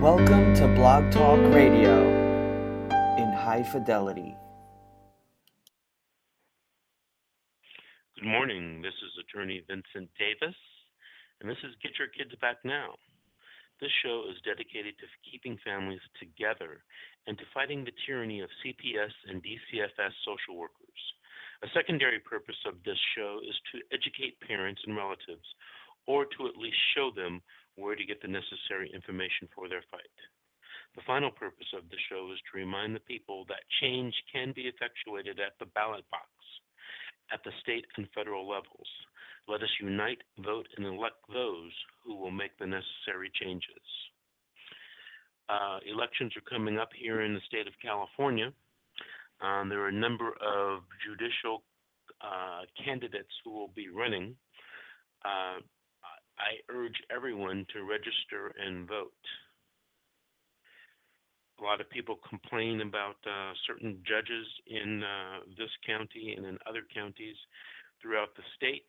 Welcome 0.00 0.54
to 0.54 0.66
Blog 0.66 1.12
Talk 1.12 1.36
Radio 1.52 2.00
in 3.20 3.28
high 3.36 3.62
fidelity. 3.70 4.34
Good 8.16 8.24
morning. 8.24 8.80
This 8.80 8.96
is 8.96 9.12
attorney 9.20 9.60
Vincent 9.68 10.08
Davis, 10.16 10.56
and 11.42 11.50
this 11.50 11.60
is 11.68 11.76
Get 11.84 12.00
Your 12.00 12.08
Kids 12.08 12.32
Back 12.40 12.64
Now. 12.64 12.96
This 13.84 13.92
show 14.00 14.24
is 14.32 14.40
dedicated 14.40 14.96
to 15.04 15.06
keeping 15.20 15.60
families 15.60 16.00
together 16.16 16.80
and 17.28 17.36
to 17.36 17.44
fighting 17.52 17.84
the 17.84 17.92
tyranny 18.08 18.40
of 18.40 18.48
CPS 18.64 19.12
and 19.28 19.44
DCFS 19.44 20.16
social 20.24 20.56
workers. 20.56 21.00
A 21.60 21.68
secondary 21.76 22.20
purpose 22.20 22.56
of 22.64 22.80
this 22.88 22.96
show 23.12 23.44
is 23.44 23.56
to 23.76 23.84
educate 23.92 24.40
parents 24.40 24.80
and 24.86 24.96
relatives, 24.96 25.44
or 26.08 26.24
to 26.24 26.48
at 26.48 26.56
least 26.56 26.80
show 26.96 27.12
them 27.14 27.42
where 27.80 27.96
to 27.96 28.04
get 28.04 28.20
the 28.22 28.28
necessary 28.28 28.90
information 28.92 29.48
for 29.54 29.68
their 29.68 29.82
fight. 29.90 30.16
The 30.94 31.06
final 31.06 31.30
purpose 31.30 31.72
of 31.76 31.88
the 31.88 32.00
show 32.08 32.30
is 32.32 32.38
to 32.50 32.58
remind 32.58 32.94
the 32.94 33.08
people 33.08 33.44
that 33.48 33.66
change 33.80 34.14
can 34.32 34.52
be 34.52 34.68
effectuated 34.68 35.40
at 35.40 35.58
the 35.58 35.66
ballot 35.74 36.04
box 36.10 36.28
at 37.32 37.42
the 37.44 37.52
state 37.62 37.86
and 37.96 38.08
federal 38.14 38.48
levels. 38.48 38.88
Let 39.48 39.62
us 39.62 39.70
unite, 39.80 40.22
vote, 40.38 40.66
and 40.76 40.86
elect 40.86 41.16
those 41.32 41.72
who 42.04 42.16
will 42.16 42.30
make 42.30 42.56
the 42.58 42.66
necessary 42.66 43.30
changes. 43.40 43.86
Uh, 45.48 45.78
elections 45.90 46.32
are 46.36 46.48
coming 46.48 46.78
up 46.78 46.90
here 46.94 47.22
in 47.22 47.34
the 47.34 47.40
state 47.46 47.66
of 47.66 47.72
California. 47.82 48.52
Um, 49.40 49.68
there 49.68 49.80
are 49.80 49.88
a 49.88 49.92
number 49.92 50.32
of 50.40 50.82
judicial 51.04 51.62
uh, 52.20 52.62
candidates 52.84 53.32
who 53.44 53.50
will 53.50 53.72
be 53.74 53.88
running. 53.88 54.36
Uh, 55.24 55.60
I 56.40 56.72
urge 56.72 56.96
everyone 57.14 57.66
to 57.72 57.84
register 57.84 58.54
and 58.58 58.88
vote. 58.88 59.12
A 61.60 61.62
lot 61.62 61.80
of 61.80 61.90
people 61.90 62.18
complain 62.26 62.80
about 62.80 63.20
uh, 63.26 63.52
certain 63.66 64.00
judges 64.08 64.46
in 64.66 65.04
uh, 65.04 65.40
this 65.58 65.68
county 65.86 66.34
and 66.36 66.46
in 66.46 66.56
other 66.66 66.82
counties 66.92 67.36
throughout 68.00 68.34
the 68.34 68.42
state, 68.56 68.88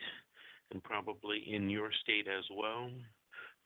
and 0.72 0.82
probably 0.82 1.44
in 1.52 1.70
your 1.70 1.92
state 2.02 2.28
as 2.32 2.46
well. 2.56 2.90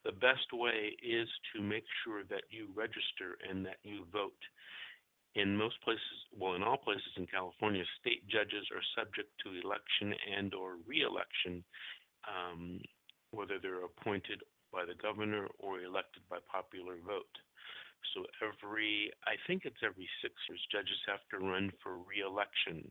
The 0.04 0.12
best 0.14 0.50
way 0.54 0.98
is 1.06 1.30
to 1.54 1.62
make 1.62 1.86
sure 2.04 2.24
that 2.30 2.50
you 2.50 2.70
register 2.76 3.38
and 3.48 3.64
that 3.66 3.78
you 3.84 4.06
vote. 4.12 4.42
In 5.36 5.56
most 5.56 5.80
places, 5.84 6.18
well, 6.34 6.56
in 6.56 6.64
all 6.64 6.78
places 6.78 7.14
in 7.18 7.28
California, 7.28 7.84
state 8.00 8.26
judges 8.28 8.66
are 8.74 8.82
subject 8.98 9.30
to 9.44 9.60
election 9.62 10.16
and 10.38 10.54
or 10.56 10.78
re-election 10.88 11.64
um, 12.26 12.80
whether 13.36 13.60
they're 13.62 13.86
appointed 13.86 14.42
by 14.72 14.86
the 14.86 14.96
governor 15.02 15.48
or 15.60 15.82
elected 15.82 16.24
by 16.30 16.38
popular 16.52 16.96
vote. 17.06 17.36
So 18.14 18.24
every, 18.44 19.12
I 19.26 19.36
think 19.48 19.64
it's 19.66 19.82
every 19.84 20.08
six 20.22 20.34
years, 20.48 20.62
judges 20.72 21.00
have 21.08 21.24
to 21.32 21.44
run 21.44 21.72
for 21.82 21.98
reelection, 22.04 22.90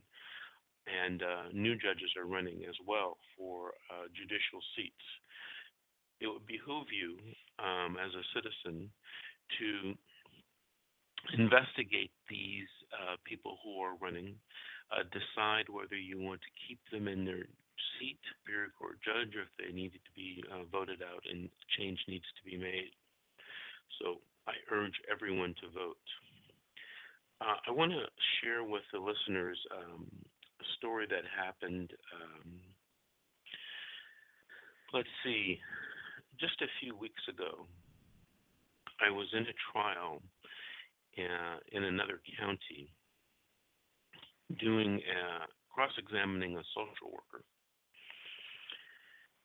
and 0.85 1.23
uh, 1.23 1.49
new 1.53 1.75
judges 1.75 2.11
are 2.17 2.25
running 2.27 2.65
as 2.67 2.75
well 2.85 3.17
for 3.37 3.73
uh, 3.89 4.05
judicial 4.13 4.61
seats. 4.75 5.05
It 6.21 6.27
would 6.27 6.45
behoove 6.45 6.87
you 6.91 7.17
um, 7.59 7.97
as 7.97 8.11
a 8.13 8.25
citizen 8.33 8.89
to 9.59 9.95
investigate 11.33 12.11
these 12.29 12.69
uh, 12.93 13.15
people 13.25 13.57
who 13.63 13.81
are 13.81 13.95
running, 14.01 14.35
uh, 14.91 15.03
decide 15.09 15.69
whether 15.69 15.95
you 15.95 16.19
want 16.19 16.41
to 16.41 16.51
keep 16.67 16.79
them 16.91 17.07
in 17.07 17.25
their 17.25 17.45
seat, 17.97 18.19
Superior 18.41 18.69
Court 18.77 18.97
judge, 19.01 19.35
or 19.35 19.47
if 19.47 19.53
they 19.57 19.73
needed 19.73 19.99
to 20.05 20.13
be 20.15 20.43
uh, 20.51 20.63
voted 20.71 21.01
out 21.01 21.23
and 21.29 21.49
change 21.77 21.99
needs 22.07 22.27
to 22.37 22.43
be 22.49 22.57
made. 22.57 22.91
So 24.01 24.21
I 24.47 24.53
urge 24.71 24.95
everyone 25.11 25.55
to 25.61 25.67
vote. 25.73 26.05
Uh, 27.41 27.57
I 27.67 27.71
want 27.71 27.91
to 27.91 28.05
share 28.41 28.63
with 28.63 28.83
the 28.93 28.99
listeners 28.99 29.57
um, 29.71 30.07
a 30.61 30.65
story 30.77 31.05
that 31.09 31.23
happened. 31.27 31.91
Um, 32.15 32.51
let's 34.93 35.11
see, 35.23 35.59
just 36.39 36.61
a 36.61 36.71
few 36.79 36.95
weeks 36.95 37.21
ago. 37.29 37.65
I 39.05 39.11
was 39.11 39.27
in 39.33 39.43
a 39.43 39.55
trial 39.73 40.21
uh, 41.17 41.57
in 41.73 41.83
another 41.83 42.21
county 42.39 42.89
doing 44.59 45.01
uh, 45.01 45.45
cross 45.69 45.91
examining 45.97 46.57
a 46.57 46.63
social 46.73 47.11
worker. 47.11 47.43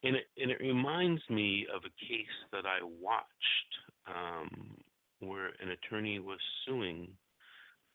And 0.02 0.16
it, 0.16 0.24
and 0.38 0.50
it 0.50 0.60
reminds 0.60 1.22
me 1.28 1.66
of 1.74 1.82
a 1.84 1.92
case 2.00 2.36
that 2.52 2.64
I 2.64 2.80
watched 2.82 3.72
um, 4.08 4.76
where 5.20 5.52
an 5.60 5.70
attorney 5.76 6.18
was 6.18 6.40
suing 6.64 7.08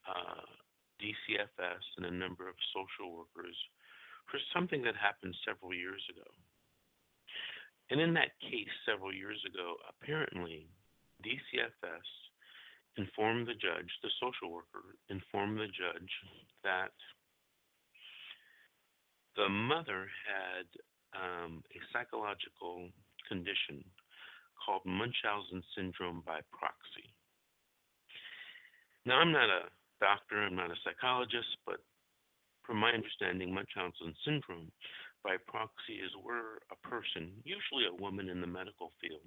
uh, 0.08 0.46
DCFS 1.02 1.82
and 1.98 2.06
a 2.06 2.14
number 2.14 2.48
of 2.48 2.56
social 2.74 3.12
workers 3.12 3.58
for 4.30 4.40
something 4.54 4.82
that 4.84 4.96
happened 4.96 5.36
several 5.46 5.74
years 5.74 6.02
ago. 6.10 6.30
And 7.90 8.02
in 8.02 8.14
that 8.14 8.38
case, 8.42 8.74
several 8.86 9.14
years 9.14 9.42
ago, 9.46 9.76
apparently 9.90 10.68
DCFS 11.26 12.08
informed 12.98 13.48
the 13.48 13.54
judge, 13.54 13.92
the 14.02 14.10
social 14.20 14.54
worker 14.54 14.96
informed 15.10 15.60
the 15.60 15.68
judge 15.68 16.12
that 16.64 16.96
the 19.36 19.50
mother 19.50 20.08
had 20.24 20.68
um, 21.16 21.64
a 21.76 21.80
psychological 21.92 22.88
condition 23.28 23.84
called 24.64 24.82
Munchausen 24.86 25.62
syndrome 25.76 26.24
by 26.26 26.40
proxy. 26.52 27.12
Now, 29.06 29.20
I'm 29.20 29.32
not 29.32 29.50
a 29.50 29.70
doctor, 30.00 30.42
I'm 30.42 30.56
not 30.56 30.72
a 30.72 30.80
psychologist, 30.84 31.62
but 31.66 31.78
from 32.66 32.78
my 32.78 32.92
understanding, 32.92 33.54
Munchausen 33.54 34.16
syndrome 34.26 34.72
by 35.24 35.38
proxy 35.48 36.02
is 36.02 36.12
where 36.24 36.58
a 36.72 36.78
person, 36.88 37.32
usually 37.44 37.86
a 37.86 38.02
woman 38.02 38.30
in 38.30 38.42
the 38.42 38.48
medical 38.48 38.92
field, 39.02 39.26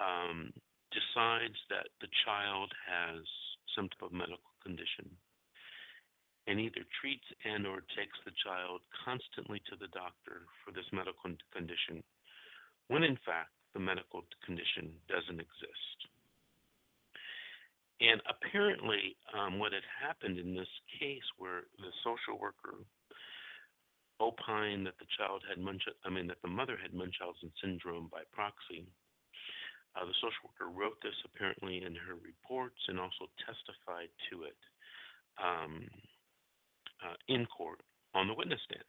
um, 0.00 0.52
decides 0.92 1.58
that 1.68 1.88
the 2.00 2.12
child 2.24 2.70
has 2.86 3.24
some 3.74 3.88
type 3.88 4.04
of 4.04 4.12
medical 4.12 4.52
condition 4.62 5.08
and 6.46 6.58
either 6.58 6.82
treats 7.00 7.26
and 7.44 7.66
or 7.66 7.80
takes 7.94 8.18
the 8.26 8.34
child 8.44 8.82
constantly 9.04 9.62
to 9.70 9.76
the 9.78 9.88
doctor 9.94 10.44
for 10.62 10.72
this 10.72 10.86
medical 10.92 11.32
condition 11.54 12.02
when 12.88 13.02
in 13.02 13.16
fact 13.24 13.54
the 13.74 13.80
medical 13.80 14.22
condition 14.44 14.92
doesn't 15.08 15.40
exist. 15.40 15.98
And 18.02 18.20
apparently, 18.26 19.16
um, 19.32 19.58
what 19.58 19.72
had 19.72 19.86
happened 19.86 20.36
in 20.36 20.54
this 20.54 20.68
case, 20.98 21.24
where 21.38 21.70
the 21.78 21.94
social 22.02 22.36
worker 22.36 22.82
opined 24.20 24.86
that 24.86 24.98
the 24.98 25.06
child 25.16 25.42
had 25.48 25.62
Munch, 25.62 25.82
I 26.04 26.10
mean 26.10 26.26
that 26.26 26.42
the 26.42 26.50
mother 26.50 26.76
had 26.76 26.92
Munchausen 26.92 27.52
syndrome 27.62 28.10
by 28.10 28.26
proxy, 28.34 28.90
uh, 30.02 30.04
the 30.04 30.18
social 30.18 30.50
worker 30.50 30.66
wrote 30.74 30.98
this 31.02 31.14
apparently 31.22 31.86
in 31.86 31.94
her 31.94 32.18
reports 32.18 32.82
and 32.88 32.98
also 32.98 33.30
testified 33.46 34.10
to 34.26 34.42
it. 34.42 34.58
Um, 35.38 35.86
uh, 37.02 37.14
in 37.28 37.46
court 37.46 37.80
on 38.14 38.28
the 38.28 38.34
witness 38.34 38.60
stand. 38.64 38.84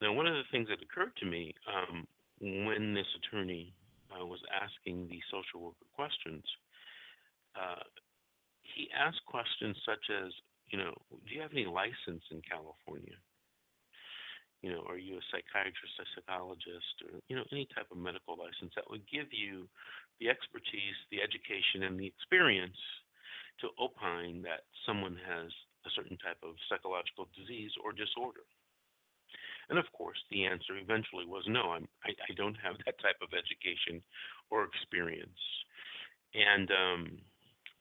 Now, 0.00 0.12
one 0.12 0.26
of 0.26 0.34
the 0.34 0.46
things 0.50 0.68
that 0.68 0.82
occurred 0.82 1.16
to 1.18 1.26
me 1.26 1.54
um, 1.66 2.06
when 2.40 2.94
this 2.94 3.06
attorney 3.18 3.74
uh, 4.10 4.24
was 4.24 4.40
asking 4.52 5.08
the 5.08 5.20
social 5.30 5.60
worker 5.60 5.86
questions, 5.94 6.44
uh, 7.56 7.82
he 8.62 8.88
asked 8.94 9.24
questions 9.26 9.76
such 9.86 10.10
as, 10.10 10.32
you 10.70 10.78
know, 10.78 10.94
do 11.10 11.34
you 11.34 11.40
have 11.40 11.52
any 11.52 11.66
license 11.66 12.22
in 12.30 12.42
California? 12.42 13.16
You 14.64 14.72
know, 14.72 14.88
are 14.88 14.96
you 14.96 15.20
a 15.20 15.28
psychiatrist, 15.28 16.00
a 16.00 16.08
psychologist, 16.16 16.96
or 17.04 17.20
you 17.28 17.36
know, 17.36 17.44
any 17.52 17.68
type 17.76 17.92
of 17.92 18.00
medical 18.00 18.32
license 18.32 18.72
that 18.72 18.88
would 18.88 19.04
give 19.04 19.28
you 19.28 19.68
the 20.24 20.32
expertise, 20.32 20.96
the 21.12 21.20
education, 21.20 21.84
and 21.84 22.00
the 22.00 22.08
experience 22.08 22.80
to 23.60 23.76
opine 23.76 24.40
that 24.40 24.64
someone 24.88 25.20
has 25.20 25.52
a 25.84 25.92
certain 25.92 26.16
type 26.16 26.40
of 26.40 26.56
psychological 26.72 27.28
disease 27.36 27.76
or 27.84 27.92
disorder? 27.92 28.48
And 29.68 29.76
of 29.76 29.84
course, 29.92 30.16
the 30.32 30.48
answer 30.48 30.80
eventually 30.80 31.28
was 31.28 31.44
no, 31.44 31.76
I'm, 31.76 31.84
I, 32.00 32.16
I 32.24 32.32
don't 32.32 32.56
have 32.64 32.80
that 32.88 32.96
type 33.04 33.20
of 33.20 33.36
education 33.36 34.00
or 34.48 34.64
experience. 34.64 35.44
And 36.32 36.72
um, 36.72 37.02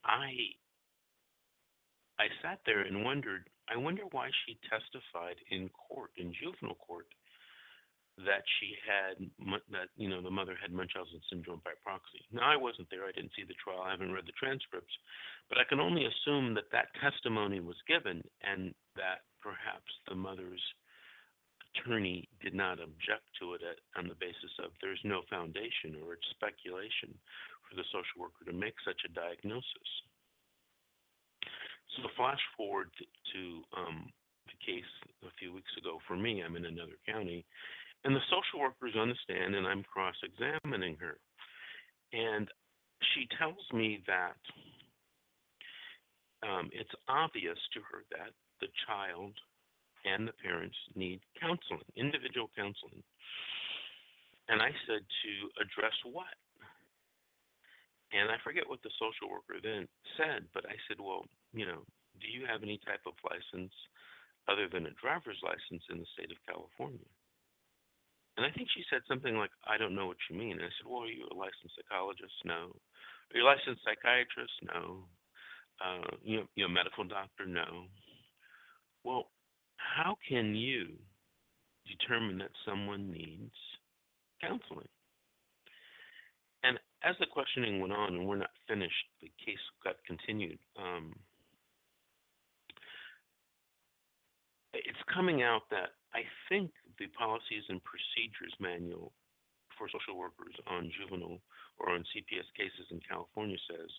I, 0.04 0.52
I 2.20 2.28
sat 2.44 2.60
there 2.68 2.84
and 2.84 3.08
wondered, 3.08 3.48
I 3.70 3.78
wonder 3.78 4.04
why 4.12 4.30
she 4.46 4.60
testified 4.70 5.38
in 5.50 5.70
court, 5.70 6.12
in 6.18 6.34
juvenile 6.34 6.76
court, 6.76 7.08
that 8.18 8.46
she 8.60 8.78
had 8.86 9.18
that 9.74 9.90
you 9.98 10.08
know 10.08 10.22
the 10.22 10.30
mother 10.30 10.56
had 10.62 10.72
Munchausen 10.72 11.22
syndrome 11.30 11.62
by 11.66 11.74
proxy. 11.82 12.22
Now 12.32 12.46
I 12.46 12.58
wasn't 12.58 12.90
there; 12.92 13.06
I 13.06 13.12
didn't 13.12 13.34
see 13.36 13.44
the 13.44 13.58
trial. 13.58 13.82
I 13.82 13.92
haven't 13.92 14.14
read 14.14 14.28
the 14.28 14.38
transcripts, 14.38 14.94
but 15.50 15.58
I 15.58 15.66
can 15.66 15.80
only 15.80 16.06
assume 16.06 16.54
that 16.54 16.70
that 16.72 16.94
testimony 17.02 17.60
was 17.60 17.80
given 17.88 18.22
and 18.46 18.76
that 18.96 19.26
perhaps 19.42 19.90
the 20.08 20.16
mother's 20.16 20.62
attorney 21.74 22.30
did 22.42 22.54
not 22.54 22.78
object 22.80 23.26
to 23.42 23.54
it 23.58 23.62
at, 23.66 23.82
on 23.98 24.08
the 24.08 24.20
basis 24.22 24.54
of 24.62 24.72
there's 24.82 25.02
no 25.04 25.26
foundation 25.30 25.98
or 26.06 26.14
it's 26.14 26.30
speculation 26.30 27.18
for 27.66 27.74
the 27.76 27.88
social 27.90 28.22
worker 28.22 28.46
to 28.46 28.54
make 28.54 28.78
such 28.86 29.02
a 29.06 29.14
diagnosis. 29.18 29.90
So 31.96 32.10
flash 32.18 32.40
forward 32.58 32.90
to 32.98 33.42
um, 33.78 34.10
the 34.48 34.58
case 34.66 34.92
a 35.24 35.32
few 35.40 35.54
weeks 35.54 35.72
ago 35.78 36.00
for 36.08 36.16
me. 36.16 36.42
I'm 36.42 36.56
in 36.56 36.66
another 36.66 36.98
county, 37.08 37.46
and 38.04 38.16
the 38.16 38.26
social 38.30 38.60
worker's 38.60 38.96
on 38.98 39.10
the 39.10 39.16
stand, 39.24 39.56
and 39.56 39.68
I'm 39.68 39.84
cross-examining 39.84 40.98
her, 40.98 41.18
and 42.12 42.48
she 43.14 43.28
tells 43.38 43.62
me 43.74 44.02
that 44.08 44.38
um, 46.44 46.70
it's 46.74 46.94
obvious 47.08 47.58
to 47.74 47.80
her 47.80 48.04
that 48.12 48.34
the 48.60 48.68
child 48.88 49.34
and 50.06 50.28
the 50.28 50.34
parents 50.44 50.76
need 50.96 51.22
counseling, 51.40 51.88
individual 51.96 52.50
counseling. 52.56 53.04
And 54.50 54.62
I 54.62 54.72
said 54.88 55.00
to 55.00 55.32
address 55.64 55.96
what? 56.04 56.36
And 58.14 58.30
I 58.30 58.38
forget 58.46 58.70
what 58.70 58.82
the 58.86 58.94
social 59.02 59.26
worker 59.26 59.58
then 59.58 59.90
said, 60.22 60.46
but 60.54 60.70
I 60.70 60.78
said, 60.86 61.02
well, 61.02 61.26
you 61.50 61.66
know, 61.66 61.82
do 62.22 62.30
you 62.30 62.46
have 62.46 62.62
any 62.62 62.78
type 62.86 63.02
of 63.10 63.18
license 63.26 63.74
other 64.46 64.70
than 64.70 64.86
a 64.86 65.00
driver's 65.02 65.42
license 65.42 65.82
in 65.90 65.98
the 65.98 66.10
state 66.14 66.30
of 66.30 66.38
California? 66.46 67.10
And 68.38 68.46
I 68.46 68.54
think 68.54 68.70
she 68.70 68.86
said 68.90 69.02
something 69.10 69.38
like, 69.38 69.50
I 69.66 69.78
don't 69.78 69.98
know 69.98 70.06
what 70.06 70.22
you 70.30 70.38
mean. 70.38 70.62
And 70.62 70.66
I 70.66 70.74
said, 70.78 70.90
Well, 70.90 71.06
are 71.06 71.14
you 71.14 71.26
a 71.30 71.38
licensed 71.38 71.74
psychologist? 71.78 72.34
No. 72.46 72.74
Are 72.74 73.34
you 73.34 73.46
a 73.46 73.50
licensed 73.50 73.82
psychiatrist? 73.86 74.54
No. 74.62 75.06
Uh, 75.82 76.18
you 76.24 76.38
know, 76.38 76.46
you 76.56 76.66
a 76.66 76.70
medical 76.70 77.04
doctor? 77.04 77.46
No. 77.46 77.90
Well, 79.04 79.30
how 79.78 80.18
can 80.28 80.56
you 80.56 80.98
determine 81.86 82.38
that 82.40 82.54
someone 82.66 83.12
needs 83.12 83.54
counseling? 84.42 84.90
As 87.04 87.16
the 87.20 87.26
questioning 87.26 87.82
went 87.82 87.92
on, 87.92 88.16
and 88.16 88.26
we're 88.26 88.38
not 88.38 88.56
finished, 88.68 89.06
the 89.22 89.32
case 89.44 89.60
got 89.84 89.96
continued. 90.08 90.58
Um, 90.80 91.14
it's 94.74 95.04
coming 95.14 95.44
out 95.44 95.64
that 95.70 96.00
I 96.14 96.24
think 96.48 96.72
the 96.98 97.08
policies 97.08 97.64
and 97.68 97.82
procedures 97.84 98.54
manual 98.60 99.12
for 99.78 99.90
social 99.90 100.18
workers 100.18 100.56
on 100.68 100.92
juvenile 100.96 101.42
or 101.80 101.90
on 101.90 102.06
CPS 102.14 102.48
cases 102.56 102.88
in 102.92 103.00
California 103.08 103.58
says 103.70 103.90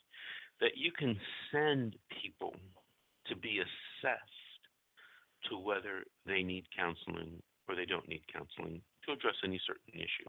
that 0.60 0.76
you 0.76 0.92
can 0.92 1.18
send 1.50 1.96
people 2.22 2.54
to 3.26 3.36
be 3.36 3.58
assessed 3.58 4.62
to 5.50 5.58
whether 5.58 6.04
they 6.26 6.42
need 6.42 6.64
counseling 6.76 7.42
or 7.68 7.74
they 7.74 7.86
don't 7.86 8.08
need 8.08 8.22
counseling 8.32 8.80
to 9.04 9.12
address 9.12 9.34
any 9.44 9.60
certain 9.66 10.00
issue. 10.00 10.28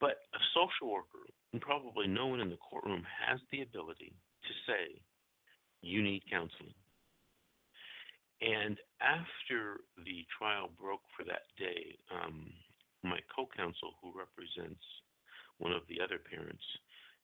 But 0.00 0.22
a 0.34 0.40
social 0.54 0.92
worker, 0.92 1.26
and 1.52 1.60
probably 1.60 2.06
no 2.06 2.26
one 2.26 2.40
in 2.40 2.50
the 2.50 2.58
courtroom, 2.58 3.02
has 3.26 3.40
the 3.50 3.62
ability 3.62 4.12
to 4.44 4.52
say, 4.66 5.00
you 5.82 6.02
need 6.02 6.22
counseling. 6.30 6.74
And 8.40 8.78
after 9.02 9.82
the 9.98 10.22
trial 10.30 10.70
broke 10.78 11.02
for 11.16 11.24
that 11.26 11.50
day, 11.58 11.98
um, 12.14 12.52
my 13.02 13.18
co 13.34 13.48
counsel, 13.56 13.98
who 14.02 14.14
represents 14.14 14.82
one 15.58 15.72
of 15.72 15.82
the 15.88 15.98
other 15.98 16.18
parents 16.22 16.62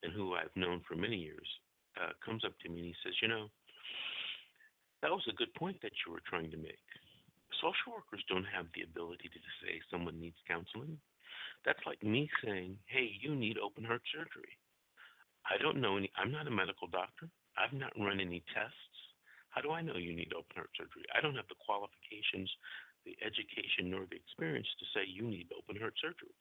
and 0.02 0.12
who 0.12 0.34
I've 0.34 0.54
known 0.56 0.82
for 0.86 0.96
many 0.96 1.16
years, 1.16 1.46
uh, 1.94 2.10
comes 2.24 2.44
up 2.44 2.58
to 2.62 2.68
me 2.68 2.78
and 2.82 2.90
he 2.90 2.96
says, 3.06 3.14
You 3.22 3.28
know, 3.28 3.46
that 5.02 5.10
was 5.10 5.22
a 5.30 5.38
good 5.38 5.54
point 5.54 5.78
that 5.82 5.94
you 6.02 6.10
were 6.12 6.22
trying 6.26 6.50
to 6.50 6.56
make. 6.58 6.82
Social 7.62 7.94
workers 7.94 8.24
don't 8.26 8.46
have 8.50 8.66
the 8.74 8.82
ability 8.82 9.30
to 9.30 9.50
say 9.62 9.78
someone 9.90 10.18
needs 10.18 10.38
counseling. 10.48 10.98
That's 11.64 11.82
like 11.86 12.02
me 12.02 12.28
saying, 12.44 12.78
Hey, 12.86 13.10
you 13.20 13.34
need 13.34 13.58
open 13.58 13.84
heart 13.84 14.02
surgery. 14.12 14.52
I 15.44 15.60
don't 15.60 15.80
know 15.80 15.96
any, 15.96 16.10
I'm 16.16 16.32
not 16.32 16.46
a 16.48 16.54
medical 16.54 16.88
doctor. 16.88 17.28
I've 17.56 17.76
not 17.76 17.92
run 17.98 18.20
any 18.20 18.42
tests. 18.52 18.96
How 19.50 19.60
do 19.60 19.70
I 19.70 19.82
know 19.82 19.96
you 19.96 20.16
need 20.16 20.32
open 20.32 20.56
heart 20.56 20.72
surgery? 20.76 21.06
I 21.14 21.20
don't 21.20 21.36
have 21.36 21.48
the 21.48 21.60
qualifications, 21.62 22.50
the 23.06 23.14
education, 23.22 23.92
nor 23.92 24.08
the 24.08 24.18
experience 24.18 24.66
to 24.80 24.86
say 24.90 25.06
you 25.06 25.22
need 25.22 25.52
open 25.54 25.78
heart 25.78 25.94
surgery. 26.00 26.34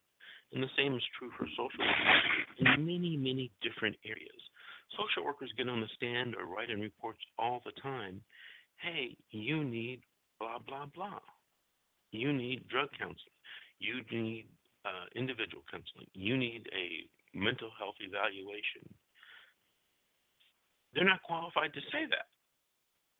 And 0.51 0.63
the 0.63 0.75
same 0.77 0.95
is 0.95 1.05
true 1.17 1.29
for 1.37 1.45
social 1.53 1.83
workers 1.83 2.47
in 2.59 2.85
many, 2.85 3.17
many 3.17 3.51
different 3.61 3.97
areas. 4.05 4.41
Social 4.97 5.25
workers 5.25 5.53
get 5.57 5.69
on 5.69 5.81
the 5.81 5.89
stand 5.97 6.35
or 6.35 6.45
write 6.45 6.69
in 6.69 6.79
reports 6.79 7.21
all 7.37 7.61
the 7.65 7.73
time 7.81 8.21
hey, 8.83 9.15
you 9.31 9.63
need 9.63 10.01
blah, 10.39 10.59
blah, 10.67 10.85
blah. 10.93 11.19
You 12.11 12.33
need 12.33 12.67
drug 12.67 12.89
counseling. 12.99 13.39
You 13.79 14.01
need 14.11 14.45
uh, 14.85 15.07
individual 15.15 15.63
counseling. 15.71 16.07
You 16.13 16.37
need 16.37 16.67
a 16.73 17.07
mental 17.37 17.71
health 17.79 17.95
evaluation. 17.99 18.83
They're 20.93 21.05
not 21.07 21.23
qualified 21.23 21.73
to 21.73 21.81
say 21.91 22.05
that 22.09 22.29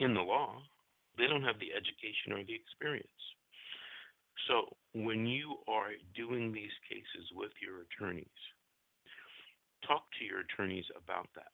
in 0.03 0.13
the 0.13 0.21
law. 0.21 0.61
They 1.17 1.27
don't 1.27 1.43
have 1.43 1.59
the 1.59 1.73
education 1.73 2.33
or 2.33 2.43
the 2.43 2.57
experience. 2.57 3.21
So 4.47 4.75
when 4.93 5.25
you 5.25 5.61
are 5.67 5.93
doing 6.15 6.51
these 6.51 6.73
cases 6.89 7.29
with 7.35 7.51
your 7.61 7.85
attorneys, 7.85 8.41
talk 9.87 10.03
to 10.19 10.25
your 10.25 10.41
attorneys 10.41 10.85
about 10.97 11.29
that. 11.35 11.53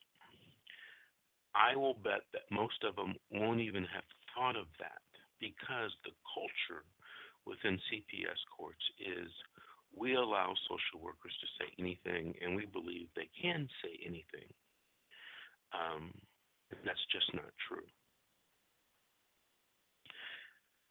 I 1.55 1.75
will 1.75 1.95
bet 1.95 2.23
that 2.31 2.47
most 2.51 2.83
of 2.87 2.95
them 2.95 3.15
won't 3.31 3.59
even 3.59 3.83
have 3.91 4.07
thought 4.33 4.55
of 4.55 4.67
that 4.79 5.03
because 5.39 5.91
the 6.05 6.15
culture 6.33 6.85
within 7.45 7.79
CPS 7.89 8.39
courts 8.55 8.83
is 8.99 9.31
we 9.95 10.15
allow 10.15 10.53
social 10.67 11.03
workers 11.03 11.35
to 11.41 11.47
say 11.59 11.71
anything 11.79 12.33
and 12.41 12.55
we 12.55 12.65
believe 12.65 13.07
they 13.15 13.29
can 13.41 13.67
say 13.83 13.99
anything. 14.05 14.47
Um, 15.73 16.11
that's 16.85 17.05
just 17.11 17.33
not 17.33 17.51
true. 17.67 17.85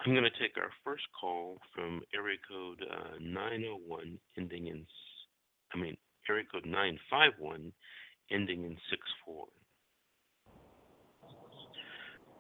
I'm 0.01 0.13
going 0.13 0.25
to 0.25 0.39
take 0.39 0.57
our 0.57 0.71
first 0.85 1.03
call 1.19 1.59
from 1.75 2.03
area 2.15 2.39
code 2.49 2.83
uh, 2.89 3.19
901 3.21 4.19
ending 4.37 4.69
in, 4.69 4.87
I 5.75 5.79
mean, 5.79 5.97
area 6.29 6.45
code 6.51 6.67
951 6.67 7.73
ending 8.31 8.65
in 8.65 8.77
64. 8.91 9.47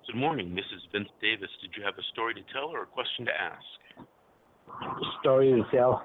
Good 0.07 0.17
morning. 0.17 0.57
Is 0.57 0.65
Vince 0.91 1.09
Davis. 1.21 1.51
Did 1.61 1.73
you 1.77 1.85
have 1.85 1.99
a 1.99 2.03
story 2.13 2.33
to 2.33 2.41
tell 2.53 2.69
or 2.69 2.85
a 2.85 2.87
question 2.87 3.27
to 3.27 3.33
ask? 3.33 3.61
Story 5.21 5.53
to 5.53 5.65
tell. 5.77 6.03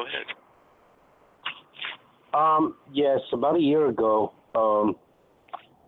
Go 0.00 0.06
ahead. 0.06 0.26
Um, 2.32 2.76
yes, 2.92 3.18
about 3.32 3.56
a 3.56 3.60
year 3.60 3.88
ago, 3.88 4.32
um, 4.54 4.96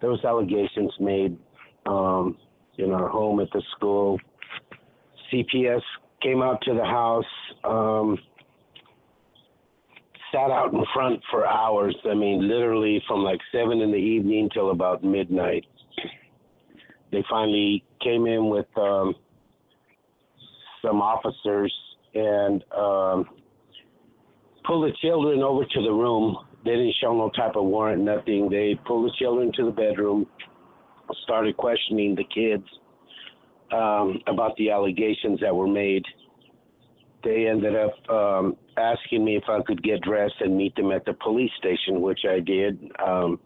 there 0.01 0.11
was 0.11 0.23
allegations 0.25 0.93
made 1.01 1.39
um, 1.87 2.37
in 2.79 2.91
our 2.91 3.09
home 3.09 3.41
at 3.41 3.49
the 3.53 3.63
school. 3.77 4.19
CPS 5.33 5.81
came 6.23 6.43
out 6.43 6.61
to 6.63 6.75
the 6.75 6.85
house, 6.85 7.25
um, 7.65 8.19
sat 10.31 10.51
out 10.51 10.73
in 10.73 10.85
front 10.93 11.21
for 11.31 11.47
hours. 11.47 11.97
I 12.05 12.15
mean, 12.15 12.49
literally 12.49 13.03
from 13.09 13.21
like 13.21 13.41
seven 13.51 13.81
in 13.81 13.91
the 13.93 13.97
evening 13.97 14.51
till 14.53 14.73
about 14.73 15.03
midnight. 15.03 15.65
They 17.13 17.25
finally 17.31 17.85
came 18.03 18.27
in 18.27 18.49
with 18.51 18.67
um, 18.77 19.15
some 20.83 21.01
officers 21.01 21.73
and 22.15 22.65
um, 22.77 23.42
pulled 24.65 24.91
the 24.91 24.97
children 25.01 25.43
over 25.43 25.65
to 25.65 25.83
the 25.83 25.93
room. 25.93 26.37
They 26.65 26.73
didn't 26.73 26.95
show 27.01 27.13
no 27.15 27.31
type 27.31 27.57
of 27.57 27.65
warrant, 27.65 28.03
nothing. 28.03 28.49
They 28.49 28.79
pulled 28.87 29.07
the 29.07 29.15
children 29.19 29.53
to 29.57 29.65
the 29.65 29.71
bedroom, 29.71 30.27
started 31.25 31.57
questioning 31.57 32.15
the 32.15 32.25
kids 32.25 32.65
um, 33.73 34.21
about 34.27 34.57
the 34.57 34.71
allegations 34.71 35.41
that 35.41 35.55
were 35.55 35.67
made. 35.67 36.05
They 37.25 37.47
ended 37.47 37.75
up 37.77 38.11
um, 38.11 38.57
asking 38.77 39.25
me 39.25 39.37
if 39.37 39.45
I 39.49 39.61
could 39.63 39.83
get 39.83 40.01
dressed 40.03 40.35
and 40.41 40.57
meet 40.57 40.75
them 40.77 40.91
at 40.93 41.05
the 41.05 41.15
police 41.15 41.53
station, 41.59 42.01
which 42.01 42.21
I 42.29 42.41
did. 42.41 42.81
Um, 43.05 43.39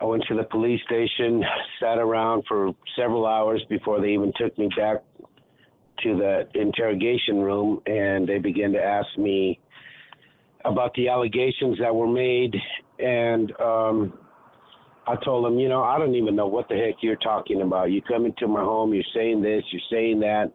I 0.00 0.04
went 0.04 0.24
to 0.28 0.34
the 0.34 0.44
police 0.44 0.80
station, 0.86 1.42
sat 1.80 1.98
around 1.98 2.44
for 2.46 2.72
several 2.98 3.26
hours 3.26 3.64
before 3.68 4.00
they 4.00 4.08
even 4.08 4.32
took 4.36 4.56
me 4.58 4.68
back 4.76 5.02
to 6.02 6.16
the 6.16 6.60
interrogation 6.60 7.40
room, 7.40 7.80
and 7.86 8.28
they 8.28 8.38
began 8.38 8.72
to 8.72 8.82
ask 8.82 9.08
me 9.18 9.60
about 10.64 10.92
the 10.94 11.08
allegations 11.08 11.78
that 11.78 11.94
were 11.94 12.08
made 12.08 12.54
and 12.98 13.52
um, 13.60 14.12
I 15.06 15.16
told 15.24 15.44
them, 15.44 15.58
you 15.58 15.68
know, 15.68 15.82
I 15.82 15.98
don't 15.98 16.14
even 16.14 16.34
know 16.34 16.46
what 16.46 16.68
the 16.68 16.76
heck 16.76 16.96
you're 17.00 17.16
talking 17.16 17.62
about. 17.62 17.90
You 17.90 18.02
come 18.02 18.26
into 18.26 18.48
my 18.48 18.60
home, 18.60 18.92
you're 18.92 19.04
saying 19.14 19.42
this, 19.42 19.62
you're 19.70 19.82
saying 19.90 20.20
that. 20.20 20.52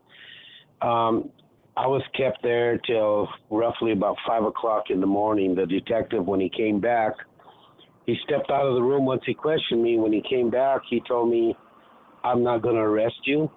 Um, 0.86 1.30
I 1.78 1.88
was 1.88 2.02
kept 2.18 2.44
there 2.44 2.78
till 2.80 3.30
roughly 3.50 3.94
about 3.94 4.18
five 4.28 4.44
o'clock 4.44 4.86
in 4.90 5.00
the 5.00 5.08
morning. 5.08 5.56
The 5.56 5.66
detective, 5.66 6.26
when 6.26 6.42
he 6.42 6.50
came 6.50 6.82
back, 6.82 7.14
he 8.06 8.18
stepped 8.26 8.50
out 8.50 8.66
of 8.66 8.76
the 8.76 8.82
room 8.82 9.06
once 9.06 9.22
he 9.26 9.34
questioned 9.34 9.82
me. 9.82 9.98
When 9.98 10.12
he 10.12 10.22
came 10.28 10.50
back, 10.50 10.82
he 10.90 11.02
told 11.08 11.30
me, 11.30 11.56
I'm 12.24 12.44
not 12.44 12.62
going 12.62 12.76
to 12.76 12.82
arrest 12.82 13.16
you. 13.24 13.50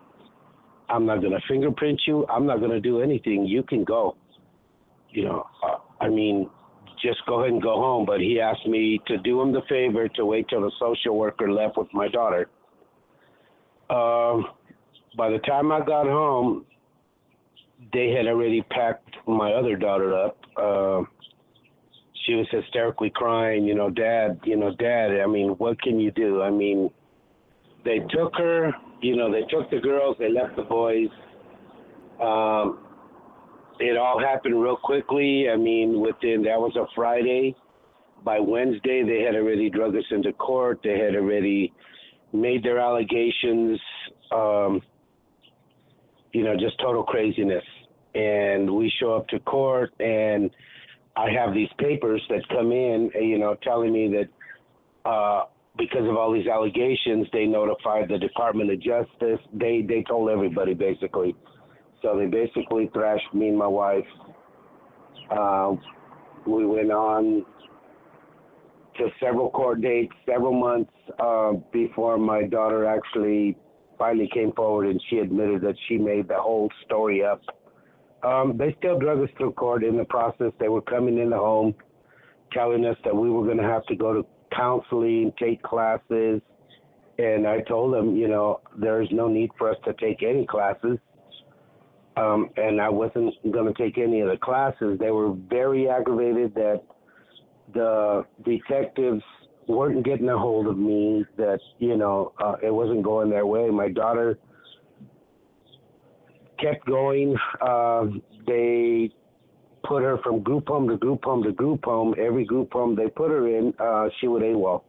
I'm 0.89 1.07
not 1.07 1.21
going 1.21 1.33
to 1.33 1.41
fingerprint 1.49 2.03
you. 2.07 2.27
I'm 2.29 2.47
not 2.47 2.59
going 2.59 2.73
to 2.73 2.81
do 2.81 3.01
anything. 3.01 3.47
You 3.47 3.63
can 3.63 3.85
go. 3.85 4.17
you 5.11 5.25
know, 5.25 5.47
uh, 5.63 5.77
I 6.01 6.09
mean, 6.09 6.51
just 7.03 7.21
go 7.27 7.41
ahead 7.41 7.53
and 7.53 7.63
go 7.63 7.77
home. 7.77 8.07
But 8.07 8.21
he 8.21 8.41
asked 8.41 8.67
me 8.67 9.01
to 9.07 9.19
do 9.19 9.41
him 9.41 9.53
the 9.53 9.63
favor 9.69 10.09
to 10.09 10.27
wait 10.27 10.49
till 10.49 10.63
the 10.63 10.73
social 10.79 11.17
worker 11.17 11.51
left 11.51 11.77
with 11.77 11.89
my 11.93 12.09
daughter. 12.09 12.49
Um, 13.91 14.47
by 15.17 15.31
the 15.31 15.39
time 15.47 15.71
I 15.73 15.81
got 15.81 16.07
home, 16.07 16.67
they 17.93 18.11
had 18.11 18.27
already 18.27 18.63
packed 18.63 19.17
my 19.27 19.53
other 19.53 19.77
daughter 19.77 20.15
up. 20.17 20.39
Uh, 20.57 21.03
she 22.25 22.35
was 22.35 22.47
hysterically 22.51 23.11
crying, 23.11 23.65
you 23.65 23.75
know, 23.75 23.91
dad, 23.91 24.41
you 24.45 24.57
know, 24.57 24.75
dad, 24.75 25.21
I 25.23 25.27
mean, 25.27 25.51
what 25.51 25.81
can 25.83 26.01
you 26.01 26.11
do? 26.11 26.43
I 26.43 26.51
mean, 26.51 26.91
they 27.85 27.99
took 28.11 28.35
her, 28.37 28.73
you 29.01 29.17
know, 29.17 29.31
they 29.31 29.43
took 29.43 29.71
the 29.71 29.79
girls, 29.79 30.17
they 30.19 30.31
left 30.31 30.57
the 30.57 30.63
boys. 30.63 31.09
Um, 32.21 32.79
it 33.79 33.97
all 33.97 34.21
happened 34.21 34.61
real 34.61 34.77
quickly. 34.77 35.49
I 35.51 35.57
mean, 35.57 36.01
within, 36.01 36.43
that 36.45 36.59
was 36.59 36.75
a 36.77 36.87
Friday. 36.95 37.55
By 38.25 38.41
Wednesday, 38.41 39.03
they 39.03 39.23
had 39.23 39.35
already 39.35 39.69
drug 39.69 39.95
us 39.97 40.05
into 40.11 40.33
court. 40.33 40.81
They 40.83 40.99
had 40.99 41.15
already 41.15 41.73
made 42.33 42.63
their 42.63 42.79
allegations. 42.79 43.79
Um, 44.33 44.81
you 46.33 46.43
know, 46.43 46.57
just 46.57 46.79
total 46.81 47.03
craziness. 47.05 47.65
And 48.15 48.71
we 48.71 48.93
show 49.01 49.15
up 49.15 49.29
to 49.29 49.41
court, 49.41 49.93
and 50.01 50.51
I 51.17 51.31
have 51.31 51.53
these 51.53 51.69
papers 51.79 52.23
that 52.29 52.49
come 52.49 52.73
in, 52.73 53.11
you 53.15 53.39
know, 53.39 53.57
telling 53.63 53.93
me 53.93 54.09
that 54.09 55.09
uh, 55.09 55.45
because 55.77 56.09
of 56.09 56.17
all 56.17 56.33
these 56.33 56.47
allegations, 56.47 57.27
they 57.33 57.47
notified 57.47 58.09
the 58.09 58.19
Department 58.19 58.71
of 58.71 58.81
Justice. 58.81 59.41
They 59.53 59.85
they 59.87 60.05
told 60.09 60.31
everybody 60.31 60.75
basically. 60.75 61.35
So 62.03 62.19
they 62.19 62.27
basically 62.27 62.91
thrashed 62.93 63.33
me 63.33 63.49
and 63.49 63.59
my 63.59 63.67
wife. 63.67 64.05
Uh, 65.31 65.75
we 66.47 66.67
went 66.67 66.93
on 66.93 67.45
to 68.99 69.09
several 69.21 69.51
court 69.51 69.81
dates, 69.81 70.13
several 70.27 70.53
months 70.53 70.93
uh, 71.19 71.53
before 71.73 72.19
my 72.19 72.45
daughter 72.45 72.87
actually 72.87 73.57
finally 73.99 74.29
came 74.33 74.53
forward 74.53 74.87
and 74.87 75.01
she 75.09 75.19
admitted 75.19 75.63
that 75.63 75.75
she 75.89 75.97
made 75.97 76.29
the 76.29 76.37
whole 76.37 76.69
story 76.85 77.25
up. 77.25 77.41
Um, 78.23 78.57
they 78.57 78.75
still 78.79 78.99
drug 78.99 79.21
us 79.23 79.29
through 79.37 79.53
court 79.53 79.85
in 79.85 79.97
the 79.97 80.05
process. 80.05 80.53
They 80.59 80.69
were 80.69 80.83
coming 80.83 81.19
in 81.19 81.31
the 81.31 81.37
home, 81.37 81.75
telling 82.53 82.85
us 82.85 82.97
that 83.05 83.15
we 83.15 83.31
were 83.31 83.45
going 83.45 83.59
to 83.59 83.65
have 83.65 83.85
to 83.87 83.97
go 83.97 84.13
to 84.15 84.27
counseling, 84.57 85.33
take 85.39 85.63
classes. 85.63 86.41
And 87.19 87.47
I 87.47 87.61
told 87.61 87.95
them, 87.95 88.17
you 88.17 88.29
know, 88.29 88.61
there's 88.77 89.09
no 89.13 89.29
need 89.29 89.51
for 89.57 89.71
us 89.71 89.77
to 89.85 89.93
take 89.95 90.23
any 90.23 90.47
classes. 90.47 90.99
Um, 92.17 92.51
and 92.57 92.81
I 92.81 92.89
wasn't 92.89 93.35
going 93.53 93.73
to 93.73 93.83
take 93.83 93.99
any 93.99 94.21
of 94.21 94.29
the 94.29 94.37
classes. 94.37 94.99
They 94.99 95.11
were 95.11 95.33
very 95.33 95.89
aggravated 95.89 96.55
that 96.55 96.83
the 97.73 98.25
detectives 98.45 99.23
weren't 99.67 100.05
getting 100.05 100.29
a 100.29 100.39
hold 100.39 100.67
of 100.67 100.79
me, 100.79 101.25
that, 101.37 101.59
you 101.79 101.97
know, 101.97 102.33
uh, 102.43 102.57
it 102.63 102.73
wasn't 102.73 103.03
going 103.03 103.31
their 103.31 103.47
way. 103.47 103.69
My 103.71 103.89
daughter 103.89 104.39
kept 106.61 106.87
going. 106.87 107.37
Uh, 107.61 108.07
they 108.47 109.11
put 109.85 110.03
her 110.03 110.19
from 110.19 110.43
group 110.43 110.69
home 110.69 110.89
to 110.89 110.97
group 110.97 111.25
home 111.25 111.43
to 111.43 111.53
group 111.53 111.85
home. 111.85 112.15
Every 112.19 112.45
group 112.45 112.73
home 112.73 112.97
they 112.97 113.09
put 113.09 113.31
her 113.31 113.47
in, 113.49 113.73
uh, 113.79 114.09
she 114.21 114.29
would 114.29 114.43
AWOL. 114.43 114.83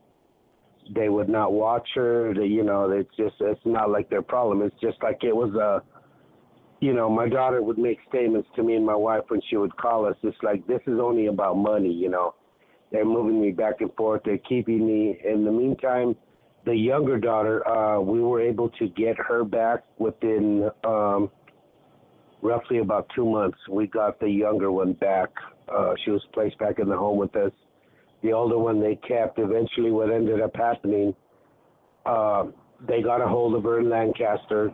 They 0.93 1.09
would 1.09 1.29
not 1.29 1.51
watch 1.51 1.87
her. 1.95 2.33
They, 2.33 2.45
you 2.45 2.63
know, 2.63 2.89
it's 2.91 3.09
just 3.17 3.35
it's 3.39 3.61
not 3.65 3.89
like 3.89 4.09
their 4.09 4.21
problem. 4.21 4.61
It's 4.61 4.79
just 4.81 5.01
like 5.01 5.23
it 5.23 5.35
was 5.35 5.53
a, 5.55 5.81
you 6.79 6.93
know, 6.93 7.09
my 7.09 7.27
daughter 7.27 7.61
would 7.61 7.77
make 7.77 7.97
statements 8.07 8.47
to 8.55 8.63
me 8.63 8.75
and 8.75 8.85
my 8.85 8.95
wife 8.95 9.23
when 9.29 9.41
she 9.49 9.57
would 9.57 9.75
call 9.77 10.05
us. 10.05 10.15
It's 10.23 10.37
like 10.43 10.65
this 10.67 10.81
is 10.87 10.99
only 10.99 11.27
about 11.27 11.57
money. 11.57 11.91
You 11.91 12.09
know, 12.09 12.35
they're 12.91 13.05
moving 13.05 13.41
me 13.41 13.51
back 13.51 13.81
and 13.81 13.93
forth. 13.95 14.21
They're 14.25 14.37
keeping 14.37 14.85
me. 14.85 15.19
In 15.25 15.43
the 15.43 15.51
meantime, 15.51 16.15
the 16.65 16.75
younger 16.75 17.19
daughter, 17.19 17.67
uh, 17.67 17.99
we 17.99 18.21
were 18.21 18.41
able 18.41 18.69
to 18.69 18.87
get 18.89 19.17
her 19.17 19.43
back 19.43 19.83
within. 19.97 20.69
Um, 20.83 21.31
roughly 22.45 22.77
about 22.77 23.09
two 23.15 23.25
months, 23.25 23.57
we 23.69 23.87
got 23.87 24.19
the 24.19 24.29
younger 24.29 24.71
one 24.71 24.93
back. 24.93 25.29
Uh, 25.67 25.93
she 26.03 26.11
was 26.11 26.21
placed 26.33 26.57
back 26.59 26.79
in 26.79 26.87
the 26.87 26.95
home 26.95 27.17
with 27.17 27.35
us. 27.35 27.51
The 28.23 28.31
older 28.31 28.57
one 28.57 28.79
they 28.79 28.95
kept. 28.95 29.39
Eventually, 29.39 29.91
what 29.91 30.11
ended 30.11 30.41
up 30.41 30.55
happening, 30.55 31.13
uh, 32.05 32.45
they 32.87 33.01
got 33.01 33.21
a 33.21 33.27
hold 33.27 33.55
of 33.55 33.63
her 33.63 33.79
in 33.79 33.89
Lancaster. 33.89 34.73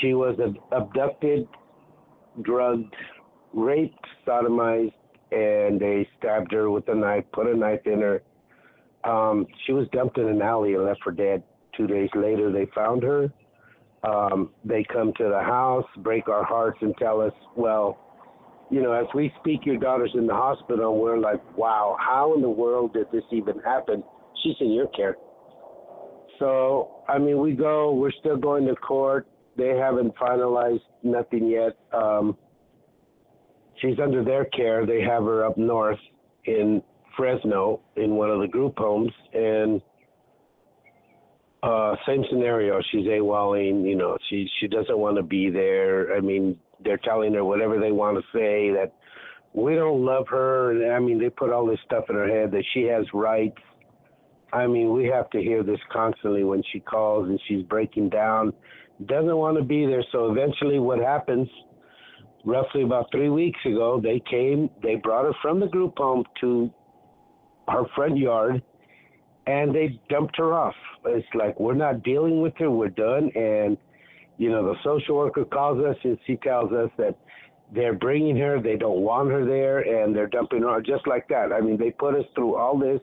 She 0.00 0.14
was 0.14 0.38
abducted, 0.72 1.46
drugged, 2.42 2.94
raped, 3.52 4.06
sodomized, 4.26 4.92
and 5.32 5.80
they 5.80 6.08
stabbed 6.18 6.52
her 6.52 6.70
with 6.70 6.88
a 6.88 6.94
knife, 6.94 7.24
put 7.32 7.46
a 7.46 7.56
knife 7.56 7.86
in 7.86 8.00
her. 8.00 8.22
Um, 9.04 9.46
she 9.66 9.72
was 9.72 9.86
dumped 9.92 10.18
in 10.18 10.28
an 10.28 10.40
alley 10.40 10.74
and 10.74 10.84
left 10.84 11.00
for 11.02 11.12
dead. 11.12 11.42
Two 11.76 11.86
days 11.86 12.08
later, 12.14 12.50
they 12.50 12.66
found 12.74 13.02
her 13.02 13.30
um, 14.06 14.50
they 14.64 14.84
come 14.84 15.12
to 15.18 15.24
the 15.24 15.40
house, 15.40 15.86
break 15.98 16.28
our 16.28 16.44
hearts, 16.44 16.78
and 16.80 16.94
tell 16.98 17.20
us, 17.20 17.32
well, 17.56 17.98
you 18.70 18.82
know, 18.82 18.92
as 18.92 19.06
we 19.14 19.32
speak, 19.40 19.64
your 19.64 19.76
daughter's 19.76 20.12
in 20.14 20.26
the 20.26 20.34
hospital. 20.34 20.98
We're 20.98 21.18
like, 21.18 21.40
wow, 21.56 21.96
how 22.00 22.34
in 22.34 22.42
the 22.42 22.50
world 22.50 22.92
did 22.94 23.06
this 23.12 23.24
even 23.32 23.58
happen? 23.60 24.02
She's 24.42 24.56
in 24.60 24.72
your 24.72 24.88
care. 24.88 25.16
So, 26.38 27.02
I 27.08 27.18
mean, 27.18 27.38
we 27.38 27.52
go, 27.52 27.94
we're 27.94 28.12
still 28.20 28.36
going 28.36 28.66
to 28.66 28.74
court. 28.76 29.26
They 29.56 29.68
haven't 29.68 30.14
finalized 30.16 30.82
nothing 31.02 31.48
yet. 31.48 31.76
Um, 31.92 32.36
she's 33.80 33.98
under 34.02 34.22
their 34.22 34.44
care. 34.46 34.84
They 34.84 35.00
have 35.00 35.24
her 35.24 35.44
up 35.44 35.56
north 35.56 35.98
in 36.44 36.82
Fresno 37.16 37.80
in 37.96 38.16
one 38.16 38.30
of 38.30 38.40
the 38.40 38.48
group 38.48 38.74
homes. 38.78 39.12
And 39.32 39.80
uh, 41.66 41.96
same 42.06 42.24
scenario. 42.30 42.80
She's 42.92 43.06
AWOLing. 43.06 43.88
You 43.88 43.96
know, 43.96 44.16
she 44.30 44.48
she 44.60 44.68
doesn't 44.68 44.96
want 44.96 45.16
to 45.16 45.22
be 45.22 45.50
there. 45.50 46.16
I 46.16 46.20
mean, 46.20 46.56
they're 46.84 46.98
telling 46.98 47.34
her 47.34 47.44
whatever 47.44 47.80
they 47.80 47.92
want 47.92 48.16
to 48.16 48.22
say. 48.32 48.70
That 48.70 48.92
we 49.52 49.74
don't 49.74 50.04
love 50.04 50.26
her. 50.28 50.94
I 50.94 51.00
mean, 51.00 51.18
they 51.18 51.28
put 51.28 51.50
all 51.50 51.66
this 51.66 51.80
stuff 51.84 52.04
in 52.08 52.14
her 52.14 52.28
head 52.28 52.52
that 52.52 52.64
she 52.72 52.82
has 52.84 53.04
rights. 53.12 53.58
I 54.52 54.68
mean, 54.68 54.92
we 54.92 55.06
have 55.06 55.28
to 55.30 55.40
hear 55.40 55.64
this 55.64 55.80
constantly 55.92 56.44
when 56.44 56.62
she 56.72 56.78
calls 56.78 57.28
and 57.28 57.40
she's 57.48 57.64
breaking 57.64 58.10
down. 58.10 58.52
Doesn't 59.06 59.36
want 59.36 59.58
to 59.58 59.64
be 59.64 59.86
there. 59.86 60.04
So 60.12 60.30
eventually, 60.30 60.78
what 60.78 61.00
happens? 61.00 61.48
Roughly 62.44 62.82
about 62.84 63.10
three 63.10 63.28
weeks 63.28 63.58
ago, 63.66 64.00
they 64.00 64.22
came. 64.30 64.70
They 64.84 64.94
brought 64.94 65.24
her 65.24 65.32
from 65.42 65.58
the 65.58 65.66
group 65.66 65.94
home 65.98 66.24
to 66.42 66.70
her 67.68 67.82
front 67.96 68.16
yard 68.16 68.62
and 69.46 69.74
they 69.74 70.00
dumped 70.08 70.36
her 70.36 70.54
off. 70.54 70.74
It's 71.04 71.26
like 71.34 71.58
we're 71.60 71.74
not 71.74 72.02
dealing 72.02 72.40
with 72.40 72.54
her. 72.58 72.70
We're 72.70 72.88
done. 72.88 73.30
And 73.34 73.76
you 74.38 74.50
know, 74.50 74.64
the 74.64 74.74
social 74.84 75.16
worker 75.16 75.44
calls 75.44 75.82
us 75.84 75.96
and 76.04 76.18
she 76.26 76.36
tells 76.36 76.72
us 76.72 76.90
that 76.98 77.16
they're 77.74 77.94
bringing 77.94 78.36
her. 78.36 78.60
They 78.60 78.76
don't 78.76 79.00
want 79.00 79.30
her 79.30 79.44
there, 79.44 79.80
and 79.80 80.14
they're 80.14 80.28
dumping 80.28 80.62
her 80.62 80.80
just 80.80 81.06
like 81.06 81.26
that. 81.28 81.52
I 81.52 81.60
mean, 81.60 81.76
they 81.78 81.90
put 81.90 82.14
us 82.14 82.24
through 82.34 82.56
all 82.56 82.78
this, 82.78 83.00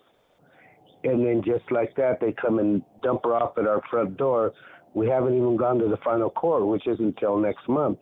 and 1.03 1.25
then 1.25 1.41
just 1.45 1.69
like 1.71 1.95
that, 1.97 2.19
they 2.21 2.31
come 2.33 2.59
and 2.59 2.81
dump 3.01 3.21
her 3.25 3.35
off 3.35 3.57
at 3.57 3.67
our 3.67 3.81
front 3.89 4.15
door. 4.17 4.53
We 4.93 5.07
haven't 5.07 5.35
even 5.35 5.57
gone 5.57 5.79
to 5.79 5.89
the 5.89 5.97
final 5.97 6.29
court, 6.29 6.65
which 6.65 6.87
is 6.87 6.99
until 6.99 7.37
next 7.37 7.67
month. 7.67 7.97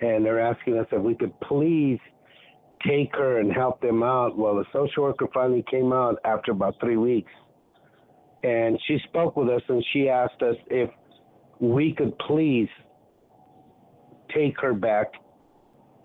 And 0.00 0.24
they're 0.24 0.40
asking 0.40 0.78
us 0.78 0.86
if 0.90 1.02
we 1.02 1.14
could 1.14 1.38
please 1.40 1.98
take 2.86 3.14
her 3.14 3.38
and 3.38 3.52
help 3.52 3.80
them 3.80 4.02
out. 4.02 4.36
Well, 4.36 4.56
the 4.56 4.64
social 4.72 5.02
worker 5.02 5.26
finally 5.34 5.64
came 5.70 5.92
out 5.92 6.18
after 6.24 6.52
about 6.52 6.76
three 6.80 6.96
weeks 6.96 7.30
and 8.42 8.78
she 8.86 8.98
spoke 9.08 9.36
with 9.36 9.48
us 9.48 9.62
and 9.68 9.84
she 9.92 10.08
asked 10.08 10.42
us 10.42 10.56
if 10.68 10.90
we 11.60 11.92
could 11.92 12.16
please 12.20 12.68
take 14.34 14.54
her 14.60 14.74
back, 14.74 15.12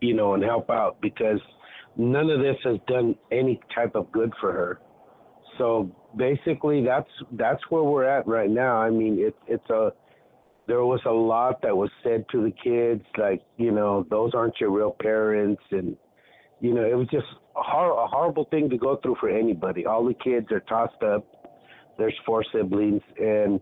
you 0.02 0.14
know, 0.14 0.34
and 0.34 0.44
help 0.44 0.70
out 0.70 0.98
because 1.02 1.40
none 1.96 2.30
of 2.30 2.40
this 2.40 2.56
has 2.64 2.78
done 2.88 3.16
any 3.32 3.60
type 3.76 3.96
of 3.96 4.12
good 4.12 4.32
for 4.42 4.52
her. 4.52 4.80
So 5.58 5.96
basically, 6.18 6.84
that's 6.84 7.10
that's 7.34 7.62
where 7.70 7.84
we're 7.84 8.06
at 8.06 8.28
right 8.28 8.50
now. 8.50 8.78
I 8.78 8.90
mean, 8.90 9.18
it's 9.20 9.38
it's 9.48 9.70
a 9.70 9.92
there 10.68 10.84
was 10.86 11.02
a 11.06 11.12
lot 11.12 11.62
that 11.62 11.76
was 11.76 11.90
said 12.04 12.26
to 12.32 12.44
the 12.44 12.52
kids, 12.52 13.04
like 13.18 13.42
you 13.58 13.72
know, 13.72 14.06
those 14.10 14.32
aren't 14.34 14.60
your 14.60 14.72
real 14.72 14.96
parents, 15.00 15.62
and 15.72 15.96
you 16.60 16.74
know, 16.74 16.84
it 16.84 16.96
was 16.96 17.08
just 17.12 17.28
a, 17.56 17.62
hor- 17.62 18.04
a 18.04 18.08
horrible 18.08 18.46
thing 18.50 18.70
to 18.70 18.78
go 18.78 18.98
through 19.04 19.18
for 19.20 19.30
anybody. 19.30 19.86
All 19.86 20.04
the 20.04 20.16
kids 20.16 20.52
are 20.52 20.62
tossed 20.62 21.04
up 21.04 21.26
there's 21.98 22.16
four 22.26 22.44
siblings, 22.54 23.02
and 23.20 23.60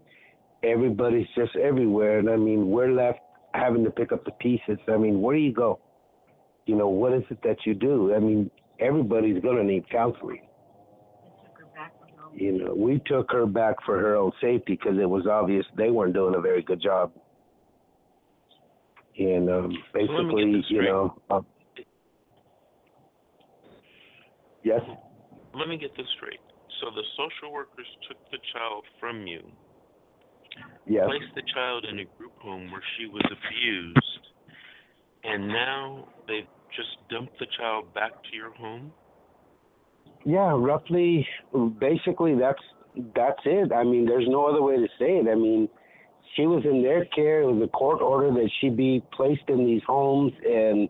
everybody's 0.63 1.27
just 1.35 1.55
everywhere. 1.55 2.19
And 2.19 2.29
I 2.29 2.37
mean, 2.37 2.69
we're 2.69 2.91
left 2.91 3.19
having 3.53 3.83
to 3.83 3.91
pick 3.91 4.11
up 4.11 4.23
the 4.25 4.31
pieces. 4.31 4.77
I 4.87 4.97
mean, 4.97 5.21
where 5.21 5.35
do 5.35 5.41
you 5.41 5.53
go? 5.53 5.79
You 6.65 6.75
know, 6.75 6.87
what 6.87 7.13
is 7.13 7.23
it 7.29 7.39
that 7.43 7.57
you 7.65 7.73
do? 7.73 8.13
I 8.13 8.19
mean, 8.19 8.49
everybody's 8.79 9.41
going 9.41 9.57
to 9.57 9.63
need 9.63 9.89
counseling. 9.89 10.47
You 12.33 12.63
know, 12.63 12.73
we 12.73 13.01
took 13.07 13.29
her 13.31 13.45
back 13.45 13.75
for 13.85 13.99
her 13.99 14.15
own 14.15 14.31
safety 14.39 14.79
because 14.81 14.97
it 14.97 15.09
was 15.09 15.27
obvious 15.27 15.65
they 15.75 15.89
weren't 15.89 16.13
doing 16.13 16.35
a 16.35 16.39
very 16.39 16.61
good 16.61 16.81
job. 16.81 17.11
And 19.19 19.49
um, 19.49 19.73
basically, 19.93 20.63
so 20.69 20.73
you 20.73 20.81
know, 20.83 21.21
uh, 21.29 21.41
Yes. 24.63 24.81
Let 25.53 25.67
me 25.67 25.77
get 25.77 25.95
this 25.97 26.05
straight. 26.17 26.39
So 26.81 26.89
the 26.89 27.03
social 27.15 27.53
workers 27.53 27.85
took 28.07 28.17
the 28.31 28.39
child 28.53 28.83
from 28.99 29.27
you, 29.27 29.41
Yes. 30.87 31.05
placed 31.05 31.33
the 31.35 31.43
child 31.53 31.85
in 31.85 31.99
a 31.99 32.05
group 32.17 32.37
home 32.39 32.71
where 32.71 32.83
she 32.97 33.05
was 33.05 33.23
abused, 33.25 34.19
and 35.23 35.47
now 35.47 36.07
they've 36.27 36.47
just 36.75 36.97
dumped 37.09 37.37
the 37.39 37.45
child 37.57 37.93
back 37.93 38.11
to 38.23 38.35
your 38.35 38.51
home? 38.51 38.91
Yeah, 40.25 40.55
roughly. 40.57 41.27
Basically, 41.79 42.35
that's 42.35 42.61
that's 43.15 43.39
it. 43.45 43.71
I 43.71 43.83
mean, 43.83 44.05
there's 44.05 44.27
no 44.27 44.45
other 44.47 44.61
way 44.61 44.77
to 44.77 44.87
say 44.99 45.17
it. 45.17 45.27
I 45.27 45.35
mean, 45.35 45.69
she 46.35 46.47
was 46.47 46.63
in 46.65 46.81
their 46.81 47.05
care. 47.05 47.41
It 47.41 47.51
was 47.51 47.61
a 47.63 47.67
court 47.67 48.01
order 48.01 48.31
that 48.31 48.49
she 48.59 48.69
be 48.69 49.03
placed 49.13 49.47
in 49.49 49.65
these 49.65 49.83
homes, 49.85 50.33
and 50.45 50.89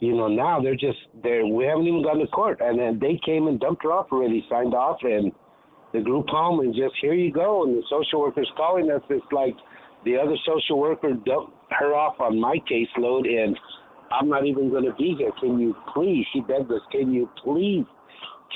you 0.00 0.14
know 0.16 0.28
now 0.28 0.60
they're 0.60 0.74
just 0.74 0.98
they're 1.22 1.46
we 1.46 1.64
haven't 1.64 1.86
even 1.86 2.02
gone 2.02 2.18
to 2.18 2.26
court, 2.28 2.60
and 2.60 2.78
then 2.78 2.98
they 2.98 3.20
came 3.24 3.46
and 3.46 3.60
dumped 3.60 3.82
her 3.84 3.92
off 3.92 4.08
already, 4.10 4.44
signed 4.50 4.74
off, 4.74 4.98
and 5.02 5.32
the 5.92 6.00
group 6.00 6.28
home, 6.28 6.60
and 6.60 6.74
just 6.74 6.94
here 7.00 7.14
you 7.14 7.32
go. 7.32 7.64
And 7.64 7.76
the 7.76 7.82
social 7.88 8.20
worker's 8.20 8.50
calling 8.56 8.90
us. 8.90 9.02
It's 9.08 9.24
like 9.32 9.56
the 10.04 10.16
other 10.16 10.36
social 10.46 10.78
worker 10.78 11.12
dumped 11.12 11.52
her 11.78 11.94
off 11.94 12.20
on 12.20 12.40
my 12.40 12.56
caseload, 12.70 13.28
and 13.28 13.58
I'm 14.10 14.28
not 14.28 14.46
even 14.46 14.70
going 14.70 14.84
to 14.84 14.94
be 14.94 15.14
here. 15.18 15.32
Can 15.40 15.58
you 15.58 15.76
please? 15.94 16.26
She 16.32 16.40
begged 16.40 16.70
us. 16.72 16.82
Can 16.90 17.12
you 17.12 17.28
please? 17.44 17.86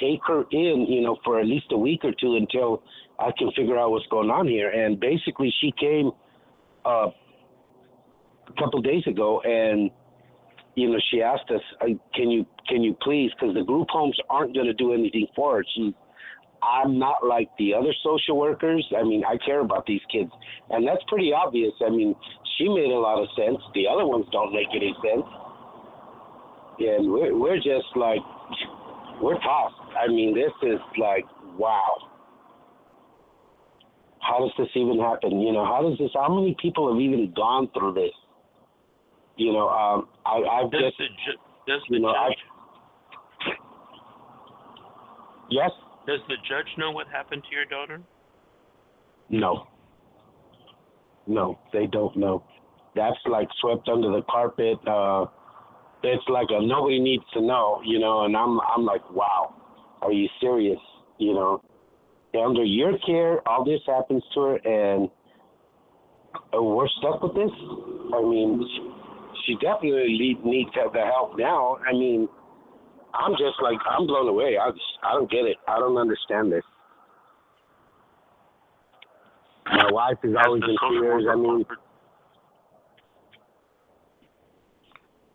take 0.00 0.20
her 0.26 0.44
in, 0.50 0.86
you 0.88 1.02
know, 1.02 1.16
for 1.24 1.40
at 1.40 1.46
least 1.46 1.66
a 1.70 1.78
week 1.78 2.00
or 2.04 2.12
two 2.20 2.36
until 2.36 2.82
I 3.18 3.30
can 3.36 3.50
figure 3.56 3.78
out 3.78 3.90
what's 3.90 4.06
going 4.06 4.30
on 4.30 4.48
here. 4.48 4.70
And 4.70 4.98
basically, 4.98 5.52
she 5.60 5.72
came 5.78 6.10
uh, 6.84 7.10
a 8.48 8.52
couple 8.58 8.80
days 8.82 9.06
ago, 9.06 9.40
and 9.42 9.90
you 10.74 10.90
know, 10.90 10.98
she 11.10 11.22
asked 11.22 11.50
us, 11.50 11.62
uh, 11.80 11.86
"Can 12.14 12.30
you, 12.30 12.46
can 12.68 12.82
you 12.82 12.96
please?" 13.02 13.30
Because 13.38 13.54
the 13.54 13.64
group 13.64 13.88
homes 13.90 14.18
aren't 14.28 14.54
going 14.54 14.66
to 14.66 14.74
do 14.74 14.92
anything 14.92 15.26
for 15.36 15.58
her. 15.58 15.64
She, 15.74 15.94
I'm 16.62 16.98
not 16.98 17.24
like 17.24 17.48
the 17.58 17.74
other 17.74 17.92
social 18.02 18.38
workers. 18.38 18.86
I 18.96 19.02
mean, 19.02 19.22
I 19.24 19.36
care 19.44 19.60
about 19.60 19.86
these 19.86 20.00
kids, 20.10 20.30
and 20.70 20.86
that's 20.86 21.02
pretty 21.08 21.32
obvious. 21.32 21.72
I 21.84 21.90
mean, 21.90 22.14
she 22.56 22.68
made 22.68 22.90
a 22.90 22.98
lot 22.98 23.20
of 23.20 23.28
sense. 23.36 23.58
The 23.74 23.86
other 23.86 24.06
ones 24.06 24.26
don't 24.32 24.52
make 24.52 24.68
any 24.74 24.94
sense. 25.02 25.26
And 26.78 27.12
we're, 27.12 27.36
we're 27.38 27.56
just 27.56 27.86
like, 27.94 28.20
we're 29.20 29.38
tossed. 29.40 29.76
I 29.96 30.08
mean, 30.08 30.34
this 30.34 30.52
is 30.62 30.80
like, 30.98 31.24
wow. 31.56 31.94
How 34.20 34.40
does 34.40 34.52
this 34.58 34.68
even 34.74 34.98
happen? 34.98 35.40
You 35.40 35.52
know, 35.52 35.64
how 35.64 35.88
does 35.88 35.98
this? 35.98 36.10
How 36.14 36.34
many 36.34 36.56
people 36.60 36.90
have 36.92 37.00
even 37.00 37.32
gone 37.36 37.68
through 37.74 37.94
this? 37.94 38.12
You 39.36 39.52
know, 39.52 39.68
um, 39.68 40.08
I, 40.24 40.36
I've 40.36 40.70
Does 40.70 40.80
just, 40.80 40.98
the 40.98 41.06
ju- 41.06 41.40
does 41.66 41.80
the 41.88 41.96
you 41.96 42.02
know, 42.02 42.12
judge 42.12 42.38
yes, 45.50 45.70
does 46.06 46.20
the 46.28 46.36
judge 46.48 46.68
know 46.78 46.90
what 46.92 47.06
happened 47.08 47.42
to 47.48 47.54
your 47.54 47.64
daughter? 47.64 48.00
no, 49.28 49.66
no, 51.26 51.58
they 51.72 51.86
don't 51.86 52.16
know. 52.16 52.44
That's 52.94 53.16
like 53.26 53.48
swept 53.60 53.88
under 53.88 54.10
the 54.10 54.22
carpet. 54.30 54.78
Uh, 54.86 55.26
it's 56.02 56.22
like 56.28 56.48
a 56.50 56.64
nobody 56.64 57.00
needs 57.00 57.24
to 57.32 57.40
know, 57.40 57.80
you 57.84 57.98
know. 57.98 58.24
And 58.24 58.36
I'm, 58.36 58.60
I'm 58.60 58.84
like, 58.84 59.08
wow, 59.10 59.54
are 60.02 60.12
you 60.12 60.28
serious? 60.40 60.78
You 61.18 61.34
know, 61.34 61.62
under 62.38 62.64
your 62.64 62.98
care, 62.98 63.46
all 63.48 63.64
this 63.64 63.80
happens 63.86 64.22
to 64.34 64.40
her, 64.40 64.56
and 64.56 65.08
uh, 66.54 66.62
we're 66.62 66.88
stuck 66.98 67.22
with 67.22 67.34
this. 67.34 67.50
I 68.14 68.20
mean, 68.22 68.93
she, 69.46 69.54
definitely 69.54 70.16
need, 70.18 70.44
needs 70.44 70.70
the 70.92 71.00
help 71.00 71.38
now. 71.38 71.78
I 71.88 71.92
mean, 71.92 72.28
I'm 73.14 73.32
just 73.32 73.60
like 73.62 73.78
I'm 73.88 74.06
blown 74.06 74.28
away. 74.28 74.56
I 74.60 74.70
just, 74.70 74.82
I 75.02 75.12
don't 75.12 75.30
get 75.30 75.44
it. 75.44 75.56
I 75.68 75.78
don't 75.78 75.96
understand 75.96 76.52
this. 76.52 76.64
My 79.66 79.90
wife 79.92 80.18
is 80.22 80.34
Has 80.36 80.46
always 80.46 80.62
in 80.62 80.76
tears. 80.90 81.24
I 81.30 81.36
mean, 81.36 81.64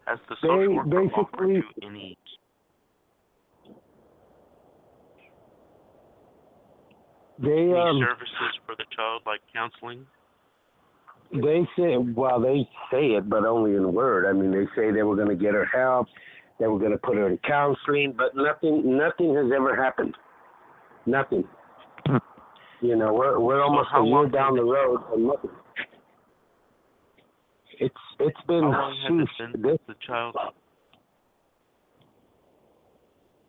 has 0.05 0.19
the 0.27 0.35
They 0.41 0.47
social 0.47 0.75
worker 0.75 1.01
offered 1.15 1.47
basically- 1.47 1.53
you 1.55 1.63
any 1.83 2.17
they 7.41 7.51
any 7.51 7.73
um 7.73 7.99
services 7.99 8.59
for 8.65 8.75
the 8.75 8.83
child, 8.95 9.21
like 9.25 9.39
counseling? 9.53 10.05
They 11.31 11.67
say 11.77 11.97
well 11.97 12.39
they 12.41 12.67
say 12.91 13.11
it, 13.11 13.29
but 13.29 13.45
only 13.45 13.75
in 13.75 13.93
word. 13.93 14.27
I 14.27 14.33
mean, 14.33 14.51
they 14.51 14.65
say 14.75 14.91
they 14.91 15.03
were 15.03 15.15
going 15.15 15.29
to 15.29 15.35
get 15.35 15.53
her 15.53 15.65
help, 15.65 16.07
they 16.59 16.67
were 16.67 16.79
going 16.79 16.91
to 16.91 16.97
put 16.97 17.15
her 17.15 17.29
in 17.29 17.37
counseling, 17.39 18.13
but 18.17 18.35
nothing 18.35 18.97
nothing 18.97 19.35
has 19.35 19.51
ever 19.55 19.75
happened. 19.75 20.15
Nothing. 21.05 21.43
Hmm. 22.05 22.17
You 22.81 22.95
know, 22.95 23.13
we're 23.13 23.39
we're 23.39 23.61
almost 23.61 23.89
how 23.91 24.03
a 24.03 24.07
year 24.07 24.29
down 24.29 24.55
the 24.55 24.63
road 24.63 25.01
and 25.13 25.27
nothing. 25.27 25.51
It's 27.79 27.95
it's 28.19 28.41
been 28.47 28.63
How 28.63 28.89
long 28.89 29.19
has 29.19 29.27
it 29.39 29.53
been 29.53 29.61
this 29.61 29.79
the 29.87 29.95
child? 30.05 30.35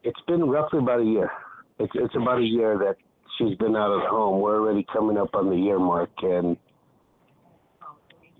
it's 0.02 0.20
been 0.26 0.48
roughly 0.48 0.78
about 0.78 1.00
a 1.00 1.04
year. 1.04 1.30
It's 1.78 1.92
it's 1.94 2.14
about 2.14 2.38
a 2.38 2.44
year 2.44 2.78
that 2.78 2.96
she's 3.36 3.56
been 3.56 3.76
out 3.76 3.92
of 3.92 4.02
the 4.02 4.08
home. 4.08 4.40
We're 4.40 4.60
already 4.60 4.86
coming 4.92 5.16
up 5.16 5.34
on 5.34 5.50
the 5.50 5.56
year 5.56 5.78
mark, 5.78 6.10
and 6.22 6.56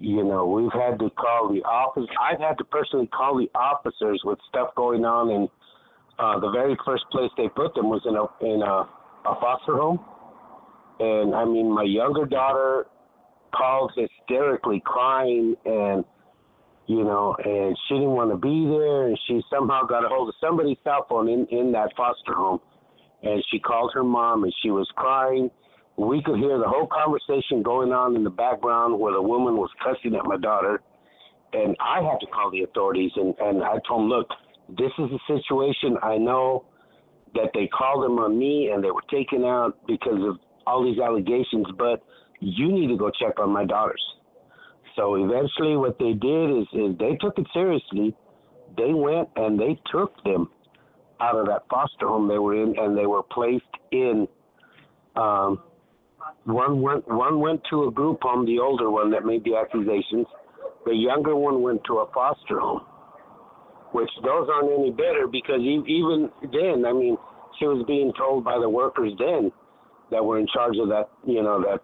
you 0.00 0.24
know 0.24 0.46
we've 0.46 0.72
had 0.72 0.98
to 0.98 1.10
call 1.10 1.52
the 1.52 1.62
office. 1.62 2.06
I've 2.20 2.40
had 2.40 2.56
to 2.58 2.64
personally 2.64 3.06
call 3.06 3.36
the 3.36 3.50
officers 3.54 4.22
with 4.24 4.38
stuff 4.48 4.74
going 4.74 5.04
on, 5.04 5.30
and 5.30 5.48
uh, 6.18 6.40
the 6.40 6.50
very 6.50 6.76
first 6.84 7.04
place 7.12 7.30
they 7.36 7.48
put 7.48 7.74
them 7.74 7.90
was 7.90 8.02
in 8.06 8.16
a 8.16 8.52
in 8.54 8.62
a, 8.62 8.88
a 9.30 9.40
foster 9.40 9.76
home. 9.76 10.00
And 11.00 11.34
I 11.34 11.44
mean, 11.44 11.72
my 11.72 11.84
younger 11.84 12.24
daughter 12.24 12.86
called 13.54 13.92
hysterically, 13.94 14.82
crying, 14.84 15.54
and 15.66 16.04
you 16.86 17.04
know, 17.04 17.36
and 17.44 17.76
she 17.86 17.94
didn't 17.94 18.10
want 18.10 18.30
to 18.30 18.36
be 18.36 18.66
there, 18.66 19.06
and 19.08 19.18
she 19.28 19.42
somehow 19.52 19.84
got 19.84 20.04
a 20.04 20.08
hold 20.08 20.30
of 20.30 20.34
somebody's 20.40 20.78
cell 20.82 21.06
phone 21.08 21.28
in 21.28 21.46
in 21.50 21.72
that 21.72 21.92
foster 21.94 22.34
home, 22.34 22.60
and 23.22 23.44
she 23.50 23.58
called 23.58 23.92
her 23.94 24.04
mom, 24.04 24.44
and 24.44 24.54
she 24.62 24.70
was 24.70 24.88
crying. 24.96 25.50
We 26.00 26.22
could 26.22 26.38
hear 26.38 26.56
the 26.56 26.66
whole 26.66 26.86
conversation 26.86 27.62
going 27.62 27.92
on 27.92 28.16
in 28.16 28.24
the 28.24 28.30
background 28.30 28.98
where 28.98 29.12
the 29.12 29.20
woman 29.20 29.58
was 29.58 29.68
cussing 29.84 30.16
at 30.16 30.24
my 30.24 30.38
daughter, 30.38 30.80
and 31.52 31.76
I 31.78 32.00
had 32.00 32.18
to 32.20 32.26
call 32.26 32.50
the 32.50 32.62
authorities, 32.62 33.10
and 33.16 33.34
and 33.38 33.62
I 33.62 33.76
told 33.86 34.04
them, 34.04 34.08
look, 34.08 34.28
this 34.70 34.90
is 34.98 35.10
a 35.12 35.20
situation. 35.28 35.98
I 36.02 36.16
know 36.16 36.64
that 37.34 37.50
they 37.52 37.66
called 37.66 38.02
them 38.02 38.18
on 38.18 38.38
me, 38.38 38.70
and 38.72 38.82
they 38.82 38.90
were 38.90 39.04
taken 39.10 39.44
out 39.44 39.76
because 39.86 40.24
of 40.24 40.38
all 40.66 40.82
these 40.82 40.98
allegations, 40.98 41.66
but 41.76 42.02
you 42.40 42.72
need 42.72 42.86
to 42.88 42.96
go 42.96 43.10
check 43.10 43.38
on 43.38 43.50
my 43.50 43.66
daughters. 43.66 44.02
So 44.96 45.16
eventually, 45.16 45.76
what 45.76 45.98
they 45.98 46.14
did 46.14 46.60
is, 46.62 46.66
is 46.72 46.98
they 46.98 47.16
took 47.20 47.38
it 47.38 47.46
seriously. 47.52 48.16
They 48.74 48.94
went 48.94 49.28
and 49.36 49.60
they 49.60 49.78
took 49.92 50.16
them 50.24 50.48
out 51.20 51.36
of 51.36 51.44
that 51.48 51.64
foster 51.68 52.08
home 52.08 52.26
they 52.26 52.38
were 52.38 52.54
in, 52.54 52.74
and 52.78 52.96
they 52.96 53.06
were 53.06 53.22
placed 53.22 53.64
in. 53.92 54.26
Um, 55.14 55.60
one 56.44 56.80
went 56.80 57.06
one 57.06 57.40
went 57.40 57.62
to 57.70 57.84
a 57.84 57.90
group 57.90 58.20
home, 58.22 58.46
the 58.46 58.58
older 58.58 58.90
one 58.90 59.10
that 59.10 59.24
made 59.24 59.44
the 59.44 59.56
accusations. 59.56 60.26
The 60.86 60.94
younger 60.94 61.36
one 61.36 61.62
went 61.62 61.84
to 61.84 61.98
a 61.98 62.10
foster 62.12 62.58
home, 62.58 62.80
which 63.92 64.10
those 64.24 64.48
aren't 64.52 64.72
any 64.72 64.90
better 64.90 65.26
because 65.30 65.60
even 65.60 66.30
then, 66.52 66.86
I 66.86 66.92
mean, 66.92 67.18
she 67.58 67.66
was 67.66 67.84
being 67.86 68.12
told 68.16 68.44
by 68.44 68.58
the 68.58 68.68
workers 68.68 69.12
then 69.18 69.52
that 70.10 70.24
were 70.24 70.38
in 70.38 70.46
charge 70.52 70.76
of 70.80 70.88
that, 70.88 71.10
you 71.26 71.42
know, 71.42 71.60
that 71.60 71.80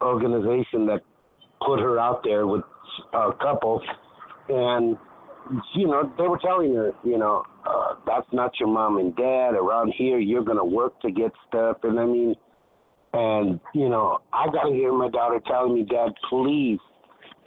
organization 0.00 0.86
that 0.86 1.02
put 1.64 1.80
her 1.80 1.98
out 1.98 2.22
there 2.24 2.46
with 2.46 2.62
a 3.12 3.32
couple, 3.40 3.82
and 4.48 4.96
you 5.74 5.86
know 5.86 6.10
they 6.18 6.26
were 6.26 6.38
telling 6.38 6.74
her, 6.74 6.92
you 7.04 7.18
know, 7.18 7.44
uh, 7.66 7.94
that's 8.06 8.26
not 8.32 8.52
your 8.58 8.68
mom 8.68 8.98
and 8.98 9.14
dad. 9.16 9.54
Around 9.54 9.92
here, 9.96 10.18
you're 10.18 10.44
gonna 10.44 10.64
work 10.64 10.98
to 11.02 11.10
get 11.10 11.32
stuff, 11.48 11.78
and 11.82 12.00
I 12.00 12.04
mean, 12.06 12.34
and 13.16 13.60
you 13.74 13.88
know, 13.88 14.18
I 14.32 14.46
gotta 14.52 14.72
hear 14.72 14.92
my 14.92 15.08
daughter 15.08 15.40
telling 15.46 15.74
me, 15.74 15.84
Dad, 15.84 16.12
please, 16.28 16.78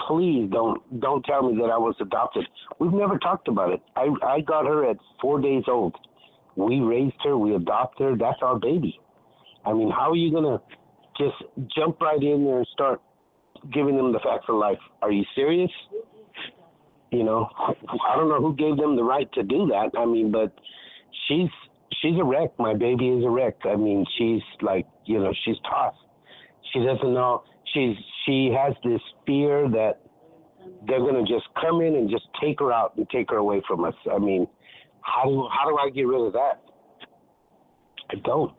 please 0.07 0.49
don't 0.51 0.99
don't 0.99 1.23
tell 1.23 1.43
me 1.49 1.57
that 1.61 1.69
I 1.69 1.77
was 1.77 1.95
adopted. 2.01 2.45
We've 2.79 2.93
never 2.93 3.17
talked 3.19 3.47
about 3.47 3.71
it. 3.71 3.81
I 3.95 4.07
I 4.25 4.41
got 4.41 4.65
her 4.65 4.89
at 4.89 4.97
four 5.21 5.39
days 5.39 5.63
old. 5.67 5.95
We 6.55 6.79
raised 6.79 7.15
her, 7.23 7.37
we 7.37 7.55
adopted 7.55 8.05
her. 8.05 8.17
That's 8.17 8.39
our 8.41 8.57
baby. 8.59 8.99
I 9.65 9.73
mean, 9.73 9.91
how 9.91 10.11
are 10.11 10.15
you 10.15 10.33
gonna 10.33 10.59
just 11.17 11.35
jump 11.77 12.01
right 12.01 12.21
in 12.21 12.45
there 12.45 12.57
and 12.57 12.67
start 12.73 13.01
giving 13.71 13.95
them 13.95 14.11
the 14.11 14.19
facts 14.19 14.45
of 14.49 14.55
life? 14.55 14.79
Are 15.01 15.11
you 15.11 15.23
serious? 15.35 15.71
You 17.11 17.23
know, 17.23 17.47
I 17.57 18.15
don't 18.15 18.29
know 18.29 18.39
who 18.41 18.55
gave 18.55 18.77
them 18.77 18.95
the 18.95 19.03
right 19.03 19.31
to 19.33 19.43
do 19.43 19.67
that. 19.67 19.91
I 19.97 20.05
mean, 20.05 20.31
but 20.31 20.53
she's 21.27 21.49
she's 22.01 22.15
a 22.19 22.23
wreck. 22.23 22.51
My 22.57 22.73
baby 22.73 23.09
is 23.09 23.23
a 23.23 23.29
wreck. 23.29 23.55
I 23.65 23.75
mean, 23.75 24.05
she's 24.17 24.41
like, 24.61 24.87
you 25.05 25.19
know, 25.19 25.33
she's 25.45 25.57
tossed. 25.69 25.97
She 26.73 26.79
doesn't 26.79 27.13
know. 27.13 27.43
She's 27.73 27.95
she 28.25 28.55
has 28.57 28.73
this 28.83 29.01
fear 29.25 29.69
that 29.69 30.01
they're 30.87 30.99
gonna 30.99 31.25
just 31.25 31.45
come 31.59 31.81
in 31.81 31.95
and 31.95 32.09
just 32.09 32.25
take 32.41 32.59
her 32.59 32.71
out 32.71 32.95
and 32.97 33.09
take 33.09 33.29
her 33.31 33.37
away 33.37 33.61
from 33.67 33.85
us. 33.85 33.95
I 34.11 34.19
mean, 34.19 34.47
how 35.01 35.25
do 35.25 35.47
how 35.51 35.69
do 35.69 35.77
I 35.77 35.89
get 35.89 36.07
rid 36.07 36.21
of 36.21 36.33
that? 36.33 36.61
I 38.11 38.15
don't. 38.23 38.53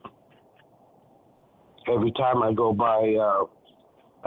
Every 1.89 2.13
time 2.13 2.43
I 2.43 2.53
go 2.53 2.73
by 2.73 3.17
uh, 3.21 3.45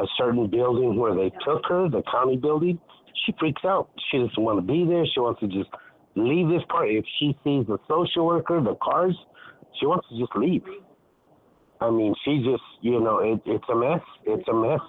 a 0.01 0.07
certain 0.17 0.49
building 0.49 0.97
where 0.97 1.15
they 1.15 1.31
took 1.45 1.61
her, 1.69 1.87
the 1.89 2.01
county 2.11 2.35
building, 2.35 2.79
she 3.25 3.33
freaks 3.39 3.61
out. 3.63 3.89
She 4.11 4.17
doesn't 4.17 4.41
want 4.41 4.57
to 4.57 4.61
be 4.61 4.85
there. 4.85 5.05
She 5.05 5.19
wants 5.19 5.39
to 5.41 5.47
just 5.47 5.69
leave 6.15 6.47
this 6.49 6.63
part. 6.69 6.89
If 6.89 7.05
she 7.19 7.37
sees 7.43 7.65
the 7.67 7.77
social 7.87 8.25
worker, 8.25 8.61
the 8.61 8.75
cars, 8.75 9.15
she 9.79 9.85
wants 9.85 10.07
to 10.09 10.19
just 10.19 10.35
leave. 10.35 10.63
I 11.81 11.89
mean, 11.89 12.13
she 12.23 12.37
just, 12.37 12.63
you 12.81 12.99
know, 12.99 13.19
it, 13.19 13.41
it's 13.45 13.65
a 13.69 13.75
mess. 13.75 14.01
It's 14.25 14.47
a 14.47 14.53
mess. 14.53 14.79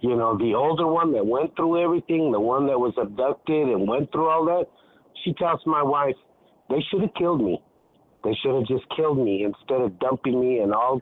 You 0.00 0.16
know, 0.16 0.36
the 0.36 0.54
older 0.54 0.86
one 0.86 1.12
that 1.12 1.24
went 1.24 1.54
through 1.56 1.82
everything, 1.82 2.32
the 2.32 2.40
one 2.40 2.66
that 2.66 2.78
was 2.78 2.92
abducted 3.00 3.68
and 3.68 3.88
went 3.88 4.10
through 4.10 4.28
all 4.28 4.44
that, 4.46 4.66
she 5.24 5.32
tells 5.34 5.60
my 5.64 5.82
wife, 5.82 6.16
they 6.68 6.82
should 6.90 7.02
have 7.02 7.14
killed 7.14 7.42
me. 7.42 7.62
They 8.24 8.34
should 8.42 8.54
have 8.54 8.66
just 8.66 8.84
killed 8.96 9.18
me 9.18 9.44
instead 9.44 9.80
of 9.80 9.98
dumping 9.98 10.40
me 10.40 10.58
and 10.58 10.74
all. 10.74 11.00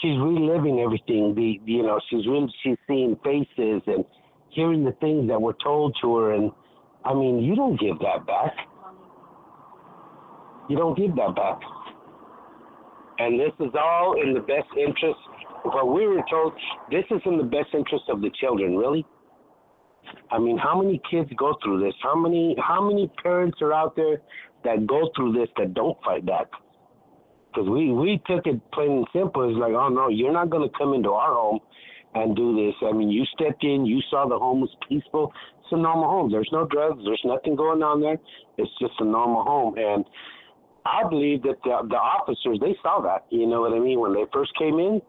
She's 0.00 0.16
reliving 0.18 0.80
everything. 0.80 1.34
The 1.34 1.60
you 1.64 1.82
know 1.82 2.00
she's 2.08 2.26
really 2.26 2.52
she's 2.62 2.76
seeing 2.86 3.16
faces 3.24 3.82
and 3.86 4.04
hearing 4.50 4.84
the 4.84 4.92
things 5.00 5.28
that 5.28 5.40
were 5.40 5.56
told 5.62 5.96
to 6.00 6.16
her. 6.16 6.32
And 6.32 6.52
I 7.04 7.14
mean, 7.14 7.42
you 7.42 7.54
don't 7.54 7.78
give 7.80 7.98
that 8.00 8.26
back. 8.26 8.52
You 10.68 10.76
don't 10.76 10.96
give 10.96 11.16
that 11.16 11.34
back. 11.34 11.58
And 13.18 13.38
this 13.38 13.52
is 13.60 13.72
all 13.78 14.20
in 14.22 14.34
the 14.34 14.40
best 14.40 14.68
interest. 14.76 15.18
But 15.64 15.86
we 15.86 16.06
were 16.06 16.22
told 16.30 16.52
this 16.90 17.04
is 17.10 17.20
in 17.26 17.36
the 17.38 17.44
best 17.44 17.68
interest 17.74 18.04
of 18.08 18.20
the 18.20 18.30
children. 18.40 18.76
Really. 18.76 19.04
I 20.30 20.38
mean, 20.38 20.58
how 20.58 20.80
many 20.80 21.00
kids 21.10 21.30
go 21.36 21.56
through 21.62 21.80
this? 21.84 21.94
How 22.02 22.14
many 22.14 22.56
how 22.58 22.86
many 22.86 23.10
parents 23.22 23.58
are 23.60 23.72
out 23.72 23.94
there 23.96 24.20
that 24.64 24.86
go 24.86 25.10
through 25.16 25.32
this 25.32 25.48
that 25.58 25.74
don't 25.74 25.98
fight 26.02 26.24
back? 26.24 26.46
Because 27.48 27.68
we 27.68 27.92
we 27.92 28.22
took 28.26 28.46
it 28.46 28.60
plain 28.72 28.90
and 28.92 29.06
simple. 29.12 29.48
It's 29.48 29.58
like, 29.58 29.72
oh 29.72 29.88
no, 29.88 30.08
you're 30.08 30.32
not 30.32 30.50
going 30.50 30.68
to 30.68 30.78
come 30.78 30.94
into 30.94 31.10
our 31.10 31.34
home 31.34 31.60
and 32.14 32.34
do 32.36 32.54
this. 32.56 32.74
I 32.86 32.92
mean, 32.92 33.10
you 33.10 33.24
stepped 33.34 33.62
in, 33.64 33.86
you 33.86 34.00
saw 34.10 34.28
the 34.28 34.38
home 34.38 34.60
was 34.60 34.74
peaceful. 34.88 35.32
It's 35.60 35.72
a 35.72 35.76
normal 35.76 36.08
home. 36.08 36.30
There's 36.30 36.50
no 36.52 36.66
drugs. 36.66 37.02
There's 37.04 37.22
nothing 37.24 37.56
going 37.56 37.82
on 37.82 38.00
there. 38.00 38.18
It's 38.58 38.70
just 38.80 38.94
a 38.98 39.04
normal 39.04 39.44
home. 39.44 39.76
And 39.78 40.04
I 40.84 41.08
believe 41.08 41.42
that 41.42 41.56
the, 41.62 41.86
the 41.88 41.96
officers 41.96 42.58
they 42.60 42.76
saw 42.82 43.00
that. 43.02 43.26
You 43.30 43.46
know 43.46 43.60
what 43.60 43.72
I 43.72 43.78
mean? 43.78 44.00
When 44.00 44.12
they 44.12 44.24
first 44.32 44.50
came 44.58 44.78
in, 44.78 45.00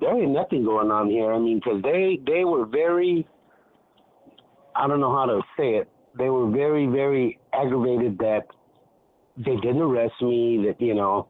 there 0.00 0.16
ain't 0.16 0.32
nothing 0.32 0.64
going 0.64 0.90
on 0.90 1.10
here. 1.10 1.32
I 1.32 1.38
mean, 1.38 1.60
because 1.62 1.82
they 1.82 2.18
they 2.26 2.44
were 2.44 2.64
very 2.66 3.26
I 4.74 4.86
don't 4.86 5.00
know 5.00 5.14
how 5.14 5.26
to 5.26 5.40
say 5.56 5.76
it. 5.76 5.88
They 6.16 6.28
were 6.30 6.50
very, 6.50 6.86
very 6.86 7.38
aggravated 7.52 8.18
that 8.18 8.46
they 9.36 9.56
didn't 9.56 9.80
arrest 9.80 10.14
me, 10.20 10.64
that, 10.66 10.80
you 10.80 10.94
know, 10.94 11.28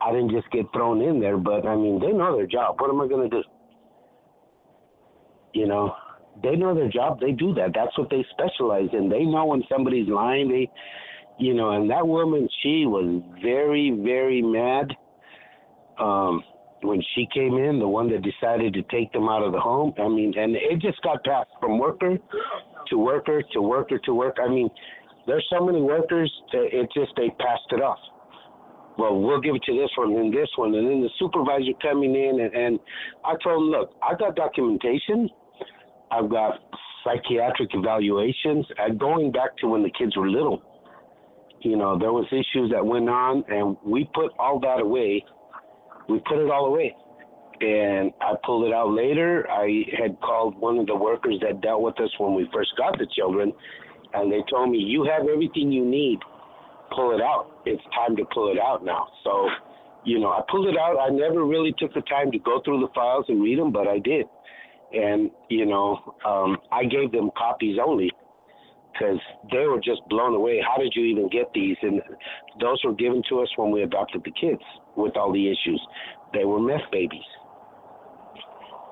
I 0.00 0.10
didn't 0.10 0.30
just 0.30 0.50
get 0.50 0.66
thrown 0.72 1.00
in 1.00 1.20
there, 1.20 1.36
but 1.36 1.66
I 1.66 1.76
mean, 1.76 2.00
they 2.00 2.12
know 2.12 2.36
their 2.36 2.46
job. 2.46 2.80
What 2.80 2.90
am 2.90 3.00
I 3.00 3.06
going 3.06 3.30
to 3.30 3.36
do? 3.36 3.48
You 5.52 5.66
know, 5.66 5.94
they 6.42 6.56
know 6.56 6.74
their 6.74 6.88
job. 6.88 7.20
They 7.20 7.32
do 7.32 7.54
that. 7.54 7.72
That's 7.74 7.96
what 7.98 8.10
they 8.10 8.24
specialize 8.30 8.88
in. 8.92 9.08
They 9.08 9.24
know 9.24 9.46
when 9.46 9.62
somebody's 9.70 10.08
lying. 10.08 10.48
They, 10.48 10.70
you 11.38 11.54
know, 11.54 11.70
and 11.72 11.90
that 11.90 12.06
woman, 12.06 12.48
she 12.62 12.86
was 12.86 13.22
very, 13.42 13.90
very 14.02 14.42
mad. 14.42 14.92
Um, 15.98 16.42
when 16.82 17.00
she 17.14 17.28
came 17.32 17.58
in, 17.58 17.78
the 17.78 17.86
one 17.86 18.10
that 18.10 18.22
decided 18.22 18.74
to 18.74 18.82
take 18.84 19.12
them 19.12 19.28
out 19.28 19.42
of 19.42 19.52
the 19.52 19.60
home. 19.60 19.92
I 19.98 20.08
mean, 20.08 20.34
and 20.36 20.56
it 20.56 20.80
just 20.80 21.00
got 21.02 21.22
passed 21.24 21.50
from 21.60 21.78
worker 21.78 22.18
to 22.88 22.98
worker 22.98 23.42
to 23.52 23.62
worker 23.62 23.98
to 23.98 24.14
worker. 24.14 24.42
I 24.42 24.48
mean, 24.48 24.68
there's 25.26 25.46
so 25.50 25.64
many 25.64 25.80
workers 25.80 26.32
that 26.52 26.68
it 26.72 26.90
just 26.92 27.12
they 27.16 27.30
passed 27.38 27.70
it 27.70 27.80
off. 27.80 27.98
Well, 28.98 29.20
we'll 29.20 29.40
give 29.40 29.54
it 29.54 29.62
to 29.64 29.72
this 29.72 29.90
one 29.96 30.12
and 30.16 30.32
this 30.32 30.48
one, 30.56 30.74
and 30.74 30.86
then 30.86 31.00
the 31.00 31.08
supervisor 31.18 31.72
coming 31.80 32.14
in 32.14 32.40
and, 32.40 32.54
and 32.54 32.80
I 33.24 33.34
told 33.42 33.62
him, 33.62 33.70
look, 33.70 33.94
I 34.02 34.14
got 34.14 34.36
documentation, 34.36 35.30
I've 36.12 36.30
got 36.30 36.60
psychiatric 37.04 37.70
evaluations, 37.72 38.66
and 38.78 38.98
going 38.98 39.32
back 39.32 39.56
to 39.58 39.68
when 39.68 39.82
the 39.82 39.90
kids 39.90 40.16
were 40.16 40.28
little. 40.28 40.62
You 41.60 41.76
know, 41.76 41.98
there 41.98 42.12
was 42.12 42.26
issues 42.30 42.70
that 42.72 42.84
went 42.84 43.08
on, 43.08 43.44
and 43.48 43.76
we 43.84 44.08
put 44.14 44.32
all 44.38 44.58
that 44.60 44.80
away 44.80 45.24
we 46.08 46.20
put 46.20 46.38
it 46.38 46.50
all 46.50 46.66
away. 46.66 46.94
And 47.60 48.12
I 48.20 48.34
pulled 48.44 48.66
it 48.66 48.74
out 48.74 48.90
later. 48.90 49.48
I 49.50 49.84
had 50.00 50.20
called 50.20 50.56
one 50.58 50.78
of 50.78 50.86
the 50.86 50.96
workers 50.96 51.38
that 51.42 51.60
dealt 51.60 51.82
with 51.82 51.98
us 52.00 52.10
when 52.18 52.34
we 52.34 52.48
first 52.52 52.72
got 52.76 52.98
the 52.98 53.06
children, 53.14 53.52
and 54.14 54.32
they 54.32 54.42
told 54.50 54.70
me, 54.70 54.78
You 54.78 55.04
have 55.04 55.28
everything 55.28 55.70
you 55.70 55.84
need. 55.84 56.18
Pull 56.94 57.14
it 57.14 57.22
out. 57.22 57.62
It's 57.64 57.82
time 57.94 58.16
to 58.16 58.24
pull 58.34 58.52
it 58.52 58.58
out 58.58 58.84
now. 58.84 59.06
So, 59.24 59.48
you 60.04 60.18
know, 60.18 60.28
I 60.30 60.40
pulled 60.50 60.66
it 60.66 60.76
out. 60.76 60.98
I 60.98 61.08
never 61.08 61.44
really 61.44 61.72
took 61.78 61.94
the 61.94 62.02
time 62.02 62.30
to 62.32 62.38
go 62.38 62.60
through 62.64 62.80
the 62.80 62.92
files 62.94 63.26
and 63.28 63.42
read 63.42 63.58
them, 63.58 63.72
but 63.72 63.86
I 63.86 63.98
did. 63.98 64.26
And, 64.92 65.30
you 65.48 65.66
know, 65.66 66.16
um, 66.26 66.58
I 66.70 66.84
gave 66.84 67.12
them 67.12 67.30
copies 67.36 67.78
only 67.84 68.10
because 68.92 69.18
they 69.50 69.64
were 69.66 69.80
just 69.80 70.02
blown 70.08 70.34
away. 70.34 70.62
How 70.66 70.80
did 70.80 70.92
you 70.94 71.04
even 71.04 71.28
get 71.28 71.50
these? 71.54 71.76
And 71.82 72.00
those 72.60 72.80
were 72.84 72.92
given 72.92 73.22
to 73.30 73.40
us 73.40 73.48
when 73.56 73.70
we 73.70 73.82
adopted 73.82 74.22
the 74.24 74.32
kids 74.32 74.62
with 74.96 75.16
all 75.16 75.32
the 75.32 75.46
issues. 75.46 75.80
They 76.34 76.44
were 76.44 76.60
meth 76.60 76.90
babies. 76.90 77.24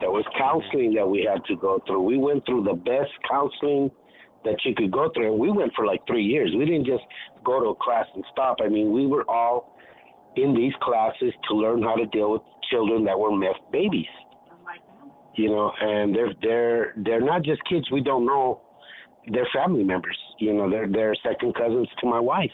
There 0.01 0.11
was 0.11 0.25
counseling 0.39 0.95
that 0.95 1.07
we 1.07 1.29
had 1.31 1.45
to 1.45 1.57
go 1.57 1.79
through. 1.87 2.03
We 2.03 2.17
went 2.17 2.47
through 2.47 2.65
the 2.65 2.73
best 2.73 3.13
counseling 3.31 3.91
that 4.45 4.57
you 4.65 4.75
could 4.75 4.91
go 4.91 5.11
through, 5.15 5.33
and 5.33 5.39
we 5.39 5.51
went 5.51 5.75
for 5.75 5.85
like 5.85 6.01
three 6.07 6.25
years. 6.25 6.55
We 6.57 6.65
didn't 6.65 6.87
just 6.87 7.05
go 7.45 7.61
to 7.61 7.69
a 7.69 7.75
class 7.75 8.07
and 8.15 8.25
stop. 8.33 8.57
I 8.65 8.69
mean, 8.69 8.93
we 8.93 9.07
were 9.07 9.29
all 9.29 9.77
in 10.37 10.55
these 10.55 10.73
classes 10.81 11.35
to 11.49 11.55
learn 11.55 11.83
how 11.83 11.97
to 11.97 12.07
deal 12.07 12.33
with 12.33 12.43
children 12.71 13.05
that 13.05 13.19
were 13.19 13.37
meth 13.37 13.61
babies. 13.71 14.07
You 15.41 15.49
know, 15.49 15.73
and 15.81 16.15
they're 16.15 16.35
they're 16.43 16.95
they're 17.05 17.21
not 17.33 17.43
just 17.43 17.61
kids 17.69 17.91
we 17.91 18.03
don't 18.03 18.27
know 18.27 18.61
they're 19.29 19.49
family 19.55 19.85
members. 19.85 20.19
You 20.39 20.55
know, 20.55 20.71
they're 20.71 20.89
they're 20.89 21.15
second 21.23 21.55
cousins 21.55 21.89
to 22.01 22.07
my 22.07 22.21
wife. 22.21 22.53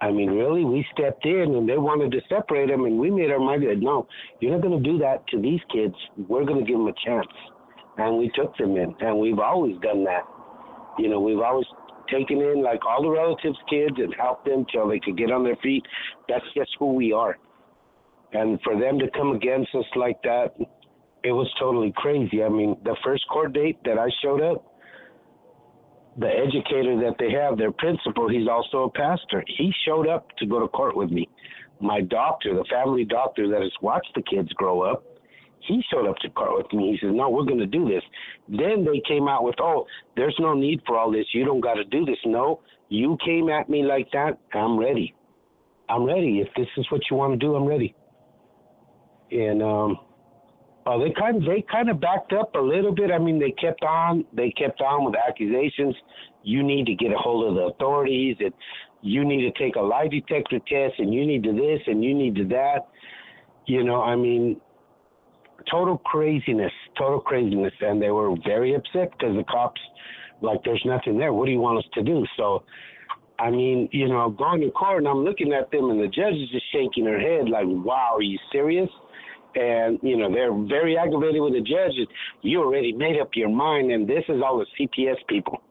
I 0.00 0.10
mean, 0.10 0.30
really, 0.30 0.64
we 0.64 0.84
stepped 0.92 1.24
in 1.24 1.54
and 1.54 1.68
they 1.68 1.78
wanted 1.78 2.10
to 2.12 2.20
separate 2.28 2.68
them, 2.68 2.84
and 2.84 2.98
we 2.98 3.10
made 3.10 3.30
our 3.30 3.38
mind 3.38 3.62
that 3.62 3.78
no, 3.78 4.06
you're 4.40 4.52
not 4.52 4.62
going 4.62 4.82
to 4.82 4.90
do 4.90 4.98
that 4.98 5.26
to 5.28 5.40
these 5.40 5.60
kids. 5.72 5.94
We're 6.28 6.44
going 6.44 6.64
to 6.64 6.66
give 6.66 6.78
them 6.78 6.88
a 6.88 6.94
chance, 7.04 7.32
and 7.98 8.18
we 8.18 8.30
took 8.34 8.56
them 8.56 8.76
in, 8.76 8.94
and 9.00 9.18
we've 9.18 9.38
always 9.38 9.76
done 9.80 10.04
that. 10.04 10.22
You 10.98 11.08
know, 11.08 11.20
we've 11.20 11.38
always 11.38 11.66
taken 12.10 12.38
in 12.38 12.62
like 12.62 12.84
all 12.84 13.02
the 13.02 13.10
relatives' 13.10 13.58
kids 13.70 13.94
and 13.98 14.14
helped 14.18 14.44
them 14.44 14.66
till 14.72 14.88
they 14.88 14.98
could 14.98 15.16
get 15.16 15.30
on 15.30 15.44
their 15.44 15.56
feet. 15.62 15.84
That's 16.28 16.44
just 16.54 16.70
who 16.78 16.94
we 16.94 17.12
are. 17.12 17.38
And 18.32 18.60
for 18.62 18.78
them 18.78 18.98
to 18.98 19.10
come 19.10 19.32
against 19.32 19.74
us 19.74 19.84
like 19.94 20.20
that, 20.24 20.54
it 21.24 21.32
was 21.32 21.48
totally 21.58 21.92
crazy. 21.96 22.42
I 22.42 22.48
mean, 22.48 22.76
the 22.84 22.96
first 23.04 23.26
court 23.28 23.52
date 23.52 23.78
that 23.84 23.98
I 23.98 24.08
showed 24.22 24.42
up, 24.42 24.66
the 26.18 26.28
educator 26.28 26.96
that 27.00 27.14
they 27.18 27.30
have, 27.30 27.56
their 27.56 27.72
principal, 27.72 28.28
he's 28.28 28.48
also 28.48 28.84
a 28.84 28.90
pastor. 28.90 29.42
He 29.46 29.72
showed 29.86 30.08
up 30.08 30.26
to 30.38 30.46
go 30.46 30.60
to 30.60 30.68
court 30.68 30.96
with 30.96 31.10
me. 31.10 31.28
My 31.80 32.00
doctor, 32.00 32.54
the 32.54 32.64
family 32.70 33.04
doctor 33.04 33.48
that 33.48 33.62
has 33.62 33.72
watched 33.80 34.10
the 34.14 34.22
kids 34.22 34.48
grow 34.54 34.82
up, 34.82 35.04
he 35.60 35.82
showed 35.92 36.08
up 36.08 36.16
to 36.18 36.30
court 36.30 36.56
with 36.56 36.72
me. 36.72 36.92
He 36.92 37.06
says, 37.06 37.14
No, 37.14 37.30
we're 37.30 37.44
going 37.44 37.58
to 37.58 37.66
do 37.66 37.88
this. 37.88 38.02
Then 38.48 38.84
they 38.84 39.00
came 39.06 39.28
out 39.28 39.44
with, 39.44 39.54
Oh, 39.60 39.86
there's 40.16 40.36
no 40.40 40.54
need 40.54 40.82
for 40.86 40.98
all 40.98 41.10
this. 41.10 41.26
You 41.32 41.44
don't 41.44 41.60
got 41.60 41.74
to 41.74 41.84
do 41.84 42.04
this. 42.04 42.18
No, 42.24 42.60
you 42.88 43.16
came 43.24 43.48
at 43.48 43.68
me 43.68 43.84
like 43.84 44.10
that. 44.12 44.38
I'm 44.52 44.78
ready. 44.78 45.14
I'm 45.88 46.04
ready. 46.04 46.40
If 46.40 46.48
this 46.56 46.66
is 46.76 46.86
what 46.90 47.02
you 47.10 47.16
want 47.16 47.32
to 47.32 47.38
do, 47.38 47.54
I'm 47.54 47.64
ready. 47.64 47.94
And, 49.30 49.62
um, 49.62 49.98
uh, 50.84 50.98
they 50.98 51.12
kind 51.18 51.36
of, 51.36 51.42
they 51.44 51.64
kind 51.70 51.88
of 51.88 52.00
backed 52.00 52.32
up 52.32 52.54
a 52.54 52.60
little 52.60 52.92
bit. 52.92 53.10
I 53.10 53.18
mean, 53.18 53.38
they 53.38 53.52
kept 53.52 53.82
on 53.82 54.24
they 54.32 54.50
kept 54.50 54.80
on 54.80 55.04
with 55.04 55.14
accusations. 55.14 55.94
You 56.42 56.62
need 56.62 56.86
to 56.86 56.94
get 56.94 57.12
a 57.12 57.16
hold 57.16 57.48
of 57.48 57.54
the 57.54 57.74
authorities, 57.74 58.36
and 58.40 58.52
you 59.00 59.24
need 59.24 59.42
to 59.42 59.58
take 59.62 59.76
a 59.76 59.80
lie 59.80 60.08
detector 60.08 60.58
test, 60.58 60.94
and 60.98 61.14
you 61.14 61.24
need 61.24 61.44
to 61.44 61.52
this, 61.52 61.80
and 61.86 62.02
you 62.02 62.14
need 62.14 62.34
to 62.36 62.44
that. 62.48 62.88
You 63.66 63.84
know, 63.84 64.02
I 64.02 64.16
mean, 64.16 64.60
total 65.70 65.98
craziness, 65.98 66.72
total 66.98 67.20
craziness, 67.20 67.72
and 67.80 68.02
they 68.02 68.10
were 68.10 68.34
very 68.44 68.74
upset 68.74 69.12
because 69.12 69.36
the 69.36 69.44
cops, 69.44 69.80
like, 70.40 70.64
there's 70.64 70.82
nothing 70.84 71.16
there. 71.16 71.32
What 71.32 71.46
do 71.46 71.52
you 71.52 71.60
want 71.60 71.78
us 71.78 71.90
to 71.94 72.02
do? 72.02 72.26
So. 72.36 72.64
I 73.38 73.50
mean, 73.50 73.88
you 73.90 74.06
know, 74.06 74.30
going 74.30 74.60
to 74.60 74.70
court 74.70 74.98
and 74.98 75.08
I'm 75.08 75.24
looking 75.24 75.52
at 75.52 75.68
them 75.72 75.90
and 75.90 76.00
the 76.00 76.06
judge 76.06 76.34
is 76.34 76.48
just 76.50 76.64
shaking 76.70 77.06
her 77.06 77.18
head 77.18 77.48
like, 77.48 77.64
wow, 77.66 78.12
are 78.14 78.22
you 78.22 78.38
serious? 78.52 78.88
And 79.56 79.98
you 80.02 80.16
know 80.16 80.32
they're 80.32 80.52
very 80.52 80.96
aggravated 80.96 81.40
with 81.40 81.54
the 81.54 81.60
judges. 81.60 82.06
You 82.42 82.60
already 82.60 82.92
made 82.92 83.20
up 83.20 83.30
your 83.34 83.48
mind, 83.48 83.92
and 83.92 84.08
this 84.08 84.24
is 84.28 84.40
all 84.44 84.58
the 84.58 84.66
CPS 84.78 85.16
people. 85.28 85.62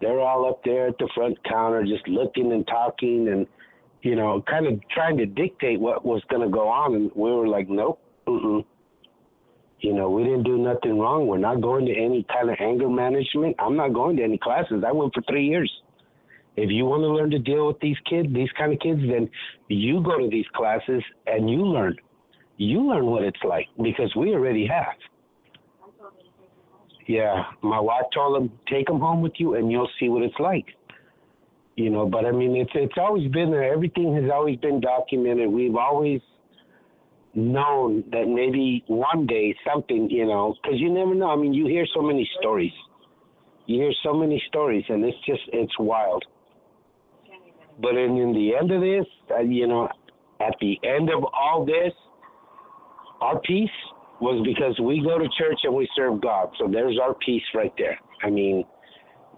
They're 0.00 0.20
all 0.20 0.48
up 0.48 0.62
there 0.64 0.88
at 0.88 0.98
the 0.98 1.08
front 1.14 1.42
counter, 1.44 1.82
just 1.84 2.06
looking 2.06 2.52
and 2.52 2.66
talking, 2.66 3.28
and 3.28 3.46
you 4.02 4.14
know, 4.14 4.42
kind 4.48 4.66
of 4.66 4.80
trying 4.90 5.16
to 5.18 5.26
dictate 5.26 5.80
what 5.80 6.04
was 6.04 6.22
going 6.28 6.42
to 6.42 6.48
go 6.48 6.68
on. 6.68 6.94
And 6.94 7.10
we 7.14 7.30
were 7.30 7.48
like, 7.48 7.68
nope, 7.68 8.00
mm-mm. 8.26 8.64
You 9.80 9.92
know, 9.92 10.10
we 10.10 10.24
didn't 10.24 10.44
do 10.44 10.56
nothing 10.56 10.98
wrong. 10.98 11.26
We're 11.26 11.38
not 11.38 11.60
going 11.60 11.86
to 11.86 11.92
any 11.92 12.24
kind 12.32 12.50
of 12.50 12.56
anger 12.60 12.88
management. 12.88 13.56
I'm 13.58 13.76
not 13.76 13.92
going 13.92 14.16
to 14.16 14.22
any 14.22 14.38
classes. 14.38 14.82
I 14.86 14.92
went 14.92 15.12
for 15.14 15.22
three 15.28 15.46
years. 15.46 15.70
If 16.56 16.70
you 16.70 16.86
want 16.86 17.02
to 17.02 17.08
learn 17.08 17.30
to 17.32 17.38
deal 17.38 17.66
with 17.66 17.78
these 17.80 17.98
kids, 18.08 18.28
these 18.32 18.48
kind 18.56 18.72
of 18.72 18.80
kids, 18.80 19.00
then 19.00 19.28
you 19.68 20.02
go 20.02 20.18
to 20.18 20.28
these 20.30 20.46
classes 20.54 21.02
and 21.26 21.50
you 21.50 21.66
learn. 21.66 21.96
You 22.56 22.88
learn 22.88 23.06
what 23.06 23.22
it's 23.22 23.42
like 23.44 23.66
because 23.82 24.14
we 24.16 24.32
already 24.32 24.66
have. 24.66 24.96
Yeah, 27.06 27.44
my 27.62 27.78
wife 27.78 28.04
told 28.12 28.42
him, 28.42 28.50
take 28.68 28.86
them 28.86 28.98
home 28.98 29.20
with 29.22 29.34
you 29.36 29.54
and 29.54 29.70
you'll 29.70 29.90
see 30.00 30.08
what 30.08 30.22
it's 30.22 30.38
like. 30.40 30.66
You 31.76 31.90
know, 31.90 32.06
but 32.06 32.24
I 32.24 32.32
mean, 32.32 32.56
it's 32.56 32.70
it's 32.74 32.96
always 32.96 33.30
been 33.30 33.50
there. 33.50 33.70
Everything 33.70 34.14
has 34.14 34.30
always 34.32 34.58
been 34.58 34.80
documented. 34.80 35.50
We've 35.50 35.76
always 35.76 36.20
known 37.34 38.02
that 38.12 38.26
maybe 38.26 38.82
one 38.86 39.26
day 39.26 39.54
something, 39.70 40.08
you 40.10 40.24
know, 40.26 40.54
because 40.62 40.80
you 40.80 40.90
never 40.90 41.14
know. 41.14 41.30
I 41.30 41.36
mean, 41.36 41.52
you 41.52 41.66
hear 41.66 41.86
so 41.94 42.00
many 42.00 42.28
stories. 42.40 42.72
You 43.66 43.82
hear 43.82 43.92
so 44.02 44.14
many 44.14 44.42
stories, 44.48 44.84
and 44.88 45.04
it's 45.04 45.18
just 45.26 45.42
it's 45.52 45.78
wild. 45.78 46.24
But 47.80 47.90
in, 47.96 48.16
in 48.16 48.32
the 48.32 48.56
end 48.56 48.70
of 48.70 48.80
this, 48.80 49.06
uh, 49.30 49.40
you 49.40 49.66
know, 49.66 49.86
at 50.40 50.54
the 50.60 50.78
end 50.82 51.10
of 51.10 51.24
all 51.24 51.66
this, 51.66 51.92
our 53.20 53.40
peace 53.40 53.70
was 54.20 54.42
because 54.44 54.78
we 54.80 55.02
go 55.02 55.18
to 55.18 55.28
church 55.38 55.60
and 55.64 55.74
we 55.74 55.88
serve 55.96 56.20
God. 56.20 56.50
So 56.58 56.68
there's 56.70 56.98
our 57.02 57.14
peace 57.14 57.42
right 57.54 57.72
there. 57.78 57.98
I 58.22 58.30
mean, 58.30 58.64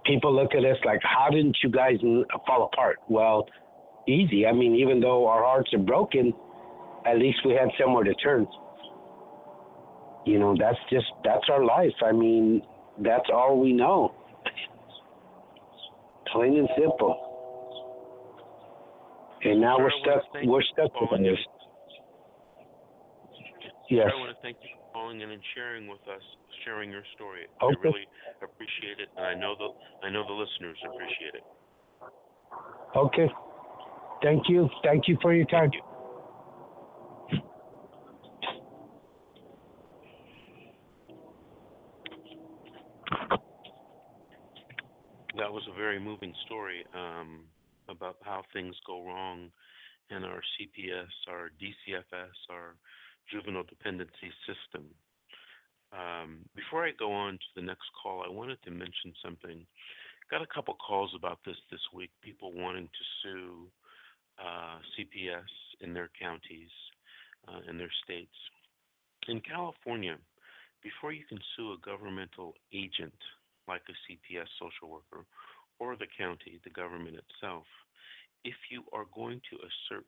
people 0.04 0.34
look 0.34 0.54
at 0.54 0.64
us 0.64 0.76
like, 0.84 1.00
how 1.02 1.30
didn't 1.30 1.56
you 1.62 1.70
guys 1.70 1.96
fall 2.46 2.70
apart? 2.72 2.98
Well, 3.08 3.46
easy. 4.06 4.46
I 4.46 4.52
mean, 4.52 4.74
even 4.76 5.00
though 5.00 5.26
our 5.26 5.42
hearts 5.42 5.72
are 5.74 5.78
broken, 5.78 6.32
at 7.06 7.18
least 7.18 7.38
we 7.44 7.52
had 7.52 7.68
somewhere 7.80 8.04
to 8.04 8.14
turn. 8.14 8.46
You 10.26 10.38
know, 10.38 10.54
that's 10.58 10.78
just 10.90 11.06
that's 11.24 11.44
our 11.50 11.64
life. 11.64 11.94
I 12.04 12.12
mean, 12.12 12.62
that's 12.98 13.28
all 13.32 13.58
we 13.58 13.72
know. 13.72 14.14
Plain 16.32 16.58
and 16.58 16.68
simple. 16.76 17.24
And 19.44 19.60
now 19.60 19.78
we're 19.78 19.90
stuck. 20.02 20.22
We're 20.44 20.62
stuck 20.62 20.90
with 21.00 21.20
this. 21.22 21.38
Yes. 23.90 24.10
I 24.12 24.20
want 24.20 24.30
to 24.30 24.36
thank 24.42 24.58
you 24.62 24.68
for 24.76 24.92
calling 24.92 25.22
in 25.22 25.30
and 25.30 25.42
sharing 25.54 25.88
with 25.88 26.04
us, 26.12 26.22
sharing 26.64 26.90
your 26.90 27.04
story. 27.14 27.46
Okay. 27.62 27.74
I 27.74 27.82
really 27.82 28.06
appreciate 28.42 29.00
it, 29.00 29.08
and 29.16 29.24
I 29.24 29.34
know 29.34 29.54
the 29.56 29.68
I 30.06 30.10
know 30.10 30.26
the 30.26 30.32
listeners 30.32 30.76
appreciate 30.84 31.34
it. 31.34 31.44
Okay. 32.94 33.28
Thank 34.22 34.48
you. 34.48 34.68
Thank 34.84 35.08
you 35.08 35.16
for 35.22 35.32
your 35.32 35.46
time. 35.46 35.70
That 45.38 45.52
was 45.52 45.62
a 45.72 45.74
very 45.78 46.00
moving 46.00 46.34
story 46.46 46.84
um, 46.94 47.44
about 47.88 48.16
how 48.22 48.42
things 48.52 48.74
go 48.86 49.06
wrong 49.06 49.50
in 50.10 50.24
our 50.24 50.40
CPS, 50.58 51.06
our 51.28 51.50
DCFS, 51.60 52.34
our 52.50 52.74
juvenile 53.30 53.64
dependency 53.64 54.32
system. 54.46 54.84
Um, 55.92 56.44
before 56.54 56.84
I 56.84 56.92
go 56.98 57.12
on 57.12 57.34
to 57.34 57.50
the 57.56 57.62
next 57.62 57.88
call, 58.02 58.22
I 58.26 58.30
wanted 58.30 58.62
to 58.64 58.70
mention 58.70 59.14
something. 59.24 59.64
Got 60.30 60.42
a 60.42 60.54
couple 60.54 60.74
calls 60.74 61.12
about 61.16 61.38
this 61.46 61.56
this 61.70 61.80
week. 61.94 62.10
People 62.22 62.52
wanting 62.52 62.86
to 62.86 63.04
sue 63.22 63.66
uh, 64.38 64.78
CPS 64.92 65.48
in 65.80 65.94
their 65.94 66.10
counties, 66.20 66.70
uh, 67.48 67.60
in 67.68 67.78
their 67.78 67.92
states. 68.04 68.36
In 69.28 69.40
California, 69.40 70.16
before 70.82 71.12
you 71.12 71.24
can 71.28 71.38
sue 71.56 71.72
a 71.72 71.84
governmental 71.84 72.54
agent 72.72 73.16
like 73.66 73.82
a 73.88 73.96
CPS 74.06 74.46
social 74.60 74.88
worker 74.88 75.24
or 75.78 75.96
the 75.96 76.06
county, 76.16 76.60
the 76.64 76.70
government 76.70 77.16
itself, 77.16 77.64
if 78.44 78.56
you 78.70 78.82
are 78.92 79.06
going 79.14 79.40
to 79.50 79.56
assert 79.56 80.04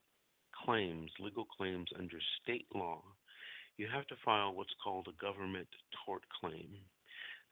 claims, 0.65 1.11
legal 1.21 1.45
claims 1.45 1.89
under 1.99 2.19
state 2.43 2.67
law, 2.75 3.03
you 3.77 3.87
have 3.93 4.07
to 4.09 4.17
file 4.25 4.53
what's 4.53 4.75
called 4.83 5.09
a 5.09 5.23
government 5.23 5.69
tort 6.05 6.23
claim. 6.41 6.69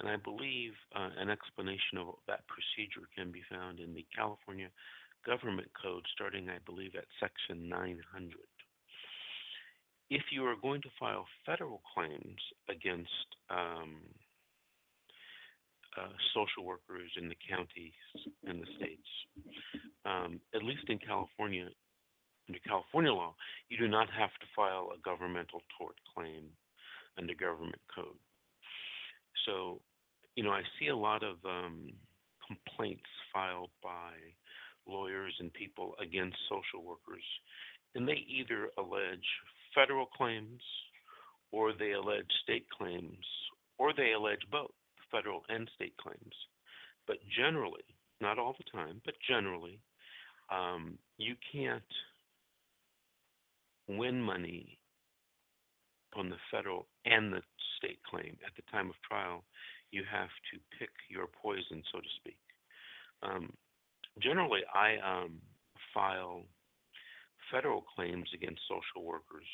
And 0.00 0.08
I 0.08 0.16
believe 0.16 0.72
uh, 0.94 1.10
an 1.18 1.30
explanation 1.30 1.98
of 1.98 2.14
that 2.28 2.44
procedure 2.46 3.08
can 3.16 3.32
be 3.32 3.42
found 3.50 3.80
in 3.80 3.94
the 3.94 4.06
California 4.14 4.68
Government 5.26 5.68
Code, 5.80 6.04
starting, 6.14 6.48
I 6.48 6.58
believe, 6.64 6.92
at 6.96 7.04
section 7.18 7.68
900. 7.68 8.32
If 10.10 10.22
you 10.30 10.44
are 10.46 10.54
going 10.60 10.80
to 10.82 10.88
file 10.98 11.26
federal 11.44 11.82
claims 11.94 12.40
against 12.70 13.28
um, 13.50 13.96
uh, 15.98 16.14
social 16.32 16.64
workers 16.64 17.10
in 17.20 17.28
the 17.28 17.36
counties 17.48 17.98
and 18.46 18.62
the 18.62 18.66
states, 18.76 19.10
um, 20.06 20.40
at 20.54 20.62
least 20.62 20.88
in 20.88 20.98
California, 20.98 21.68
under 22.48 22.60
California 22.66 23.12
law, 23.12 23.34
you 23.68 23.78
do 23.78 23.88
not 23.88 24.08
have 24.10 24.30
to 24.40 24.46
file 24.56 24.90
a 24.94 25.00
governmental 25.02 25.62
tort 25.76 25.96
claim 26.14 26.44
under 27.18 27.34
government 27.34 27.80
code. 27.94 28.16
So, 29.44 29.80
you 30.34 30.44
know, 30.44 30.50
I 30.50 30.62
see 30.78 30.88
a 30.88 30.96
lot 30.96 31.22
of 31.22 31.36
um, 31.44 31.92
complaints 32.46 33.08
filed 33.32 33.70
by 33.82 34.12
lawyers 34.86 35.34
and 35.40 35.52
people 35.52 35.94
against 36.00 36.36
social 36.48 36.86
workers, 36.86 37.24
and 37.94 38.08
they 38.08 38.24
either 38.26 38.70
allege 38.78 39.26
federal 39.74 40.06
claims 40.06 40.62
or 41.52 41.72
they 41.72 41.92
allege 41.92 42.30
state 42.42 42.66
claims 42.70 43.24
or 43.78 43.92
they 43.92 44.12
allege 44.12 44.42
both 44.50 44.70
federal 45.10 45.42
and 45.48 45.70
state 45.74 45.96
claims. 45.96 46.34
But 47.06 47.16
generally, 47.36 47.84
not 48.20 48.38
all 48.38 48.54
the 48.58 48.70
time, 48.70 49.00
but 49.04 49.14
generally, 49.26 49.80
um, 50.50 50.98
you 51.16 51.34
can't 51.52 51.82
win 53.88 54.20
money 54.20 54.78
on 56.14 56.28
the 56.28 56.36
federal 56.50 56.86
and 57.04 57.32
the 57.32 57.42
state 57.76 57.98
claim 58.08 58.36
at 58.46 58.54
the 58.56 58.62
time 58.70 58.88
of 58.88 58.96
trial, 59.08 59.44
you 59.90 60.02
have 60.10 60.28
to 60.52 60.58
pick 60.78 60.90
your 61.08 61.26
poison, 61.26 61.82
so 61.92 61.98
to 61.98 62.08
speak. 62.20 62.38
Um, 63.22 63.52
generally, 64.20 64.60
I 64.74 64.96
um, 64.98 65.38
file 65.94 66.42
federal 67.50 67.82
claims 67.82 68.28
against 68.34 68.60
social 68.68 69.06
workers, 69.06 69.48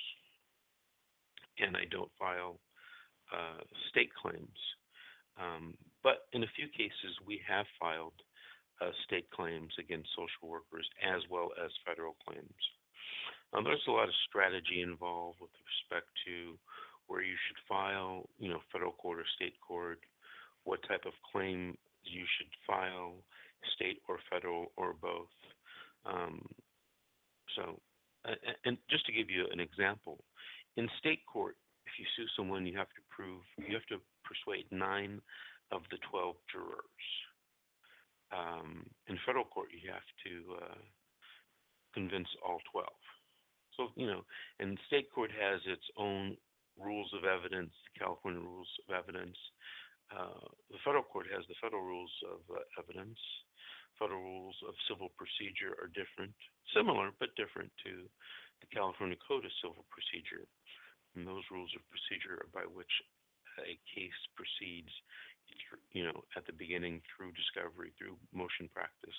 and 1.58 1.76
I 1.76 1.84
don't 1.90 2.10
file 2.18 2.58
uh, 3.32 3.62
state 3.90 4.10
claims. 4.14 4.58
Um, 5.40 5.74
but 6.02 6.26
in 6.32 6.42
a 6.42 6.54
few 6.56 6.68
cases, 6.68 7.16
we 7.26 7.40
have 7.46 7.66
filed 7.80 8.14
uh, 8.80 8.90
state 9.04 9.30
claims 9.30 9.72
against 9.78 10.08
social 10.10 10.48
workers 10.48 10.86
as 11.02 11.22
well 11.30 11.50
as 11.64 11.70
federal 11.86 12.16
claims. 12.26 12.54
There's 13.62 13.86
a 13.86 13.92
lot 13.92 14.08
of 14.08 14.14
strategy 14.26 14.82
involved 14.82 15.38
with 15.40 15.50
respect 15.62 16.10
to 16.26 16.58
where 17.06 17.22
you 17.22 17.34
should 17.46 17.60
file, 17.68 18.28
you 18.38 18.48
know, 18.48 18.60
federal 18.72 18.92
court 18.92 19.20
or 19.20 19.24
state 19.36 19.54
court, 19.66 20.00
what 20.64 20.80
type 20.88 21.06
of 21.06 21.12
claim 21.30 21.76
you 22.02 22.24
should 22.36 22.50
file, 22.66 23.14
state 23.76 24.00
or 24.08 24.18
federal 24.30 24.72
or 24.76 24.94
both. 25.00 25.32
Um, 26.04 26.44
so, 27.56 27.78
and 28.64 28.76
just 28.90 29.06
to 29.06 29.12
give 29.12 29.30
you 29.30 29.46
an 29.52 29.60
example, 29.60 30.24
in 30.76 30.88
state 30.98 31.20
court, 31.30 31.56
if 31.86 31.92
you 31.98 32.06
sue 32.16 32.26
someone, 32.36 32.66
you 32.66 32.76
have 32.76 32.88
to 32.88 33.02
prove, 33.10 33.42
you 33.58 33.74
have 33.74 33.86
to 33.86 34.00
persuade 34.24 34.64
nine 34.70 35.20
of 35.70 35.82
the 35.90 35.98
12 36.10 36.34
jurors. 36.50 37.06
Um, 38.32 38.86
in 39.06 39.18
federal 39.24 39.44
court, 39.44 39.68
you 39.70 39.90
have 39.92 40.08
to 40.26 40.64
uh, 40.64 40.80
convince 41.94 42.28
all 42.44 42.60
12. 42.72 42.88
So, 43.76 43.90
you 43.96 44.06
know, 44.06 44.22
and 44.60 44.78
state 44.86 45.10
court 45.10 45.30
has 45.34 45.60
its 45.66 45.84
own 45.98 46.36
rules 46.78 47.10
of 47.14 47.24
evidence, 47.24 47.72
the 47.90 47.98
California 47.98 48.40
rules 48.40 48.70
of 48.86 48.94
evidence. 48.94 49.36
Uh, 50.10 50.46
the 50.70 50.78
federal 50.84 51.02
court 51.02 51.26
has 51.30 51.42
the 51.48 51.58
federal 51.58 51.82
rules 51.82 52.12
of 52.30 52.40
uh, 52.50 52.62
evidence. 52.78 53.18
Federal 53.98 54.22
rules 54.22 54.58
of 54.66 54.74
civil 54.90 55.10
procedure 55.14 55.78
are 55.78 55.90
different, 55.94 56.34
similar 56.74 57.14
but 57.22 57.34
different 57.38 57.70
to 57.86 58.06
the 58.58 58.70
California 58.74 59.16
Code 59.22 59.46
of 59.46 59.54
Civil 59.62 59.86
Procedure. 59.90 60.46
And 61.14 61.22
those 61.22 61.46
rules 61.50 61.70
of 61.78 61.82
procedure 61.90 62.42
are 62.42 62.50
by 62.50 62.66
which 62.66 62.90
a 63.62 63.78
case 63.86 64.18
proceeds, 64.34 64.90
you 65.94 66.02
know, 66.02 66.26
at 66.34 66.42
the 66.46 66.52
beginning 66.58 66.98
through 67.06 67.30
discovery, 67.38 67.94
through 67.94 68.18
motion 68.34 68.66
practice, 68.74 69.14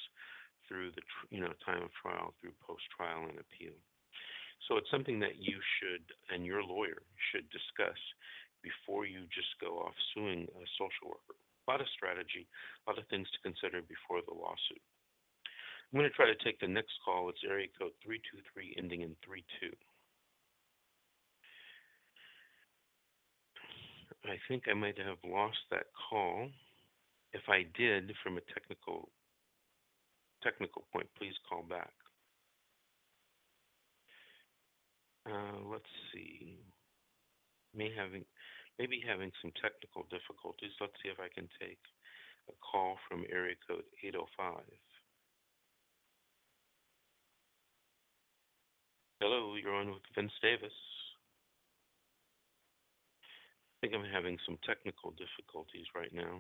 through 0.68 0.92
the 0.92 1.04
you 1.32 1.40
know 1.40 1.56
time 1.64 1.84
of 1.84 1.92
trial, 1.96 2.36
through 2.42 2.52
post 2.60 2.84
trial 2.92 3.32
and 3.32 3.40
appeal. 3.40 3.80
So 4.68 4.78
it's 4.78 4.90
something 4.90 5.20
that 5.20 5.38
you 5.38 5.60
should 5.78 6.06
and 6.34 6.46
your 6.46 6.64
lawyer 6.64 7.04
should 7.32 7.46
discuss 7.52 8.00
before 8.66 9.06
you 9.06 9.30
just 9.30 9.54
go 9.62 9.78
off 9.78 9.94
suing 10.14 10.50
a 10.50 10.66
social 10.80 11.14
worker. 11.14 11.38
A 11.38 11.72
lot 11.72 11.82
of 11.82 11.90
strategy, 11.94 12.50
a 12.86 12.90
lot 12.90 12.98
of 12.98 13.06
things 13.10 13.30
to 13.30 13.46
consider 13.46 13.82
before 13.86 14.26
the 14.26 14.34
lawsuit. 14.34 14.82
I'm 15.94 16.00
going 16.02 16.10
to 16.10 16.18
try 16.18 16.26
to 16.26 16.44
take 16.44 16.60
the 16.60 16.68
next 16.68 16.98
call. 17.06 17.30
It's 17.30 17.46
area 17.46 17.70
code 17.78 17.94
323 18.02 18.76
ending 18.78 19.02
in 19.06 19.14
32. 19.22 19.70
I 24.26 24.42
think 24.48 24.66
I 24.66 24.74
might 24.74 24.98
have 24.98 25.22
lost 25.24 25.62
that 25.70 25.86
call. 26.10 26.50
If 27.34 27.46
I 27.48 27.70
did, 27.78 28.12
from 28.24 28.38
a 28.38 28.46
technical 28.54 29.10
technical 30.42 30.86
point, 30.94 31.08
please 31.18 31.34
call 31.50 31.64
back. 31.64 31.94
Uh, 35.26 35.58
let's 35.72 35.90
see. 36.14 36.60
May 37.74 37.90
having 37.96 38.24
maybe 38.78 39.02
having 39.06 39.32
some 39.42 39.52
technical 39.62 40.06
difficulties. 40.14 40.72
Let's 40.80 40.94
see 41.02 41.10
if 41.10 41.20
I 41.20 41.34
can 41.34 41.50
take 41.60 41.82
a 42.50 42.54
call 42.62 42.98
from 43.10 43.26
area 43.32 43.56
code 43.68 43.84
805. 44.04 44.64
Hello, 49.22 49.56
you're 49.56 49.74
on 49.74 49.90
with 49.90 50.04
Vince 50.14 50.32
Davis. 50.42 50.76
I 53.82 53.88
think 53.88 53.94
I'm 53.96 54.12
having 54.12 54.38
some 54.46 54.58
technical 54.66 55.12
difficulties 55.12 55.86
right 55.96 56.14
now. 56.14 56.40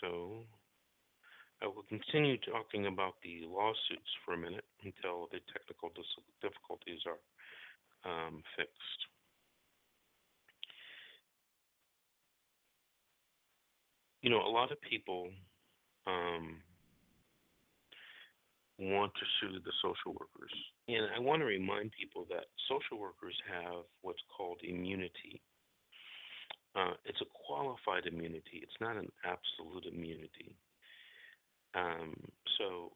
So 0.00 0.44
I 1.62 1.66
will 1.66 1.84
continue 1.88 2.38
talking 2.38 2.86
about 2.86 3.14
the 3.22 3.44
lawsuits 3.46 4.08
for 4.24 4.34
a 4.34 4.38
minute 4.38 4.64
until 4.82 5.28
the 5.30 5.40
technical 5.52 5.90
difficulties 6.40 7.00
are 7.04 7.20
um, 8.08 8.42
fixed. 8.56 9.00
You 14.22 14.30
know, 14.30 14.40
a 14.40 14.48
lot 14.48 14.72
of 14.72 14.80
people 14.80 15.28
um, 16.06 16.60
want 18.78 19.12
to 19.14 19.26
sue 19.40 19.60
the 19.60 19.72
social 19.82 20.12
workers. 20.12 20.52
And 20.88 21.06
I 21.14 21.20
want 21.20 21.40
to 21.40 21.46
remind 21.46 21.92
people 21.92 22.26
that 22.30 22.48
social 22.68 22.98
workers 22.98 23.36
have 23.52 23.84
what's 24.00 24.22
called 24.34 24.60
immunity. 24.62 25.40
Uh, 26.74 26.92
it's 27.04 27.20
a 27.20 27.28
qualified 27.46 28.06
immunity, 28.06 28.62
it's 28.62 28.80
not 28.80 28.96
an 28.96 29.10
absolute 29.24 29.92
immunity. 29.92 30.56
Um, 31.74 32.14
so 32.58 32.92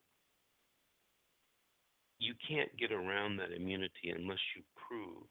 you 2.18 2.34
can't 2.46 2.74
get 2.78 2.92
around 2.92 3.36
that 3.36 3.52
immunity 3.54 4.10
unless 4.14 4.40
you 4.56 4.62
prove 4.88 5.28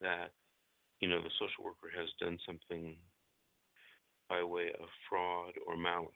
that 0.00 0.32
you 1.00 1.08
know 1.08 1.20
the 1.22 1.30
social 1.38 1.64
worker 1.64 1.90
has 1.96 2.08
done 2.20 2.38
something 2.46 2.96
by 4.28 4.42
way 4.42 4.68
of 4.80 4.88
fraud 5.08 5.54
or 5.66 5.76
malice. 5.76 6.10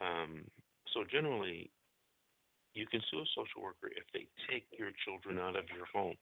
Um, 0.00 0.44
so 0.94 1.04
generally, 1.10 1.70
you 2.74 2.86
can 2.86 3.00
sue 3.10 3.20
a 3.20 3.34
social 3.34 3.62
worker 3.62 3.90
if 3.90 4.04
they 4.12 4.26
take 4.50 4.66
your 4.78 4.90
children 5.04 5.38
out 5.38 5.56
of 5.56 5.64
your 5.74 5.86
home 5.92 6.16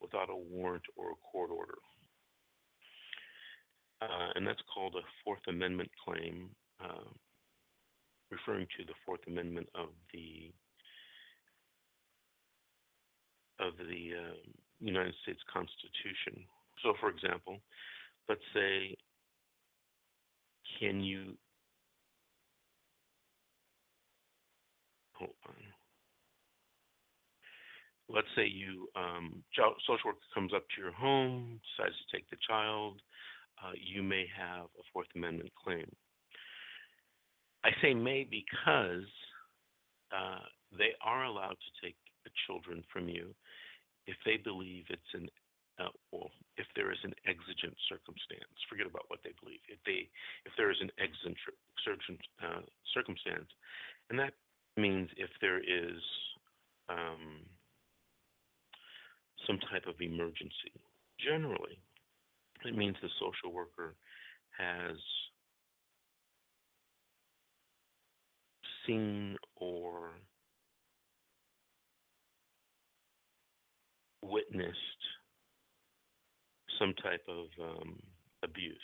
without 0.00 0.30
a 0.30 0.36
warrant 0.36 0.84
or 0.96 1.12
a 1.12 1.22
court 1.32 1.50
order. 1.50 1.78
Uh, 4.02 4.30
and 4.34 4.46
that's 4.46 4.60
called 4.72 4.94
a 4.94 5.04
Fourth 5.24 5.40
Amendment 5.48 5.90
claim, 6.04 6.50
referring 8.30 8.66
to 8.78 8.84
the 8.84 8.94
Fourth 9.04 9.20
Amendment 9.26 9.68
of 9.74 9.88
the 10.12 10.52
of 13.58 13.72
the 13.78 14.12
uh, 14.12 14.36
United 14.80 15.14
States 15.22 15.40
Constitution. 15.50 16.44
So, 16.82 16.92
for 17.00 17.08
example, 17.08 17.56
let's 18.28 18.44
say, 18.52 18.94
can 20.78 21.00
you 21.00 21.32
hold 25.14 25.30
on? 25.48 25.54
Let's 28.08 28.28
say 28.36 28.46
you 28.46 28.88
um, 28.94 29.42
child, 29.54 29.74
social 29.86 30.10
worker 30.10 30.18
comes 30.34 30.52
up 30.54 30.64
to 30.76 30.82
your 30.82 30.92
home, 30.92 31.58
decides 31.76 31.96
to 31.96 32.16
take 32.16 32.28
the 32.30 32.36
child. 32.46 33.00
Uh, 33.62 33.72
you 33.74 34.02
may 34.02 34.26
have 34.36 34.66
a 34.78 34.84
Fourth 34.92 35.08
Amendment 35.16 35.50
claim. 35.64 35.90
I 37.66 37.70
say 37.82 37.94
may 37.94 38.22
because 38.22 39.10
uh, 40.14 40.46
they 40.78 40.94
are 41.02 41.24
allowed 41.24 41.58
to 41.58 41.70
take 41.82 41.96
children 42.46 42.84
from 42.92 43.08
you 43.08 43.34
if 44.06 44.14
they 44.24 44.36
believe 44.36 44.84
it's 44.88 45.12
an 45.14 45.26
uh, 45.78 45.92
well, 46.10 46.30
if 46.56 46.64
there 46.74 46.90
is 46.90 46.98
an 47.04 47.12
exigent 47.28 47.76
circumstance. 47.90 48.48
Forget 48.70 48.86
about 48.86 49.04
what 49.08 49.20
they 49.20 49.36
believe. 49.42 49.60
If 49.68 49.76
they 49.84 50.08
if 50.46 50.52
there 50.56 50.70
is 50.70 50.78
an 50.80 50.90
exigent 50.96 51.36
uh, 52.40 52.64
circumstance, 52.94 53.50
and 54.08 54.18
that 54.18 54.32
means 54.76 55.10
if 55.18 55.28
there 55.42 55.58
is 55.58 56.00
um, 56.88 57.44
some 59.46 59.58
type 59.70 59.84
of 59.86 60.00
emergency. 60.00 60.72
Generally, 61.18 61.78
it 62.64 62.76
means 62.76 62.96
the 63.02 63.12
social 63.18 63.52
worker 63.52 63.94
has 64.56 64.96
seen 68.86 69.36
or 69.56 70.10
witnessed 74.22 74.76
some 76.78 76.94
type 77.02 77.24
of 77.28 77.46
um, 77.62 77.98
abuse. 78.42 78.76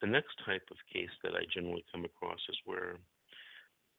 The 0.00 0.06
next 0.06 0.34
type 0.44 0.62
of 0.70 0.76
case 0.92 1.10
that 1.22 1.32
I 1.34 1.44
generally 1.52 1.84
come 1.92 2.04
across 2.04 2.40
is 2.48 2.58
where 2.64 2.96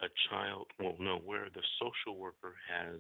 a 0.01 0.07
child, 0.29 0.67
well, 0.79 0.95
no, 0.99 1.17
where 1.23 1.47
the 1.53 1.63
social 1.79 2.19
worker 2.19 2.55
has 2.69 2.99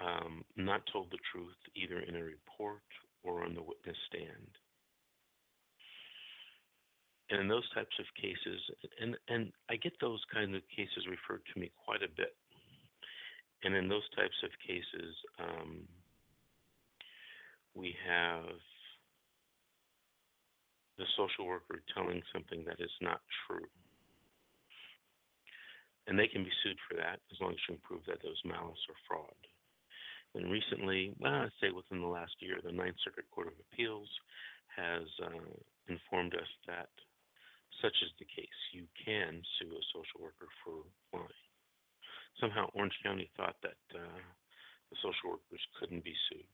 um, 0.00 0.44
not 0.56 0.82
told 0.92 1.10
the 1.10 1.18
truth 1.32 1.56
either 1.74 2.00
in 2.00 2.16
a 2.16 2.22
report 2.22 2.82
or 3.22 3.44
on 3.44 3.54
the 3.54 3.62
witness 3.62 3.96
stand. 4.06 4.48
And 7.30 7.40
in 7.40 7.48
those 7.48 7.68
types 7.74 7.94
of 7.98 8.06
cases, 8.16 8.60
and, 9.00 9.16
and 9.28 9.52
I 9.68 9.76
get 9.76 9.92
those 10.00 10.20
kind 10.32 10.54
of 10.54 10.62
cases 10.74 11.04
referred 11.08 11.42
to 11.52 11.60
me 11.60 11.70
quite 11.84 12.02
a 12.02 12.08
bit. 12.16 12.34
And 13.64 13.74
in 13.74 13.88
those 13.88 14.08
types 14.16 14.36
of 14.44 14.50
cases, 14.64 15.14
um, 15.38 15.84
we 17.74 17.94
have 18.08 18.56
the 20.96 21.04
social 21.16 21.46
worker 21.46 21.82
telling 21.94 22.22
something 22.32 22.64
that 22.66 22.80
is 22.80 22.90
not 23.00 23.20
true. 23.46 23.66
And 26.06 26.18
they 26.18 26.26
can 26.26 26.42
be 26.42 26.50
sued 26.62 26.78
for 26.88 26.96
that 26.96 27.20
as 27.30 27.38
long 27.40 27.52
as 27.52 27.58
you 27.68 27.76
can 27.76 27.82
prove 27.84 28.02
that 28.06 28.24
was 28.24 28.40
malice 28.44 28.80
or 28.88 28.96
fraud. 29.06 29.38
And 30.34 30.50
recently, 30.50 31.14
well, 31.20 31.46
I'd 31.46 31.58
say 31.60 31.70
within 31.70 32.00
the 32.00 32.08
last 32.08 32.34
year, 32.40 32.58
the 32.64 32.72
Ninth 32.72 32.96
Circuit 33.04 33.28
Court 33.30 33.48
of 33.48 33.54
Appeals 33.60 34.08
has 34.76 35.04
uh, 35.22 35.44
informed 35.88 36.34
us 36.34 36.48
that 36.66 36.88
such 37.82 37.94
is 38.02 38.12
the 38.18 38.28
case. 38.28 38.58
You 38.72 38.86
can 38.98 39.42
sue 39.58 39.70
a 39.70 39.82
social 39.94 40.20
worker 40.20 40.50
for 40.64 40.82
lying. 41.12 41.46
Somehow, 42.40 42.70
Orange 42.74 42.94
County 43.02 43.30
thought 43.36 43.56
that 43.62 43.78
uh, 43.94 44.22
the 44.90 44.98
social 45.02 45.38
workers 45.38 45.62
couldn't 45.78 46.04
be 46.04 46.14
sued. 46.28 46.46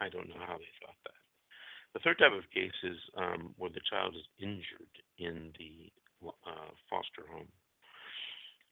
I 0.00 0.08
don't 0.08 0.28
know 0.28 0.40
how 0.40 0.58
they 0.58 0.72
thought 0.80 0.98
that. 1.04 1.20
The 1.94 2.00
third 2.00 2.18
type 2.18 2.32
of 2.32 2.48
case 2.52 2.76
is 2.82 2.96
um, 3.16 3.54
where 3.56 3.70
the 3.70 3.84
child 3.88 4.16
is 4.16 4.24
injured 4.40 4.94
in 5.18 5.52
the 5.58 5.92
uh, 6.24 6.72
foster 6.88 7.28
home. 7.28 7.48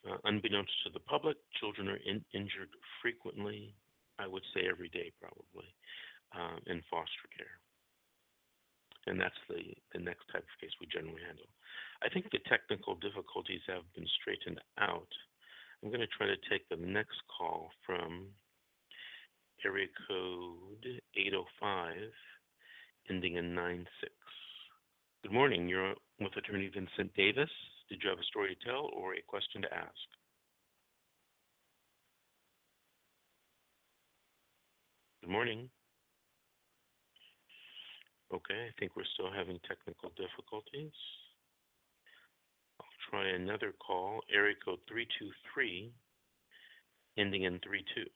Uh, 0.09 0.17
unbeknownst 0.25 0.73
to 0.85 0.91
the 0.91 1.05
public, 1.05 1.37
children 1.61 1.89
are 1.89 2.01
in, 2.09 2.25
injured 2.33 2.73
frequently, 3.03 3.75
I 4.19 4.27
would 4.27 4.45
say 4.55 4.65
every 4.65 4.89
day 4.89 5.13
probably, 5.21 5.69
um, 6.33 6.61
in 6.67 6.81
foster 6.89 7.29
care. 7.37 7.61
And 9.11 9.19
that's 9.19 9.35
the, 9.49 9.75
the 9.93 9.99
next 9.99 10.23
type 10.31 10.47
of 10.47 10.61
case 10.63 10.71
we 10.81 10.87
generally 10.87 11.19
handle. 11.27 11.51
I 12.01 12.09
think 12.09 12.31
the 12.31 12.39
technical 12.47 12.95
difficulties 12.95 13.61
have 13.67 13.83
been 13.93 14.07
straightened 14.23 14.61
out. 14.79 15.11
I'm 15.83 15.91
going 15.91 15.99
to 15.99 16.15
try 16.15 16.29
to 16.31 16.39
take 16.47 16.69
the 16.71 16.79
next 16.79 17.19
call 17.27 17.71
from 17.85 18.31
area 19.67 19.89
code 20.07 21.03
805, 21.19 21.97
ending 23.11 23.35
in 23.35 23.53
96. 23.53 24.13
Good 25.25 25.33
morning. 25.33 25.69
You're 25.69 25.95
with 26.21 26.37
Attorney 26.37 26.71
Vincent 26.73 27.13
Davis. 27.15 27.51
Did 27.89 27.99
you 28.05 28.11
have 28.11 28.21
a 28.21 28.31
story 28.31 28.55
to 28.55 28.65
tell 28.65 28.91
or 28.95 29.15
a 29.15 29.23
question 29.27 29.61
to 29.63 29.75
ask? 29.75 30.07
Good 35.21 35.31
morning. 35.31 35.69
Okay, 38.33 38.69
I 38.69 38.73
think 38.79 38.95
we're 38.97 39.11
still 39.15 39.31
having 39.31 39.59
technical 39.67 40.11
difficulties. 40.11 40.93
I'll 42.81 42.87
try 43.11 43.29
another 43.31 43.75
call, 43.85 44.21
area 44.33 44.55
code 44.65 44.79
323, 44.89 45.91
ending 47.19 47.43
in 47.43 47.59
32. 47.65 48.07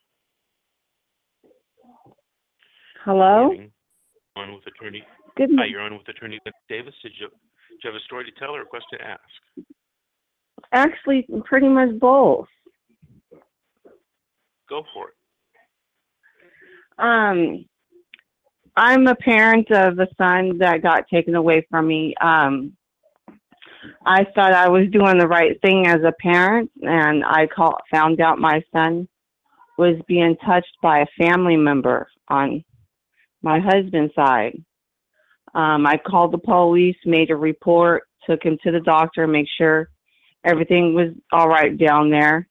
Hello? 3.05 3.51
On 4.37 4.55
with 4.55 4.63
attorney. 4.67 5.03
Good 5.37 5.51
Hi, 5.59 5.67
you're 5.67 5.81
on 5.81 5.95
with 5.99 6.09
attorney 6.09 6.39
Davis. 6.69 6.95
Did 7.03 7.13
you, 7.21 7.29
did 7.29 7.79
you 7.83 7.91
have 7.91 7.95
a 7.95 8.05
story 8.05 8.25
to 8.25 8.31
tell 8.39 8.55
or 8.55 8.63
a 8.63 8.67
question 8.67 8.99
to 8.99 9.05
ask? 9.05 9.21
Actually, 10.73 11.27
pretty 11.45 11.69
much 11.69 11.91
both. 11.99 12.47
Go 14.69 14.85
for 14.95 15.09
it. 15.09 15.15
Um, 16.99 17.65
I'm 18.77 19.07
a 19.07 19.15
parent 19.15 19.71
of 19.71 19.99
a 19.99 20.09
son 20.19 20.59
that 20.59 20.83
got 20.83 21.09
taken 21.09 21.35
away 21.35 21.67
from 21.71 21.87
me. 21.87 22.15
Um, 22.21 22.77
I 24.05 24.25
thought 24.35 24.53
I 24.53 24.69
was 24.69 24.89
doing 24.91 25.19
the 25.19 25.29
right 25.29 25.61
thing 25.63 25.87
as 25.87 26.01
a 26.03 26.13
parent, 26.21 26.71
and 26.83 27.25
I 27.25 27.47
call, 27.47 27.79
found 27.91 28.21
out 28.21 28.39
my 28.39 28.63
son 28.73 29.09
was 29.79 29.97
being 30.09 30.37
touched 30.45 30.77
by 30.83 31.01
a 31.01 31.25
family 31.25 31.57
member 31.57 32.09
on 32.29 32.65
my 33.43 33.61
husband's 33.61 34.15
side. 34.15 34.57
Um, 35.55 35.87
I 35.87 35.97
called 35.97 36.33
the 36.33 36.39
police, 36.39 36.97
made 37.05 37.31
a 37.31 37.37
report, 37.37 38.05
took 38.29 38.43
him 38.43 38.59
to 38.65 38.73
the 38.73 38.81
doctor, 38.81 39.27
make 39.27 39.47
sure 39.57 39.89
everything 40.45 40.95
was 40.95 41.11
all 41.33 41.49
right 41.49 41.77
down 41.77 42.11
there. 42.11 42.49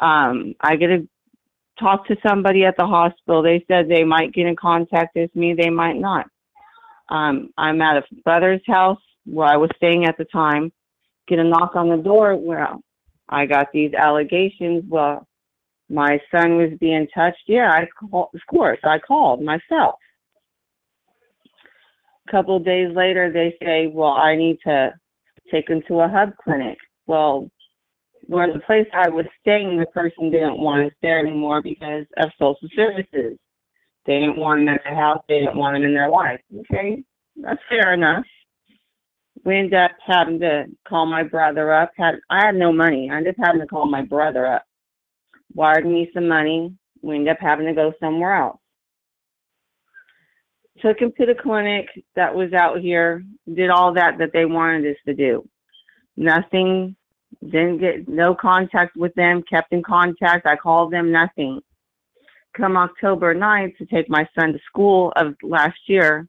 Um, 0.00 0.54
I 0.60 0.76
get 0.76 0.88
to 0.88 1.08
talk 1.78 2.06
to 2.06 2.16
somebody 2.26 2.64
at 2.64 2.76
the 2.76 2.86
hospital. 2.86 3.42
They 3.42 3.64
said 3.68 3.88
they 3.88 4.04
might 4.04 4.32
get 4.32 4.46
in 4.46 4.56
contact 4.56 5.16
with 5.16 5.34
me, 5.34 5.54
they 5.54 5.70
might 5.70 5.96
not. 5.96 6.26
Um, 7.08 7.50
I'm 7.58 7.80
at 7.82 7.98
a 7.98 8.02
brother's 8.24 8.62
house 8.66 9.00
where 9.26 9.48
I 9.48 9.56
was 9.56 9.70
staying 9.76 10.04
at 10.06 10.16
the 10.16 10.24
time. 10.24 10.72
Get 11.28 11.38
a 11.38 11.44
knock 11.44 11.76
on 11.76 11.88
the 11.88 11.96
door. 11.96 12.36
Well, 12.36 12.82
I 13.28 13.46
got 13.46 13.72
these 13.72 13.94
allegations. 13.94 14.84
Well, 14.88 15.26
my 15.88 16.20
son 16.34 16.56
was 16.56 16.70
being 16.80 17.06
touched. 17.14 17.42
Yeah, 17.46 17.70
I 17.70 17.86
call, 17.86 18.30
of 18.34 18.40
course 18.48 18.78
I 18.84 18.98
called 18.98 19.42
myself. 19.42 19.96
A 22.26 22.30
couple 22.30 22.56
of 22.56 22.64
days 22.64 22.94
later, 22.94 23.30
they 23.30 23.54
say, 23.62 23.86
"Well, 23.86 24.12
I 24.12 24.34
need 24.34 24.58
to 24.64 24.94
take 25.50 25.68
him 25.68 25.82
to 25.88 26.00
a 26.00 26.08
hub 26.08 26.32
clinic." 26.42 26.78
Well, 27.06 27.50
where 28.26 28.52
the 28.52 28.60
place 28.60 28.86
I 28.92 29.08
was 29.08 29.26
staying, 29.40 29.78
the 29.78 29.86
person 29.86 30.30
didn't 30.30 30.58
want 30.58 30.86
us 30.86 30.92
there 31.02 31.18
anymore 31.18 31.62
because 31.62 32.06
of 32.16 32.30
social 32.38 32.68
services. 32.74 33.38
They 34.06 34.20
didn't 34.20 34.36
want 34.36 34.62
him 34.62 34.68
at 34.68 34.82
the 34.84 34.94
house. 34.94 35.22
They 35.28 35.40
didn't 35.40 35.56
want 35.56 35.76
him 35.76 35.84
in 35.84 35.94
their 35.94 36.10
life. 36.10 36.40
Okay, 36.60 37.02
that's 37.36 37.60
fair 37.68 37.94
enough. 37.94 38.24
We 39.44 39.56
ended 39.56 39.74
up 39.74 39.92
having 40.06 40.40
to 40.40 40.64
call 40.86 41.06
my 41.06 41.22
brother 41.22 41.72
up. 41.72 41.92
Had 41.96 42.16
I 42.30 42.46
had 42.46 42.54
no 42.54 42.72
money, 42.72 43.10
I 43.10 43.16
ended 43.16 43.34
up 43.38 43.46
having 43.46 43.60
to 43.60 43.66
call 43.66 43.86
my 43.86 44.02
brother 44.02 44.46
up. 44.46 44.64
Wired 45.54 45.86
me 45.86 46.10
some 46.14 46.28
money. 46.28 46.74
We 47.02 47.16
ended 47.16 47.32
up 47.32 47.38
having 47.40 47.66
to 47.66 47.74
go 47.74 47.92
somewhere 48.00 48.34
else. 48.34 48.58
Took 50.80 50.98
him 50.98 51.12
to 51.18 51.26
the 51.26 51.34
clinic 51.34 51.86
that 52.16 52.34
was 52.34 52.52
out 52.52 52.80
here. 52.80 53.24
Did 53.52 53.70
all 53.70 53.94
that 53.94 54.18
that 54.18 54.32
they 54.32 54.44
wanted 54.44 54.90
us 54.90 54.96
to 55.06 55.14
do. 55.14 55.48
Nothing 56.16 56.96
didn't 57.50 57.78
get 57.78 58.08
no 58.08 58.34
contact 58.34 58.96
with 58.96 59.14
them, 59.14 59.42
kept 59.48 59.72
in 59.72 59.82
contact. 59.82 60.46
I 60.46 60.56
called 60.56 60.92
them, 60.92 61.12
nothing. 61.12 61.60
Come 62.56 62.76
October 62.76 63.34
9th 63.34 63.76
to 63.78 63.86
take 63.86 64.08
my 64.08 64.28
son 64.38 64.52
to 64.52 64.58
school 64.66 65.12
of 65.16 65.34
last 65.42 65.78
year 65.86 66.28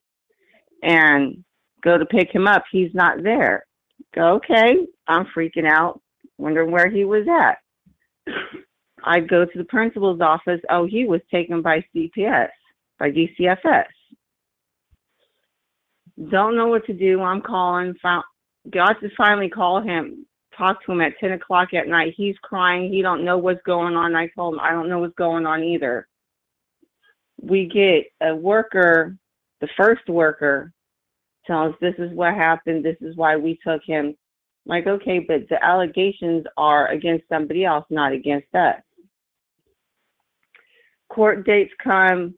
and 0.83 1.43
go 1.83 1.97
to 1.97 2.05
pick 2.05 2.33
him 2.33 2.47
up. 2.47 2.63
He's 2.71 2.93
not 2.93 3.23
there. 3.23 3.65
Go, 4.13 4.35
okay, 4.35 4.77
I'm 5.07 5.25
freaking 5.25 5.67
out, 5.67 6.01
wondering 6.37 6.71
where 6.71 6.89
he 6.89 7.05
was 7.05 7.25
at. 7.27 7.57
I 9.03 9.19
go 9.19 9.45
to 9.45 9.57
the 9.57 9.65
principal's 9.65 10.19
office. 10.19 10.61
Oh, 10.69 10.87
he 10.87 11.05
was 11.05 11.21
taken 11.31 11.61
by 11.61 11.85
CPS, 11.95 12.49
by 12.97 13.11
DCFS. 13.11 13.85
Don't 16.31 16.55
know 16.55 16.67
what 16.67 16.85
to 16.87 16.93
do. 16.93 17.21
I'm 17.21 17.41
calling. 17.41 17.93
Found, 18.01 18.23
got 18.71 18.99
to 19.01 19.09
finally 19.15 19.49
call 19.49 19.81
him 19.81 20.25
talk 20.57 20.83
to 20.85 20.91
him 20.91 21.01
at 21.01 21.17
10 21.19 21.33
o'clock 21.33 21.73
at 21.73 21.87
night. 21.87 22.13
He's 22.15 22.37
crying. 22.41 22.91
He 22.91 23.01
don't 23.01 23.25
know 23.25 23.37
what's 23.37 23.61
going 23.63 23.95
on. 23.95 24.15
I 24.15 24.27
told 24.35 24.55
him, 24.55 24.59
I 24.59 24.71
don't 24.71 24.89
know 24.89 24.99
what's 24.99 25.15
going 25.15 25.45
on 25.45 25.63
either. 25.63 26.07
We 27.41 27.65
get 27.65 28.05
a 28.21 28.35
worker, 28.35 29.17
the 29.61 29.67
first 29.77 30.07
worker, 30.07 30.71
tells 31.45 31.75
this 31.79 31.95
is 31.97 32.11
what 32.11 32.33
happened. 32.33 32.83
This 32.83 32.97
is 33.01 33.15
why 33.15 33.35
we 33.35 33.59
took 33.65 33.81
him. 33.85 34.15
like, 34.65 34.87
okay, 34.87 35.19
but 35.19 35.47
the 35.49 35.63
allegations 35.63 36.45
are 36.57 36.87
against 36.87 37.27
somebody 37.29 37.65
else, 37.65 37.85
not 37.89 38.13
against 38.13 38.53
us. 38.55 38.81
Court 41.09 41.45
dates 41.45 41.71
come, 41.83 42.33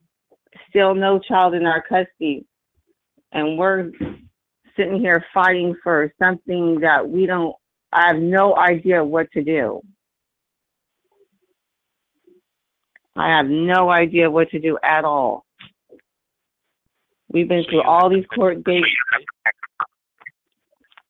still 0.70 0.94
no 0.94 1.20
child 1.20 1.54
in 1.54 1.66
our 1.66 1.82
custody. 1.82 2.46
And 3.32 3.58
we're 3.58 3.92
sitting 4.76 5.00
here 5.00 5.24
fighting 5.34 5.76
for 5.84 6.12
something 6.20 6.80
that 6.82 7.08
we 7.08 7.26
don't 7.26 7.56
I 7.92 8.08
have 8.08 8.18
no 8.18 8.56
idea 8.56 9.04
what 9.04 9.32
to 9.32 9.44
do. 9.44 9.82
I 13.16 13.30
have 13.36 13.48
no 13.48 13.90
idea 13.90 14.30
what 14.30 14.50
to 14.52 14.60
do 14.60 14.78
at 14.84 15.04
all. 15.04 15.46
We've 17.30 17.48
been 17.48 17.64
through 17.70 17.82
all 17.84 18.10
these 18.10 18.26
court 18.34 18.64
dates. 18.64 18.88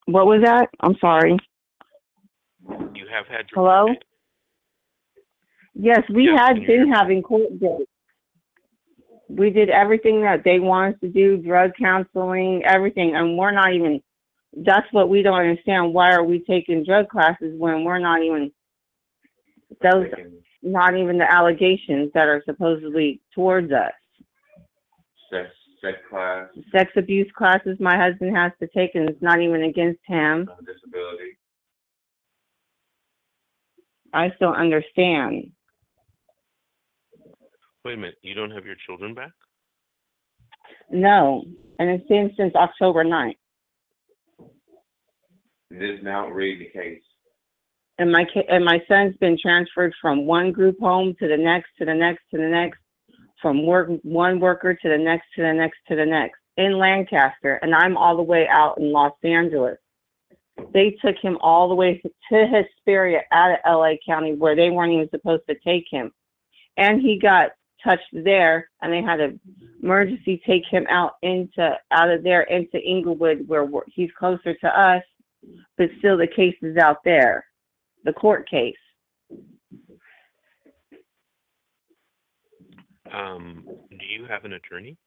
What 0.05 0.25
was 0.25 0.41
that? 0.43 0.69
I'm 0.79 0.95
sorry. 0.99 1.37
You 2.69 3.05
have 3.11 3.27
had 3.27 3.45
your 3.51 3.55
Hello? 3.55 3.85
court. 3.87 4.03
Yes, 5.75 6.01
we 6.09 6.25
Yeah, 6.25 6.37
had 6.37 6.53
can 6.53 6.61
you 6.61 6.67
hear 6.67 6.85
been 6.85 6.93
having 6.93 7.21
court 7.21 7.59
dates. 7.59 7.91
We 9.29 9.49
did 9.49 9.69
everything 9.69 10.21
that 10.21 10.43
they 10.43 10.59
wanted 10.59 11.01
to 11.01 11.09
do, 11.09 11.37
drug 11.37 11.71
counseling, 11.77 12.63
everything, 12.65 13.15
and 13.15 13.37
we're 13.37 13.51
not 13.51 13.73
even 13.73 14.01
that's 14.65 14.87
what 14.91 15.09
we 15.09 15.21
don't 15.21 15.39
understand. 15.39 15.93
Why 15.93 16.13
are 16.13 16.23
we 16.23 16.39
taking 16.39 16.83
drug 16.83 17.09
classes 17.09 17.53
when 17.57 17.83
we're 17.83 17.99
not 17.99 18.21
even 18.23 18.51
those 19.81 20.07
not 20.63 20.97
even 20.97 21.17
the 21.17 21.31
allegations 21.31 22.11
that 22.13 22.27
are 22.27 22.41
supposedly 22.45 23.21
towards 23.33 23.71
us. 23.71 23.91
sex 25.31 25.49
sex 25.83 25.97
class, 26.09 26.47
Sex 26.71 26.91
abuse 26.95 27.31
classes 27.37 27.77
my 27.79 27.95
husband 27.97 28.35
has 28.35 28.51
to 28.59 28.67
take 28.75 28.95
and 28.95 29.09
it's 29.09 29.21
not 29.21 29.39
even 29.39 29.63
against 29.63 29.99
him. 30.05 30.49
disability. 30.65 31.37
I 34.13 34.31
still 34.35 34.53
understand. 34.53 35.51
Wait 37.85 37.93
a 37.93 37.97
minute. 37.97 38.15
You 38.23 38.33
don't 38.33 38.51
have 38.51 38.65
your 38.65 38.75
children 38.85 39.13
back? 39.13 39.31
No. 40.89 41.43
And 41.77 41.89
it's 41.89 42.07
been 42.07 42.33
since 42.35 42.55
October 42.55 43.03
9th. 43.03 43.35
This 45.79 45.99
now 46.01 46.27
read 46.29 46.59
the 46.59 46.69
case. 46.79 47.01
and 47.99 48.11
my 48.11 48.25
and 48.49 48.63
my 48.65 48.81
son's 48.87 49.15
been 49.17 49.37
transferred 49.41 49.93
from 50.01 50.25
one 50.25 50.51
group 50.51 50.79
home 50.79 51.15
to 51.19 51.27
the 51.27 51.37
next 51.37 51.69
to 51.79 51.85
the 51.85 51.93
next 51.93 52.21
to 52.31 52.37
the 52.37 52.47
next 52.47 52.79
from 53.41 53.65
work 53.65 53.89
one 54.03 54.39
worker 54.39 54.73
to 54.73 54.89
the 54.89 54.97
next 54.97 55.25
to 55.35 55.41
the 55.41 55.53
next 55.53 55.77
to 55.87 55.95
the 55.95 56.05
next 56.05 56.39
in 56.57 56.77
Lancaster 56.77 57.55
and 57.61 57.75
I'm 57.75 57.97
all 57.97 58.15
the 58.15 58.23
way 58.23 58.47
out 58.49 58.77
in 58.79 58.91
Los 58.91 59.13
Angeles. 59.23 59.77
They 60.73 60.97
took 61.03 61.15
him 61.21 61.37
all 61.41 61.69
the 61.69 61.75
way 61.75 62.01
to 62.31 62.47
Hesperia 62.47 63.21
out 63.31 63.51
of 63.51 63.59
LA 63.65 63.93
County 64.05 64.33
where 64.33 64.55
they 64.55 64.71
weren't 64.71 64.93
even 64.93 65.09
supposed 65.09 65.43
to 65.49 65.55
take 65.63 65.85
him. 65.91 66.11
And 66.77 66.99
he 66.99 67.19
got 67.19 67.51
touched 67.83 68.09
there 68.11 68.69
and 68.81 68.91
they 68.91 69.03
had 69.03 69.17
to 69.17 69.39
emergency 69.83 70.41
take 70.45 70.63
him 70.65 70.87
out 70.89 71.13
into 71.21 71.77
out 71.91 72.09
of 72.09 72.23
there 72.23 72.41
into 72.43 72.79
Inglewood 72.79 73.47
where 73.47 73.67
he's 73.87 74.09
closer 74.17 74.55
to 74.55 74.67
us 74.67 75.03
but 75.77 75.89
still 75.99 76.17
the 76.17 76.27
case 76.27 76.55
is 76.61 76.77
out 76.77 76.97
there 77.03 77.45
the 78.03 78.13
court 78.13 78.49
case. 78.49 78.75
Um, 83.13 83.63
do 83.89 84.05
you 84.05 84.25
have 84.25 84.45
an 84.45 84.53
attorney? 84.53 84.97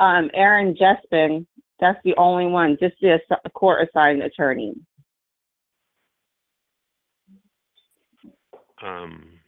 Um, 0.00 0.30
Aaron 0.34 0.74
Jespin, 0.74 1.46
that's 1.80 1.98
the 2.04 2.14
only 2.16 2.46
one, 2.46 2.76
just 2.80 2.94
the 3.00 3.12
ass- 3.12 3.40
a 3.44 3.50
court 3.50 3.88
assigned 3.88 4.22
attorney. 4.22 4.74
Um, 8.82 9.40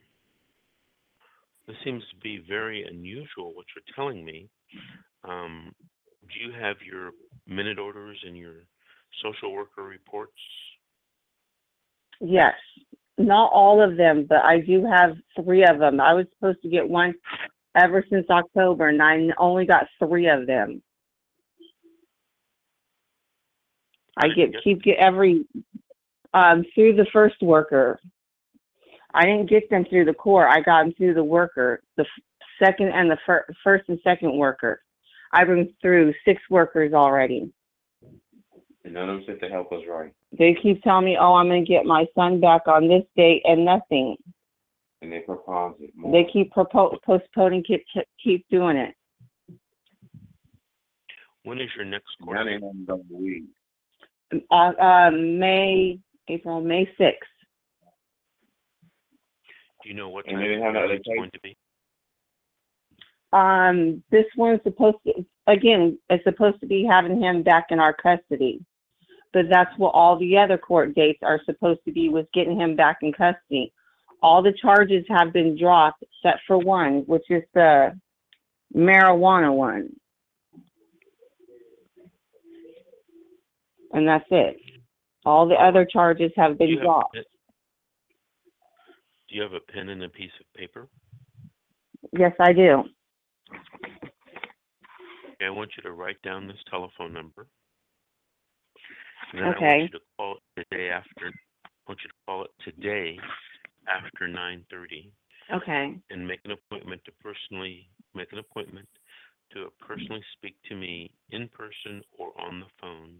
this 1.66 1.76
seems 1.84 2.02
to 2.10 2.16
be 2.22 2.38
very 2.48 2.84
unusual 2.84 3.54
what 3.54 3.66
you're 3.74 3.94
telling 3.94 4.24
me. 4.24 4.48
Um, 5.24 5.74
do 6.22 6.40
you 6.40 6.52
have 6.52 6.76
your 6.80 7.10
minute 7.46 7.78
orders 7.78 8.18
and 8.24 8.36
your 8.36 8.66
social 9.22 9.52
worker 9.52 9.82
reports? 9.82 10.32
Yes, 12.20 12.54
not 13.18 13.52
all 13.52 13.82
of 13.82 13.96
them, 13.96 14.26
but 14.28 14.44
I 14.44 14.60
do 14.60 14.84
have 14.84 15.16
three 15.38 15.64
of 15.64 15.78
them. 15.78 16.00
I 16.00 16.14
was 16.14 16.26
supposed 16.34 16.62
to 16.62 16.68
get 16.68 16.88
one 16.88 17.14
ever 17.76 18.04
since 18.10 18.26
October, 18.30 18.88
and 18.88 19.02
I 19.02 19.28
only 19.38 19.66
got 19.66 19.86
three 19.98 20.28
of 20.28 20.46
them. 20.46 20.82
I 24.16 24.28
get 24.28 24.54
keep 24.64 24.82
get 24.82 24.96
every 24.98 25.44
um 26.32 26.64
through 26.74 26.96
the 26.96 27.06
first 27.12 27.36
worker. 27.42 28.00
I 29.12 29.24
didn't 29.24 29.50
get 29.50 29.68
them 29.70 29.84
through 29.88 30.06
the 30.06 30.14
core. 30.14 30.48
I 30.48 30.60
got 30.60 30.84
them 30.84 30.94
through 30.94 31.14
the 31.14 31.24
worker, 31.24 31.82
the 31.96 32.02
f- 32.02 32.22
second 32.62 32.88
and 32.88 33.10
the 33.10 33.18
fir- 33.24 33.46
first 33.62 33.88
and 33.88 33.98
second 34.04 34.36
worker. 34.36 34.82
I've 35.32 35.48
been 35.48 35.72
through 35.80 36.14
six 36.24 36.40
workers 36.50 36.92
already. 36.92 37.52
And 38.86 38.94
none 38.94 39.10
of 39.10 39.16
them 39.16 39.24
said 39.26 39.38
the 39.40 39.48
help 39.48 39.72
was 39.72 39.82
right. 39.88 40.12
They 40.30 40.54
keep 40.54 40.80
telling 40.82 41.06
me, 41.06 41.16
"Oh, 41.18 41.34
I'm 41.34 41.48
gonna 41.48 41.64
get 41.64 41.84
my 41.84 42.06
son 42.14 42.38
back 42.38 42.68
on 42.68 42.86
this 42.86 43.04
date," 43.16 43.42
and 43.44 43.64
nothing. 43.64 44.16
And 45.02 45.12
they 45.12 45.18
propose 45.18 45.74
it 45.80 45.90
more. 45.96 46.12
They 46.12 46.30
keep 46.30 46.54
propo- 46.54 47.02
postponing, 47.02 47.64
keep 47.64 47.84
keep 48.22 48.46
doing 48.48 48.76
it. 48.76 48.94
When 51.42 51.60
is 51.60 51.68
your 51.74 51.84
next 51.84 52.16
court? 52.22 52.36
Now 52.36 52.44
they 52.44 52.52
haven't 52.52 52.86
the 52.86 53.02
weed. 53.10 53.48
Uh, 54.52 54.54
uh, 54.54 55.10
May, 55.10 55.98
April, 56.28 56.60
May 56.60 56.88
sixth. 56.96 57.28
Do 59.82 59.88
you 59.88 59.94
know 59.96 60.10
what 60.10 60.26
time 60.26 60.38
they 60.38 60.44
didn't 60.44 60.62
have 60.62 60.74
no 60.74 60.84
other 60.84 60.94
it's 60.94 61.08
going 61.08 61.32
to 61.32 61.40
be? 61.40 61.56
Um, 63.32 64.04
this 64.10 64.26
one's 64.36 64.62
supposed 64.62 64.98
to, 65.06 65.26
again, 65.48 65.98
it's 66.08 66.22
supposed 66.22 66.60
to 66.60 66.66
be 66.66 66.84
having 66.84 67.20
him 67.20 67.42
back 67.42 67.66
in 67.70 67.80
our 67.80 67.92
custody. 67.92 68.64
But 69.36 69.50
that's 69.50 69.76
what 69.76 69.90
all 69.90 70.18
the 70.18 70.38
other 70.38 70.56
court 70.56 70.94
dates 70.94 71.18
are 71.22 71.42
supposed 71.44 71.80
to 71.84 71.92
be, 71.92 72.08
was 72.08 72.24
getting 72.32 72.58
him 72.58 72.74
back 72.74 73.00
in 73.02 73.12
custody. 73.12 73.70
All 74.22 74.42
the 74.42 74.54
charges 74.62 75.04
have 75.10 75.30
been 75.30 75.58
dropped 75.58 76.02
except 76.02 76.40
for 76.46 76.56
one, 76.56 77.02
which 77.06 77.24
is 77.28 77.42
the 77.52 77.92
marijuana 78.74 79.54
one. 79.54 79.90
And 83.92 84.08
that's 84.08 84.24
it. 84.30 84.56
All 85.26 85.46
the 85.46 85.56
other 85.56 85.84
charges 85.84 86.32
have 86.34 86.52
Do 86.52 86.56
been 86.60 86.68
you 86.68 86.76
have 86.78 86.82
a 86.82 86.86
dropped. 86.86 87.14
pen- 87.16 87.24
Do 89.28 89.34
you 89.36 89.42
have 89.42 89.52
a 89.52 89.60
pen 89.60 89.90
and 89.90 90.02
a 90.02 90.08
piece 90.08 90.30
of 90.40 90.46
paper? 90.58 90.88
Yes, 92.16 92.32
I 92.40 92.54
do. 92.54 92.84
Okay, 95.34 95.44
I 95.44 95.50
want 95.50 95.72
you 95.76 95.82
to 95.82 95.92
write 95.92 96.22
down 96.22 96.46
this 96.46 96.56
telephone 96.70 97.12
number. 97.12 97.46
And 99.32 99.42
then 99.42 99.48
I 99.52 99.56
Okay. 99.56 99.66
want 99.66 99.82
you 99.92 99.98
to 99.98 100.04
call 100.16 100.36
it 100.36 100.42
the 100.70 100.76
day 100.76 100.90
after, 100.90 101.32
I 101.64 101.68
want 101.88 102.00
you 102.02 102.08
to 102.08 102.14
call 102.26 102.44
it 102.44 102.50
today 102.64 103.18
after 103.88 104.28
nine 104.28 104.64
thirty 104.70 105.10
Okay. 105.52 105.94
and 106.10 106.26
make 106.26 106.40
an 106.44 106.52
appointment 106.52 107.02
to 107.04 107.12
personally, 107.20 107.88
make 108.14 108.32
an 108.32 108.38
appointment 108.38 108.88
to 109.52 109.68
personally 109.80 110.22
speak 110.36 110.56
to 110.68 110.74
me 110.74 111.10
in 111.30 111.48
person 111.48 112.02
or 112.18 112.32
on 112.40 112.60
the 112.60 112.66
phone. 112.80 113.16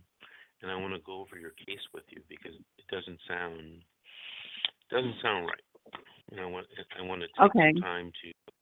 And 0.63 0.71
I 0.71 0.77
want 0.77 0.95
to 0.95 1.01
go 1.01 1.21
over 1.21 1.39
your 1.39 1.53
case 1.67 1.83
with 1.93 2.05
you 2.11 2.23
because 2.29 2.55
it 2.79 2.87
doesn't 2.91 3.21
sound, 3.29 3.83
doesn't 4.91 5.15
sound 5.23 5.47
right. 5.47 5.95
And 6.31 6.41
I 6.41 6.47
want, 6.47 6.67
I 6.99 7.03
want 7.03 7.23
to 7.23 7.29
take 7.29 7.51
Okay. 7.51 7.73
some 7.75 7.83
time 7.83 8.11
to 8.23 8.53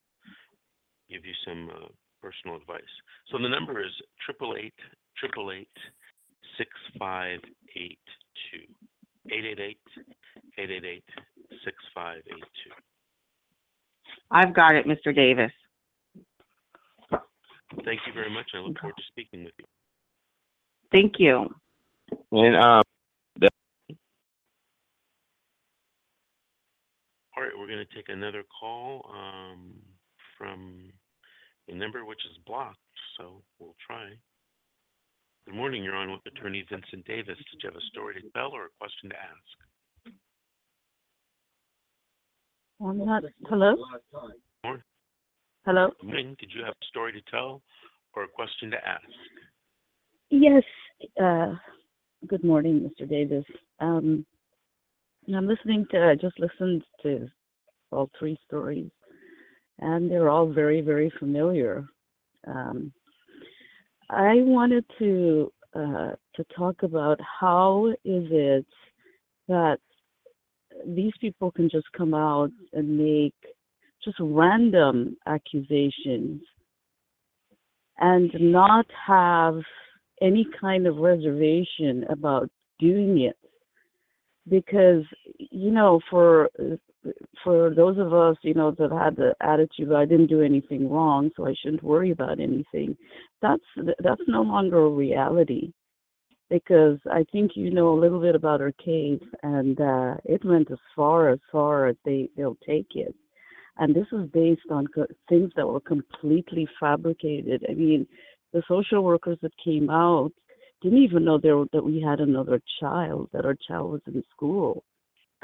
give 1.09 1.25
you 1.25 1.33
some 1.47 1.71
uh, 1.71 1.89
personal 2.21 2.57
advice. 2.57 2.83
So 3.31 3.39
the 3.39 3.49
number 3.49 3.81
is 3.85 3.93
triple 4.25 4.57
eight 4.59 4.75
triple 5.17 5.53
eight 5.53 5.69
six 6.59 6.71
five 6.99 7.41
eight 7.77 7.99
two. 8.51 9.35
Eight 9.35 9.45
eight 9.45 9.61
eight 9.61 9.79
eight 10.59 10.71
eight 10.71 10.85
eight 10.85 11.05
six 11.65 11.77
five 11.95 12.23
eight 12.27 12.45
two. 12.65 12.73
I've 14.31 14.55
got 14.55 14.75
it, 14.75 14.87
Mr. 14.87 15.15
Davis. 15.15 15.53
Thank 17.85 18.01
you 18.07 18.13
very 18.13 18.31
much. 18.31 18.51
I 18.55 18.59
look 18.59 18.79
forward 18.79 18.97
to 18.97 19.03
speaking 19.09 19.45
with 19.45 19.55
you. 19.59 19.65
Thank 20.93 21.15
you. 21.19 21.49
And 22.31 22.57
um, 22.57 22.83
All 27.37 27.43
right, 27.43 27.53
we're 27.59 27.67
going 27.67 27.85
to 27.85 27.95
take 27.95 28.09
another 28.09 28.45
call 28.61 29.11
um, 29.13 29.73
from 30.39 30.93
a 31.69 31.75
number 31.75 32.05
which 32.05 32.25
is 32.31 32.39
blocked, 32.47 32.79
so 33.19 33.43
we'll 33.59 33.75
try. 33.85 34.11
Good 35.47 35.57
morning. 35.57 35.85
You're 35.85 35.95
on 35.95 36.11
with 36.11 36.21
Attorney 36.27 36.65
Vincent 36.71 37.05
Davis. 37.05 37.37
Did 37.37 37.63
you 37.63 37.69
have 37.69 37.77
a 37.77 37.87
story 37.93 38.15
to 38.15 38.29
tell 38.31 38.53
or 38.53 38.67
a 38.67 38.69
question 38.81 39.11
to 39.11 39.17
ask? 39.17 40.15
I'm 42.81 43.05
not, 43.05 43.23
hello? 43.49 43.77
Morning. 44.65 44.83
Hello? 45.67 45.91
Good 46.01 46.07
morning. 46.07 46.37
Did 46.41 46.51
you 46.55 46.65
have 46.65 46.73
a 46.73 46.87
story 46.87 47.13
to 47.13 47.21
tell 47.31 47.63
or 48.15 48.25
a 48.25 48.29
question 48.29 48.71
to 48.71 48.77
ask? 48.77 49.05
Yes, 50.31 50.63
uh, 51.23 51.55
good 52.27 52.43
morning, 52.43 52.91
Mr. 52.91 53.09
Davis. 53.09 53.45
Um, 53.81 54.25
I'm 55.35 55.47
listening 55.47 55.87
to, 55.91 56.09
I 56.09 56.15
just 56.15 56.41
listened 56.41 56.83
to 57.03 57.29
all 57.91 58.11
three 58.19 58.39
stories, 58.47 58.91
and 59.79 60.11
they're 60.11 60.31
all 60.31 60.51
very, 60.51 60.81
very 60.81 61.13
familiar. 61.19 61.85
Um, 62.47 62.93
I 64.11 64.35
wanted 64.37 64.85
to, 64.99 65.53
uh, 65.75 66.13
to 66.37 66.45
talk 66.57 66.83
about 66.83 67.19
how 67.41 67.89
is 68.05 68.27
it 68.31 68.67
that 69.49 69.79
these 70.87 71.13
people 71.21 71.51
can 71.51 71.69
just 71.71 71.87
come 71.97 72.15
out 72.15 72.51
and 72.73 72.99
make 72.99 73.35
just 74.05 74.17
random 74.21 75.17
accusations 75.27 76.43
and 77.99 78.31
not 78.39 78.87
have 79.07 79.61
any 80.21 80.47
kind 80.61 80.87
of 80.87 80.97
reservation 80.97 82.05
about 82.09 82.49
doing 82.79 83.21
it. 83.21 83.37
Because 84.49 85.05
you 85.39 85.71
know 85.71 86.01
for 86.11 86.51
for 87.43 87.75
those 87.75 87.99
of 87.99 88.13
us 88.15 88.37
you 88.43 88.55
know 88.55 88.71
that 88.71 88.91
had 88.91 89.17
the 89.17 89.35
attitude 89.41 89.93
i 89.93 90.05
didn't 90.05 90.27
do 90.27 90.43
anything 90.43 90.91
wrong 90.91 91.31
so 91.37 91.47
i 91.47 91.55
shouldn't 91.61 91.83
worry 91.83 92.11
about 92.11 92.41
anything 92.41 92.97
that's 93.45 93.63
that's 93.99 94.23
no 94.27 94.43
longer 94.43 94.87
a 94.87 94.89
reality. 94.89 95.73
Because 96.51 96.99
i 97.11 97.25
think 97.33 97.53
you 97.55 97.71
know 97.71 97.93
a 97.93 98.01
little 98.01 98.21
bit 98.21 98.35
about 98.35 98.61
our 98.61 98.73
case 98.73 99.23
and 99.43 99.81
uh 99.81 100.15
it 100.25 100.45
went 100.45 100.71
as 100.71 100.79
far 100.97 101.31
as 101.31 101.39
far 101.53 101.89
as 101.89 101.97
they 102.05 102.29
they'll 102.37 102.59
take 102.67 102.89
it. 102.95 103.15
And 103.77 103.95
this 103.95 104.07
is 104.13 104.31
based 104.31 104.69
on 104.71 104.87
co- 104.87 105.07
things 105.29 105.51
that 105.57 105.67
were 105.67 105.81
completely 105.81 106.67
fabricated. 106.79 107.65
I 107.69 107.75
mean 107.75 108.07
the 108.53 108.63
social 108.69 109.03
workers 109.03 109.39
that 109.43 109.53
came 109.63 109.91
out 109.91 110.33
didn't 110.81 111.03
even 111.03 111.25
know 111.25 111.39
there 111.39 111.63
that 111.73 111.85
we 111.85 112.01
had 112.01 112.21
another 112.21 112.61
child, 112.81 113.31
that 113.33 113.47
our 113.47 113.57
child 113.67 113.93
was 113.93 114.03
in 114.07 114.23
school. 114.31 114.85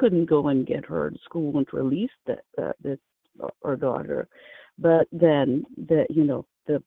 Couldn't 0.01 0.31
go 0.31 0.49
and 0.49 0.67
get 0.67 0.87
her. 0.87 1.11
The 1.11 1.19
school 1.25 1.53
wouldn't 1.53 1.73
release 1.73 2.11
that 2.27 2.45
uh, 2.57 2.73
this 2.83 2.99
our 3.63 3.77
daughter. 3.77 4.29
But 4.79 5.07
then 5.13 5.65
the 5.77 6.07
you 6.09 6.25
know 6.25 6.47
the 6.67 6.83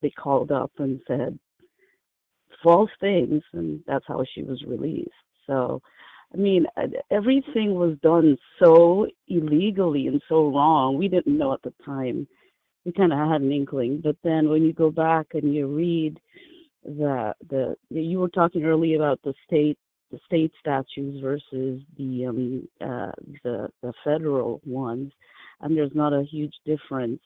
they 0.00 0.10
called 0.10 0.50
up 0.50 0.72
and 0.78 1.00
said 1.06 1.38
false 2.62 2.90
things, 2.98 3.42
and 3.52 3.80
that's 3.86 4.04
how 4.08 4.24
she 4.34 4.42
was 4.42 4.62
released. 4.66 5.10
So, 5.46 5.82
I 6.32 6.36
mean, 6.36 6.66
everything 7.10 7.74
was 7.74 7.96
done 8.02 8.38
so 8.58 9.06
illegally 9.28 10.06
and 10.06 10.22
so 10.28 10.48
wrong. 10.48 10.96
We 10.96 11.08
didn't 11.08 11.36
know 11.36 11.52
at 11.52 11.62
the 11.62 11.74
time. 11.84 12.26
We 12.84 12.92
kind 12.92 13.12
of 13.12 13.18
had 13.18 13.42
an 13.42 13.52
inkling, 13.52 14.00
but 14.02 14.16
then 14.24 14.48
when 14.48 14.62
you 14.62 14.72
go 14.72 14.90
back 14.90 15.26
and 15.34 15.54
you 15.54 15.66
read 15.66 16.18
the 16.82 17.34
the 17.50 17.76
you 17.90 18.18
were 18.18 18.30
talking 18.30 18.64
earlier 18.64 18.96
about 18.96 19.20
the 19.22 19.34
state 19.46 19.78
the 20.10 20.18
state 20.26 20.52
statutes 20.60 21.20
versus 21.20 21.80
the 21.96 22.26
um 22.26 22.68
uh 22.80 23.12
the 23.44 23.68
the 23.82 23.92
federal 24.04 24.60
ones 24.64 25.12
and 25.60 25.76
there's 25.76 25.94
not 25.94 26.12
a 26.12 26.22
huge 26.22 26.54
difference. 26.64 27.20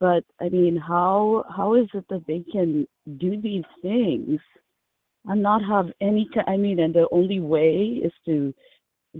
But 0.00 0.24
i 0.40 0.48
mean 0.48 0.76
how 0.76 1.44
how 1.54 1.74
is 1.74 1.88
it 1.94 2.04
that 2.10 2.26
they 2.26 2.44
can 2.50 2.86
do 3.18 3.40
these 3.40 3.64
things 3.82 4.40
and 5.26 5.42
not 5.42 5.62
have 5.64 5.86
any 6.00 6.28
i 6.46 6.56
mean 6.56 6.80
and 6.80 6.94
the 6.94 7.08
only 7.10 7.40
way 7.40 8.00
is 8.02 8.12
to 8.26 8.52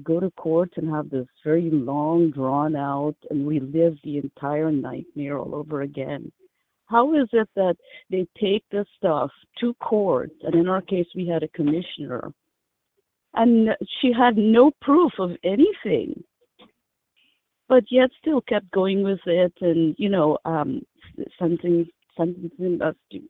go 0.02 0.20
to 0.20 0.30
court 0.32 0.70
and 0.76 0.90
have 0.90 1.10
this 1.10 1.26
very 1.44 1.70
long 1.70 2.30
drawn 2.30 2.74
out 2.74 3.16
and 3.30 3.46
relive 3.46 3.96
the 4.02 4.18
entire 4.18 4.72
nightmare 4.72 5.38
all 5.38 5.54
over 5.54 5.82
again? 5.82 6.32
How 6.86 7.14
is 7.14 7.28
it 7.32 7.48
that 7.56 7.76
they 8.10 8.26
take 8.40 8.64
this 8.70 8.86
stuff 8.96 9.30
to 9.60 9.74
court? 9.74 10.30
And 10.42 10.54
in 10.54 10.68
our 10.68 10.82
case 10.82 11.06
we 11.14 11.26
had 11.26 11.42
a 11.42 11.48
commissioner 11.48 12.32
and 13.34 13.70
she 14.00 14.12
had 14.12 14.36
no 14.36 14.70
proof 14.80 15.12
of 15.18 15.30
anything 15.44 16.22
but 17.68 17.84
yet 17.90 18.10
still 18.20 18.40
kept 18.42 18.70
going 18.72 19.02
with 19.02 19.20
it. 19.26 19.52
And 19.60 19.94
you 19.98 20.08
know 20.08 20.38
um 20.44 20.82
sentencing 21.38 21.86
sentencing 22.16 22.80
us 22.82 22.94
to 23.12 23.20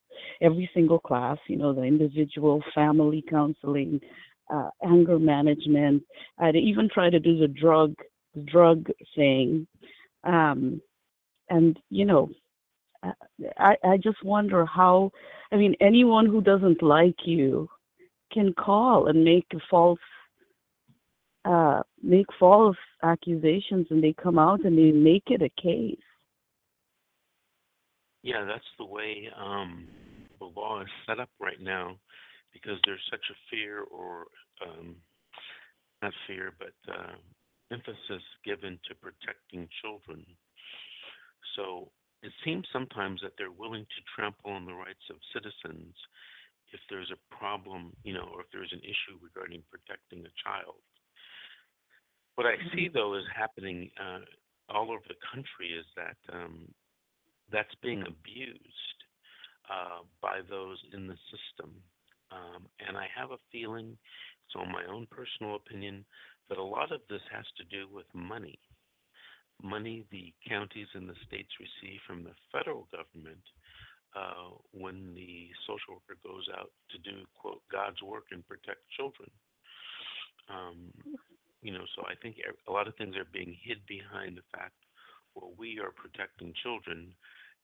every 0.42 0.68
single 0.74 0.98
class 0.98 1.38
you 1.48 1.56
know 1.56 1.72
the 1.72 1.82
individual 1.82 2.62
family 2.74 3.24
counseling 3.28 4.00
uh, 4.52 4.68
anger 4.86 5.18
management. 5.18 6.02
I'd 6.38 6.56
even 6.56 6.90
try 6.92 7.08
to 7.08 7.18
do 7.18 7.38
the 7.38 7.48
drug 7.48 7.94
drug 8.46 8.88
thing. 9.14 9.66
Um 10.24 10.80
and 11.50 11.78
you 11.90 12.04
know 12.04 12.30
I, 13.58 13.76
I 13.84 13.96
just 13.98 14.22
wonder 14.24 14.64
how 14.64 15.10
I 15.52 15.56
mean 15.56 15.74
anyone 15.80 16.26
who 16.26 16.40
doesn't 16.40 16.82
like 16.82 17.16
you 17.24 17.68
can 18.34 18.52
call 18.52 19.06
and 19.06 19.24
make 19.24 19.46
false 19.70 19.98
uh 21.44 21.82
make 22.02 22.26
false 22.38 22.76
accusations 23.02 23.86
and 23.90 24.02
they 24.02 24.14
come 24.14 24.38
out 24.38 24.64
and 24.64 24.76
they 24.76 24.90
make 24.90 25.24
it 25.26 25.42
a 25.42 25.50
case. 25.60 25.96
Yeah, 28.22 28.44
that's 28.46 28.64
the 28.78 28.86
way 28.86 29.28
um, 29.38 29.86
the 30.38 30.46
law 30.46 30.80
is 30.80 30.88
set 31.06 31.20
up 31.20 31.28
right 31.38 31.60
now 31.60 31.98
because 32.54 32.78
there's 32.86 33.06
such 33.10 33.26
a 33.30 33.36
fear 33.50 33.82
or 33.82 34.26
um, 34.66 34.96
not 36.00 36.14
fear, 36.26 36.52
but 36.58 36.72
uh, 36.90 37.12
emphasis 37.70 38.22
given 38.44 38.78
to 38.88 38.94
protecting 38.94 39.68
children. 39.82 40.24
So 41.56 41.90
it 42.22 42.32
seems 42.44 42.66
sometimes 42.72 43.20
that 43.22 43.32
they're 43.36 43.52
willing 43.52 43.84
to 43.84 44.02
trample 44.16 44.52
on 44.52 44.64
the 44.64 44.72
rights 44.72 45.04
of 45.10 45.16
citizens 45.34 45.94
if 46.74 46.80
there's 46.90 47.12
a 47.14 47.34
problem, 47.34 47.94
you 48.02 48.12
know, 48.12 48.28
or 48.34 48.42
if 48.42 48.50
there's 48.52 48.72
an 48.74 48.82
issue 48.82 49.16
regarding 49.22 49.62
protecting 49.70 50.26
a 50.26 50.34
child. 50.42 50.82
What 52.34 52.46
I 52.50 52.58
see 52.74 52.90
though 52.92 53.14
is 53.14 53.24
happening 53.30 53.90
uh, 53.94 54.26
all 54.68 54.90
over 54.90 55.06
the 55.06 55.22
country 55.32 55.70
is 55.70 55.86
that 55.94 56.18
um, 56.34 56.66
that's 57.52 57.74
being 57.80 58.02
abused 58.02 58.98
uh, 59.70 60.02
by 60.20 60.40
those 60.50 60.78
in 60.92 61.06
the 61.06 61.16
system. 61.30 61.70
Um, 62.32 62.66
and 62.82 62.96
I 62.96 63.06
have 63.14 63.30
a 63.30 63.44
feeling, 63.52 63.96
so 64.50 64.64
my 64.64 64.84
own 64.90 65.06
personal 65.10 65.54
opinion, 65.54 66.04
that 66.48 66.58
a 66.58 66.62
lot 66.62 66.90
of 66.90 67.00
this 67.08 67.22
has 67.30 67.44
to 67.56 67.64
do 67.70 67.86
with 67.92 68.06
money. 68.12 68.58
Money 69.62 70.04
the 70.10 70.34
counties 70.48 70.88
and 70.94 71.08
the 71.08 71.14
states 71.24 71.54
receive 71.62 72.00
from 72.06 72.24
the 72.24 72.34
federal 72.50 72.88
government 72.90 73.40
uh, 74.16 74.54
when 74.72 75.14
the 75.14 75.48
social 75.66 75.94
worker 75.94 76.18
goes 76.24 76.46
out 76.56 76.70
to 76.90 76.98
do, 76.98 77.24
quote, 77.34 77.62
God's 77.70 78.00
work 78.02 78.24
and 78.30 78.46
protect 78.46 78.80
children. 78.96 79.30
Um, 80.48 80.92
you 81.62 81.72
know, 81.72 81.84
so 81.96 82.02
I 82.06 82.14
think 82.22 82.36
a 82.68 82.72
lot 82.72 82.86
of 82.88 82.94
things 82.96 83.16
are 83.16 83.26
being 83.32 83.56
hid 83.62 83.78
behind 83.86 84.36
the 84.36 84.46
fact, 84.56 84.74
well, 85.34 85.52
we 85.58 85.80
are 85.80 85.90
protecting 85.90 86.52
children, 86.62 87.12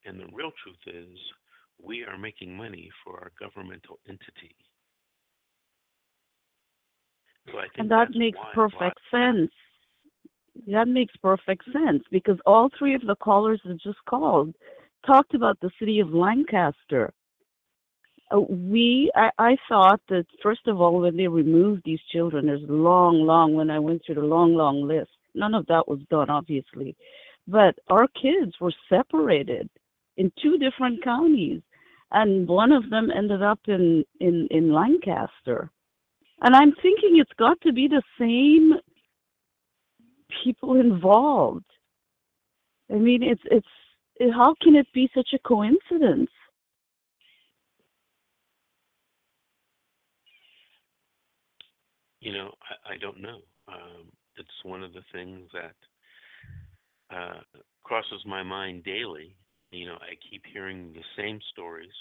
and 0.04 0.18
the 0.18 0.26
real 0.32 0.50
truth 0.64 0.82
is 0.86 1.18
we 1.82 2.04
are 2.04 2.18
making 2.18 2.56
money 2.56 2.90
for 3.04 3.18
our 3.20 3.32
governmental 3.38 3.98
entity. 4.08 4.56
So 7.52 7.58
I 7.58 7.62
think 7.62 7.78
And 7.78 7.90
that 7.90 8.10
makes 8.14 8.38
why 8.38 8.44
a 8.44 8.58
lot- 8.60 8.70
perfect 8.72 9.00
sense. 9.10 9.50
That 10.66 10.88
makes 10.88 11.14
perfect 11.16 11.64
sense 11.72 12.02
because 12.10 12.38
all 12.44 12.70
three 12.78 12.94
of 12.94 13.02
the 13.02 13.14
callers 13.16 13.60
that 13.64 13.80
just 13.80 14.04
called 14.06 14.54
talked 15.06 15.34
about 15.34 15.58
the 15.60 15.70
city 15.78 16.00
of 16.00 16.12
Lancaster. 16.14 17.12
Uh, 18.30 18.40
we, 18.40 19.10
I, 19.16 19.30
I 19.38 19.56
thought 19.68 20.00
that 20.08 20.26
first 20.42 20.66
of 20.66 20.80
all, 20.80 21.00
when 21.00 21.16
they 21.16 21.28
removed 21.28 21.82
these 21.84 22.00
children, 22.12 22.46
there's 22.46 22.62
long, 22.68 23.22
long. 23.22 23.54
When 23.54 23.70
I 23.70 23.78
went 23.78 24.02
through 24.06 24.16
the 24.16 24.20
long, 24.22 24.54
long 24.54 24.86
list, 24.86 25.10
none 25.34 25.54
of 25.54 25.66
that 25.66 25.88
was 25.88 26.00
done, 26.10 26.30
obviously, 26.30 26.96
but 27.48 27.76
our 27.88 28.06
kids 28.20 28.52
were 28.60 28.72
separated 28.88 29.68
in 30.16 30.32
two 30.42 30.58
different 30.58 31.02
counties, 31.02 31.62
and 32.12 32.46
one 32.48 32.72
of 32.72 32.90
them 32.90 33.10
ended 33.10 33.42
up 33.42 33.60
in 33.68 34.04
in 34.20 34.48
in 34.50 34.72
Lancaster. 34.72 35.70
And 36.42 36.56
I'm 36.56 36.72
thinking 36.82 37.18
it's 37.18 37.32
got 37.38 37.60
to 37.62 37.72
be 37.72 37.88
the 37.88 38.02
same 38.18 38.74
people 40.44 40.80
involved. 40.80 41.64
I 42.90 42.94
mean, 42.96 43.22
it's 43.22 43.42
it's 43.50 43.66
it- 43.70 43.89
how 44.28 44.54
can 44.62 44.76
it 44.76 44.86
be 44.92 45.08
such 45.14 45.30
a 45.34 45.38
coincidence? 45.38 46.30
You 52.20 52.34
know, 52.34 52.52
I, 52.62 52.94
I 52.94 52.96
don't 52.98 53.22
know. 53.22 53.38
Um, 53.66 54.12
it's 54.36 54.48
one 54.62 54.82
of 54.82 54.92
the 54.92 55.02
things 55.12 55.48
that 55.54 57.16
uh, 57.16 57.40
crosses 57.82 58.22
my 58.26 58.42
mind 58.42 58.84
daily. 58.84 59.36
You 59.70 59.86
know, 59.86 59.96
I 59.96 60.18
keep 60.30 60.42
hearing 60.52 60.92
the 60.92 61.04
same 61.16 61.40
stories 61.52 61.94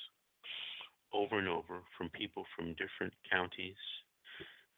over 1.13 1.39
and 1.39 1.47
over 1.47 1.81
from 1.97 2.09
people 2.09 2.45
from 2.55 2.75
different 2.75 3.13
counties, 3.31 3.79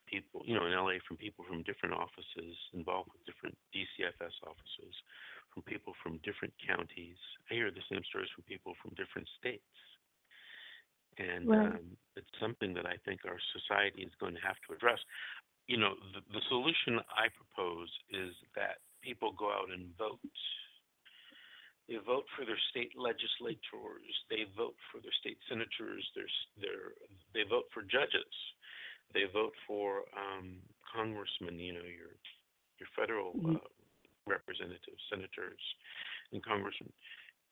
people, 0.07 0.43
you 0.45 0.53
know, 0.53 0.65
in 0.65 0.73
LA 0.73 0.99
from 1.07 1.17
people 1.17 1.43
from 1.47 1.63
different 1.63 1.95
offices 1.95 2.55
involved 2.73 3.09
with 3.11 3.25
different 3.25 3.57
DCFS 3.75 4.35
offices, 4.45 4.95
from 5.53 5.63
people 5.63 5.93
from 6.01 6.17
different 6.23 6.53
counties. 6.65 7.17
I 7.49 7.53
hear 7.55 7.71
the 7.71 7.83
same 7.91 8.03
stories 8.09 8.29
from 8.33 8.43
people 8.47 8.73
from 8.81 8.95
different 8.95 9.27
states. 9.39 9.63
And 11.17 11.49
Right. 11.49 11.75
um, 11.75 11.97
it's 12.15 12.39
something 12.39 12.73
that 12.73 12.85
I 12.85 12.97
think 13.03 13.25
our 13.25 13.39
society 13.51 14.03
is 14.03 14.15
going 14.19 14.33
to 14.33 14.41
have 14.41 14.55
to 14.67 14.73
address. 14.73 14.99
You 15.67 15.77
know, 15.77 15.95
the, 16.13 16.21
the 16.33 16.41
solution 16.47 16.99
I 17.11 17.27
propose 17.29 17.91
is 18.09 18.33
that 18.55 18.79
people 19.01 19.31
go 19.33 19.51
out 19.51 19.69
and 19.71 19.95
vote. 19.97 20.19
They 21.87 21.97
vote 21.97 22.25
for 22.35 22.45
their 22.45 22.59
state 22.71 22.95
legislators. 22.95 24.07
They 24.29 24.47
vote 24.55 24.75
for 24.91 25.01
their 25.01 25.11
state 25.19 25.37
senators. 25.49 26.07
Their, 26.15 26.31
their, 26.59 26.81
they 27.35 27.43
vote 27.43 27.67
for 27.73 27.83
judges. 27.83 28.31
They 29.13 29.25
vote 29.33 29.53
for 29.67 30.07
um, 30.15 30.63
congressmen. 30.87 31.59
You 31.59 31.73
know, 31.73 31.83
your 31.83 32.15
your 32.79 32.87
federal 32.95 33.35
Mhm. 33.35 33.57
uh, 33.57 33.67
representatives, 34.27 35.01
senators, 35.09 35.61
and 36.33 36.43
congressmen, 36.43 36.91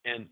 and 0.06 0.28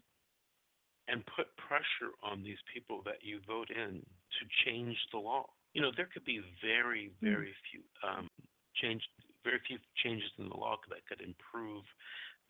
and 1.07 1.23
put 1.35 1.47
pressure 1.55 2.11
on 2.19 2.43
these 2.43 2.59
people 2.67 2.99
that 3.05 3.23
you 3.23 3.39
vote 3.47 3.71
in 3.71 4.03
to 4.03 4.43
change 4.67 4.97
the 5.13 5.17
law. 5.17 5.47
You 5.71 5.81
know, 5.81 5.91
there 5.95 6.09
could 6.11 6.25
be 6.25 6.43
very, 6.59 7.11
very 7.23 7.55
few 7.71 7.79
um, 8.03 8.27
change, 8.75 9.01
very 9.45 9.59
few 9.67 9.77
changes 10.03 10.27
in 10.37 10.49
the 10.49 10.57
law 10.57 10.75
that 10.89 11.07
could 11.07 11.23
improve 11.23 11.83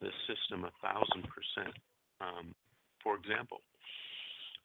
the 0.01 0.09
system 0.25 0.65
a 0.65 0.73
thousand 0.81 1.29
percent. 1.29 1.75
Um, 2.19 2.55
for 3.03 3.13
example, 3.13 3.61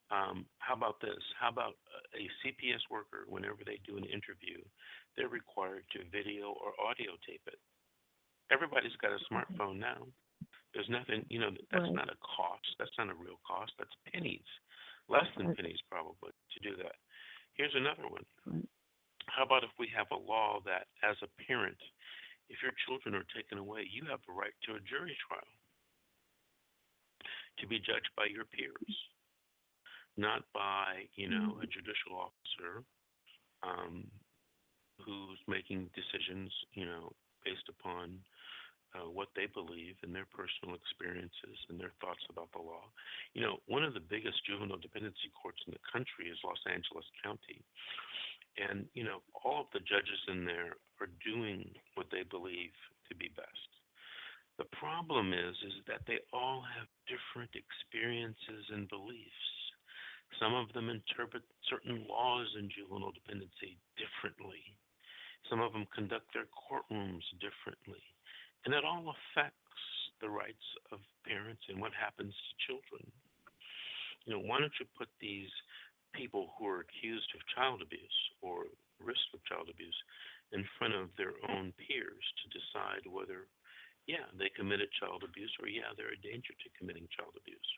um, 0.09 0.47
how 0.57 0.73
about 0.73 1.01
this? 1.01 1.21
How 1.39 1.51
about 1.51 1.77
a 1.93 2.03
a 2.13 2.29
CPS 2.45 2.85
worker, 2.91 3.25
whenever 3.29 3.65
they 3.65 3.81
do 3.87 3.97
an 3.97 4.05
interview, 4.05 4.61
they're 5.17 5.33
required 5.33 5.85
to 5.93 6.05
video 6.13 6.53
or 6.61 6.77
audio 6.81 7.17
tape 7.27 7.43
it. 7.47 7.59
Everybody's 8.53 8.97
got 9.01 9.13
a 9.13 9.25
smartphone 9.33 9.79
now. 9.79 10.07
There's 10.75 10.89
nothing, 10.89 11.25
you 11.29 11.41
know, 11.41 11.51
that's 11.71 11.85
Right. 11.85 11.95
not 11.95 12.13
a 12.13 12.17
cost. 12.17 12.77
That's 12.79 12.97
not 12.99 13.09
a 13.09 13.15
real 13.15 13.41
cost. 13.47 13.73
That's 13.79 13.95
pennies, 14.13 14.47
less 15.09 15.27
than 15.37 15.49
Right. 15.49 15.57
pennies 15.57 15.81
probably 15.89 16.33
to 16.51 16.61
do 16.61 16.77
that. 16.77 16.97
Here's 17.55 17.75
another 17.75 18.07
one. 18.09 18.25
Right. 18.45 18.69
How 19.29 19.43
about 19.45 19.65
if 19.65 19.71
we 19.79 19.87
have 19.89 20.11
a 20.11 20.17
law 20.17 20.61
that, 20.61 20.89
as 21.03 21.17
a 21.23 21.29
parent, 21.47 21.81
if 22.49 22.63
your 22.63 22.73
children 22.87 23.15
are 23.15 23.25
taken 23.25 23.59
away, 23.59 23.85
you 23.85 24.05
have 24.07 24.21
the 24.27 24.33
right 24.33 24.55
to 24.63 24.75
a 24.75 24.81
jury 24.81 25.17
trial 25.27 25.49
to 27.59 27.67
be 27.67 27.79
judged 27.79 28.11
by 28.17 28.27
your 28.27 28.45
peers, 28.47 29.09
not 30.17 30.45
by, 30.53 31.09
you 31.15 31.29
know, 31.29 31.59
a 31.63 31.67
judicial 31.67 32.17
officer 32.17 32.85
um, 33.63 34.11
who's 34.99 35.39
making 35.47 35.91
decisions, 35.95 36.53
you 36.73 36.85
know, 36.85 37.13
based 37.45 37.69
upon 37.69 38.19
uh, 38.95 39.09
what 39.09 39.33
they 39.33 39.49
believe 39.49 39.97
and 40.05 40.13
their 40.13 40.29
personal 40.29 40.77
experiences 40.77 41.57
and 41.69 41.81
their 41.81 41.97
thoughts 42.01 42.23
about 42.29 42.53
the 42.53 42.61
law. 42.61 42.85
You 43.33 43.41
know, 43.41 43.65
one 43.67 43.85
of 43.85 43.95
the 43.97 44.05
biggest 44.05 44.45
juvenile 44.45 44.81
dependency 44.81 45.33
courts 45.33 45.65
in 45.67 45.73
the 45.73 45.87
country 45.89 46.29
is 46.29 46.37
Los 46.45 46.61
Angeles 46.69 47.09
County. 47.25 47.65
And, 48.61 48.85
you 48.93 49.05
know, 49.05 49.25
all 49.33 49.65
of 49.65 49.73
the 49.73 49.81
judges 49.81 50.21
in 50.29 50.45
there 50.45 50.77
are 51.01 51.09
doing 51.25 51.73
what 51.97 52.13
they 52.13 52.23
believe 52.29 52.77
to 53.09 53.17
be 53.17 53.33
best. 53.33 53.71
The 54.61 54.69
problem 54.77 55.33
is 55.33 55.57
is 55.65 55.81
that 55.89 56.05
they 56.05 56.21
all 56.33 56.61
have 56.61 56.87
different 57.09 57.57
experiences 57.57 58.69
and 58.69 58.85
beliefs. 58.93 59.49
Some 60.37 60.53
of 60.53 60.69
them 60.77 60.93
interpret 60.93 61.43
certain 61.69 62.05
laws 62.05 62.49
in 62.61 62.69
juvenile 62.69 63.17
dependency 63.17 63.81
differently. 63.97 64.61
Some 65.49 65.61
of 65.61 65.73
them 65.73 65.89
conduct 65.97 66.29
their 66.33 66.49
courtrooms 66.53 67.25
differently. 67.41 68.05
And 68.65 68.75
it 68.75 68.85
all 68.85 69.11
affects 69.11 69.83
the 70.23 70.31
rights 70.31 70.67
of 70.95 71.03
parents 71.27 71.63
and 71.69 71.83
what 71.83 71.91
happens 71.95 72.31
to 72.31 72.63
children. 72.67 73.03
You 74.25 74.39
know, 74.39 74.43
why 74.47 74.63
don't 74.63 74.79
you 74.79 74.87
put 74.95 75.11
these 75.19 75.51
people 76.15 76.55
who 76.55 76.71
are 76.71 76.87
accused 76.87 77.27
of 77.35 77.43
child 77.51 77.83
abuse 77.83 78.19
or 78.39 78.71
risk 79.03 79.27
of 79.35 79.43
child 79.51 79.67
abuse 79.67 79.97
in 80.55 80.63
front 80.79 80.95
of 80.95 81.11
their 81.19 81.35
own 81.51 81.75
peers 81.81 82.23
to 82.45 82.55
decide 82.55 83.03
whether, 83.09 83.51
yeah, 84.07 84.29
they 84.39 84.53
committed 84.55 84.93
child 84.95 85.27
abuse 85.27 85.51
or, 85.59 85.67
yeah, 85.67 85.91
they're 85.97 86.15
a 86.15 86.23
danger 86.23 86.55
to 86.55 86.77
committing 86.79 87.09
child 87.11 87.35
abuse. 87.35 87.71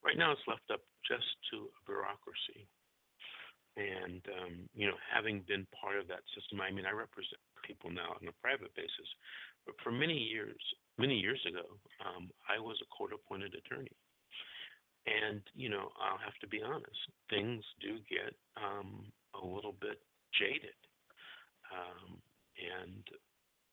Right 0.00 0.16
now, 0.16 0.32
it's 0.32 0.48
left 0.48 0.64
up 0.72 0.80
just 1.04 1.28
to 1.52 1.68
a 1.68 1.80
bureaucracy. 1.84 2.64
And, 3.76 4.24
um, 4.40 4.54
you 4.72 4.88
know, 4.88 4.96
having 5.04 5.44
been 5.46 5.68
part 5.76 6.00
of 6.00 6.08
that 6.08 6.24
system, 6.32 6.64
I 6.64 6.72
mean, 6.72 6.88
I 6.88 6.96
represent 6.96 7.42
people 7.62 7.90
now 7.90 8.16
on 8.16 8.26
a 8.26 8.40
private 8.42 8.74
basis, 8.74 9.08
for 9.82 9.92
many 9.92 10.16
years, 10.16 10.60
many 10.98 11.16
years 11.18 11.40
ago, 11.46 11.64
um, 12.04 12.30
I 12.48 12.58
was 12.60 12.76
a 12.82 12.88
court 12.94 13.12
appointed 13.12 13.54
attorney. 13.54 13.96
And, 15.06 15.40
you 15.54 15.68
know, 15.68 15.88
I'll 15.96 16.20
have 16.20 16.36
to 16.40 16.48
be 16.48 16.60
honest, 16.62 17.00
things 17.30 17.64
do 17.80 17.98
get 18.08 18.34
um, 18.60 19.10
a 19.34 19.44
little 19.44 19.74
bit 19.80 19.98
jaded. 20.38 20.76
Um, 21.72 22.20
and, 22.60 23.02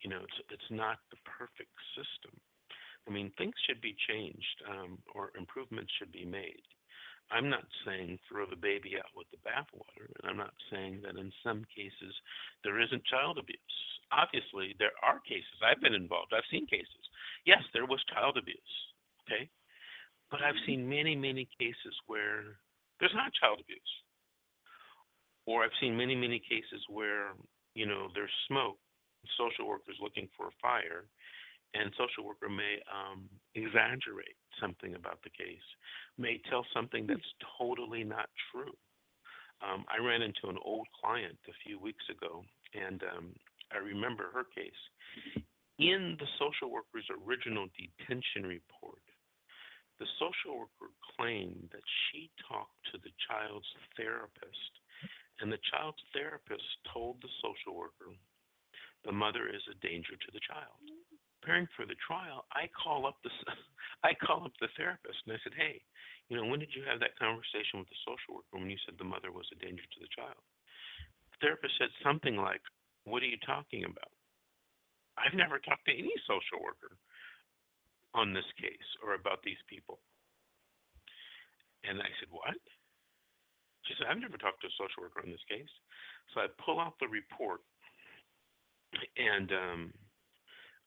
you 0.01 0.09
know, 0.09 0.23
it's, 0.23 0.39
it's 0.49 0.71
not 0.71 0.99
the 1.11 1.17
perfect 1.25 1.73
system. 1.95 2.39
I 3.07 3.11
mean, 3.11 3.31
things 3.37 3.55
should 3.67 3.81
be 3.81 3.95
changed 4.07 4.57
um, 4.69 4.99
or 5.15 5.31
improvements 5.37 5.91
should 5.99 6.11
be 6.11 6.25
made. 6.25 6.63
I'm 7.31 7.49
not 7.49 7.67
saying 7.85 8.19
throw 8.27 8.45
the 8.47 8.55
baby 8.55 8.95
out 8.97 9.11
with 9.15 9.27
the 9.31 9.43
bathwater, 9.43 10.07
and 10.07 10.29
I'm 10.29 10.37
not 10.37 10.53
saying 10.71 11.01
that 11.03 11.19
in 11.19 11.31
some 11.43 11.65
cases 11.75 12.15
there 12.63 12.79
isn't 12.79 13.03
child 13.05 13.37
abuse. 13.37 13.77
Obviously, 14.11 14.75
there 14.79 14.95
are 15.03 15.19
cases. 15.27 15.59
I've 15.59 15.81
been 15.81 15.93
involved. 15.93 16.31
I've 16.31 16.47
seen 16.49 16.65
cases. 16.67 17.03
Yes, 17.45 17.59
there 17.73 17.85
was 17.85 17.99
child 18.13 18.37
abuse. 18.39 18.75
Okay, 19.27 19.49
but 20.31 20.41
I've 20.41 20.59
seen 20.65 20.87
many, 20.87 21.15
many 21.15 21.49
cases 21.59 21.91
where 22.07 22.55
there's 22.99 23.15
not 23.15 23.35
child 23.35 23.59
abuse, 23.59 23.93
or 25.45 25.63
I've 25.63 25.75
seen 25.81 25.97
many, 25.97 26.15
many 26.15 26.39
cases 26.39 26.79
where 26.87 27.35
you 27.75 27.85
know 27.85 28.07
there's 28.15 28.31
smoke, 28.47 28.79
social 29.35 29.67
workers 29.67 29.99
looking 29.99 30.29
for 30.37 30.47
a 30.47 30.59
fire, 30.61 31.11
and 31.75 31.91
social 31.99 32.23
worker 32.23 32.47
may 32.47 32.79
um, 32.87 33.27
exaggerate 33.55 34.39
something 34.59 34.95
about 34.95 35.19
the 35.23 35.29
case, 35.29 35.65
may 36.17 36.41
tell 36.49 36.65
something 36.73 37.05
that's 37.07 37.33
totally 37.57 38.03
not 38.03 38.29
true. 38.51 38.73
Um, 39.61 39.85
I 39.89 40.03
ran 40.03 40.21
into 40.21 40.49
an 40.49 40.57
old 40.63 40.87
client 41.01 41.37
a 41.49 41.59
few 41.65 41.79
weeks 41.79 42.03
ago, 42.09 42.43
and 42.73 43.01
um, 43.03 43.33
I 43.73 43.77
remember 43.77 44.29
her 44.33 44.45
case. 44.53 44.83
In 45.79 46.17
the 46.19 46.29
social 46.37 46.69
worker's 46.69 47.05
original 47.25 47.67
detention 47.73 48.45
report, 48.45 49.01
the 49.99 50.09
social 50.21 50.65
worker 50.65 50.93
claimed 51.17 51.69
that 51.73 51.85
she 52.09 52.29
talked 52.45 52.77
to 52.93 53.01
the 53.01 53.13
child's 53.25 53.69
therapist, 53.97 54.73
and 55.41 55.51
the 55.51 55.61
child's 55.73 56.01
therapist 56.13 56.65
told 56.93 57.17
the 57.21 57.33
social 57.41 57.77
worker 57.77 58.13
the 59.05 59.13
mother 59.13 59.49
is 59.49 59.61
a 59.69 59.77
danger 59.81 60.13
to 60.17 60.29
the 60.33 60.41
child 60.45 60.77
preparing 61.47 61.67
for 61.77 61.85
the 61.85 61.95
trial, 62.05 62.43
I 62.51 62.67
call 62.75 63.07
up 63.07 63.15
the 63.23 63.29
I 64.03 64.13
call 64.13 64.45
up 64.45 64.53
the 64.59 64.69
therapist 64.77 65.17
and 65.25 65.35
I 65.35 65.39
said, 65.43 65.53
"Hey, 65.55 65.81
you 66.29 66.37
know, 66.37 66.45
when 66.45 66.59
did 66.59 66.73
you 66.75 66.83
have 66.83 66.99
that 66.99 67.17
conversation 67.17 67.79
with 67.79 67.89
the 67.89 68.03
social 68.05 68.35
worker 68.35 68.57
when 68.57 68.69
you 68.69 68.77
said 68.85 68.97
the 68.97 69.03
mother 69.03 69.31
was 69.31 69.49
a 69.51 69.55
danger 69.63 69.83
to 69.83 69.99
the 69.99 70.13
child?" 70.15 70.41
The 71.33 71.37
therapist 71.47 71.77
said 71.77 71.89
something 72.03 72.37
like, 72.37 72.61
"What 73.05 73.23
are 73.23 73.31
you 73.31 73.37
talking 73.45 73.85
about? 73.85 74.11
I've 75.17 75.33
never 75.33 75.59
talked 75.59 75.85
to 75.85 75.97
any 75.97 76.13
social 76.27 76.61
worker 76.61 76.97
on 78.13 78.33
this 78.33 78.49
case 78.57 78.89
or 79.03 79.13
about 79.13 79.41
these 79.43 79.61
people." 79.67 79.99
And 81.83 82.01
I 82.01 82.09
said, 82.19 82.29
"What?" 82.29 82.57
She 83.85 83.95
said, 83.95 84.07
"I've 84.07 84.19
never 84.19 84.37
talked 84.37 84.61
to 84.61 84.67
a 84.67 84.71
social 84.77 85.03
worker 85.03 85.21
on 85.21 85.31
this 85.31 85.43
case." 85.49 85.71
So 86.33 86.41
I 86.41 86.47
pull 86.63 86.79
out 86.79 86.99
the 86.99 87.07
report 87.07 87.61
and 89.17 89.51
um 89.51 89.93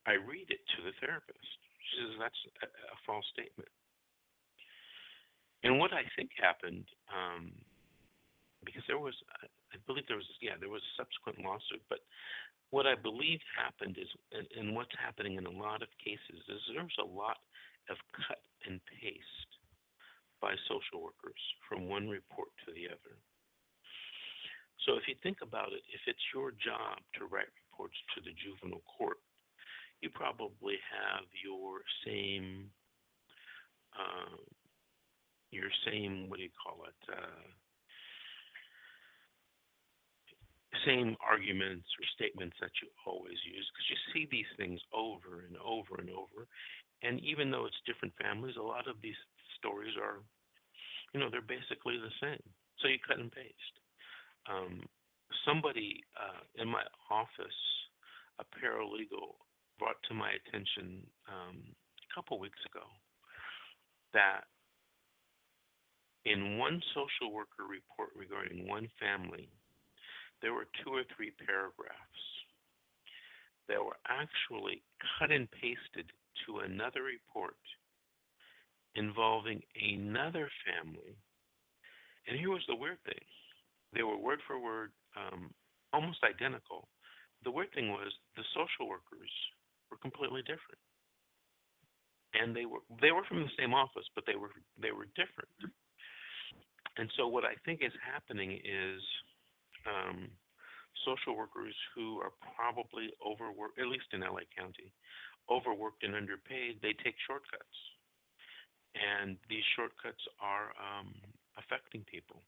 I 0.06 0.14
read 0.14 0.50
it 0.50 0.60
to 0.76 0.82
the 0.82 0.92
therapist. 1.00 1.59
Says 1.90 2.14
that's 2.22 2.42
a, 2.62 2.66
a 2.66 2.98
false 3.06 3.26
statement. 3.34 3.68
And 5.62 5.78
what 5.78 5.92
I 5.92 6.06
think 6.16 6.30
happened, 6.38 6.86
um, 7.10 7.52
because 8.64 8.84
there 8.88 8.98
was, 8.98 9.14
I 9.72 9.76
believe 9.86 10.06
there 10.08 10.16
was, 10.16 10.30
yeah, 10.40 10.56
there 10.56 10.72
was 10.72 10.80
a 10.80 10.96
subsequent 10.96 11.44
lawsuit, 11.44 11.82
but 11.88 12.00
what 12.70 12.86
I 12.86 12.94
believe 12.94 13.42
happened 13.58 13.98
is, 13.98 14.08
and, 14.32 14.46
and 14.56 14.72
what's 14.72 14.94
happening 14.96 15.36
in 15.36 15.44
a 15.44 15.52
lot 15.52 15.82
of 15.82 15.90
cases, 15.98 16.40
is 16.48 16.62
there's 16.70 17.00
a 17.02 17.10
lot 17.10 17.42
of 17.90 17.98
cut 18.14 18.40
and 18.64 18.80
paste 18.88 19.50
by 20.40 20.54
social 20.70 21.02
workers 21.04 21.40
from 21.68 21.90
one 21.90 22.08
report 22.08 22.48
to 22.64 22.72
the 22.72 22.88
other. 22.88 23.18
So 24.86 24.96
if 24.96 25.04
you 25.04 25.18
think 25.20 25.44
about 25.44 25.76
it, 25.76 25.84
if 25.92 26.00
it's 26.08 26.24
your 26.32 26.56
job 26.56 27.04
to 27.20 27.28
write 27.28 27.52
reports 27.68 27.98
to 28.16 28.24
the 28.24 28.32
juvenile 28.32 28.86
court, 28.88 29.20
you 30.00 30.10
probably 30.10 30.76
have 30.88 31.24
your 31.44 31.80
same 32.06 32.70
uh, 33.92 34.36
your 35.50 35.70
same 35.86 36.28
what 36.28 36.38
do 36.38 36.44
you 36.44 36.54
call 36.56 36.84
it 36.86 37.00
uh, 37.12 37.48
same 40.86 41.16
arguments 41.20 41.86
or 41.98 42.04
statements 42.14 42.56
that 42.60 42.70
you 42.80 42.88
always 43.04 43.36
use 43.44 43.66
because 43.68 43.88
you 43.90 43.98
see 44.14 44.24
these 44.30 44.48
things 44.56 44.80
over 44.94 45.44
and 45.44 45.56
over 45.58 46.00
and 46.00 46.08
over. 46.10 46.46
And 47.02 47.20
even 47.20 47.50
though 47.50 47.66
it's 47.66 47.86
different 47.86 48.14
families 48.16 48.56
a 48.56 48.62
lot 48.62 48.88
of 48.88 48.96
these 49.02 49.18
stories 49.58 49.94
are 50.00 50.22
you 51.12 51.20
know 51.20 51.28
they're 51.30 51.44
basically 51.44 51.98
the 51.98 52.14
same. 52.22 52.42
So 52.78 52.88
you 52.88 52.96
cut 53.06 53.18
and 53.18 53.32
paste. 53.32 53.76
Um, 54.48 54.80
somebody 55.44 56.00
uh, 56.16 56.46
in 56.62 56.68
my 56.68 56.82
office 57.10 57.60
a 58.40 58.44
paralegal 58.56 59.36
brought 59.80 59.96
to 60.06 60.14
my 60.14 60.28
attention 60.36 61.00
um, 61.26 61.56
a 61.64 62.08
couple 62.14 62.38
weeks 62.38 62.60
ago 62.68 62.84
that 64.12 64.44
in 66.28 66.58
one 66.58 66.82
social 66.92 67.32
worker 67.32 67.64
report 67.64 68.12
regarding 68.12 68.68
one 68.68 68.88
family, 69.00 69.48
there 70.44 70.52
were 70.52 70.68
two 70.84 70.92
or 70.92 71.02
three 71.16 71.32
paragraphs 71.46 72.24
that 73.68 73.80
were 73.80 73.96
actually 74.04 74.84
cut 75.16 75.32
and 75.32 75.48
pasted 75.50 76.12
to 76.44 76.60
another 76.60 77.08
report 77.08 77.56
involving 78.94 79.62
another 79.80 80.50
family. 80.68 81.16
And 82.28 82.36
here 82.36 82.50
was 82.50 82.64
the 82.68 82.76
weird 82.76 83.00
thing 83.04 83.24
they 83.92 84.02
were 84.04 84.18
word 84.18 84.38
for 84.46 84.60
word, 84.60 84.92
um, 85.16 85.50
almost 85.92 86.22
identical. 86.22 86.86
The 87.42 87.50
weird 87.50 87.72
thing 87.74 87.88
was 87.88 88.12
the 88.36 88.44
social 88.54 88.86
workers 88.86 89.32
were 89.90 89.98
completely 89.98 90.42
different. 90.42 90.80
And 92.34 92.54
they 92.54 92.64
were 92.64 92.80
they 93.02 93.10
were 93.10 93.26
from 93.26 93.42
the 93.42 93.56
same 93.58 93.74
office, 93.74 94.06
but 94.14 94.24
they 94.26 94.38
were 94.38 94.54
they 94.80 94.92
were 94.94 95.10
different. 95.18 95.50
And 96.96 97.10
so 97.16 97.26
what 97.26 97.44
I 97.44 97.54
think 97.64 97.82
is 97.82 97.94
happening 97.98 98.60
is 98.62 99.02
um, 99.86 100.30
social 101.06 101.36
workers 101.36 101.74
who 101.94 102.18
are 102.20 102.34
probably 102.54 103.10
overworked, 103.24 103.78
at 103.78 103.88
least 103.88 104.10
in 104.12 104.20
LA 104.20 104.46
County, 104.54 104.92
overworked 105.50 106.02
and 106.04 106.14
underpaid, 106.14 106.78
they 106.82 106.94
take 107.02 107.16
shortcuts, 107.26 107.78
and 108.94 109.38
these 109.48 109.64
shortcuts 109.74 110.22
are 110.38 110.70
um, 110.78 111.14
affecting 111.58 112.04
people. 112.06 112.42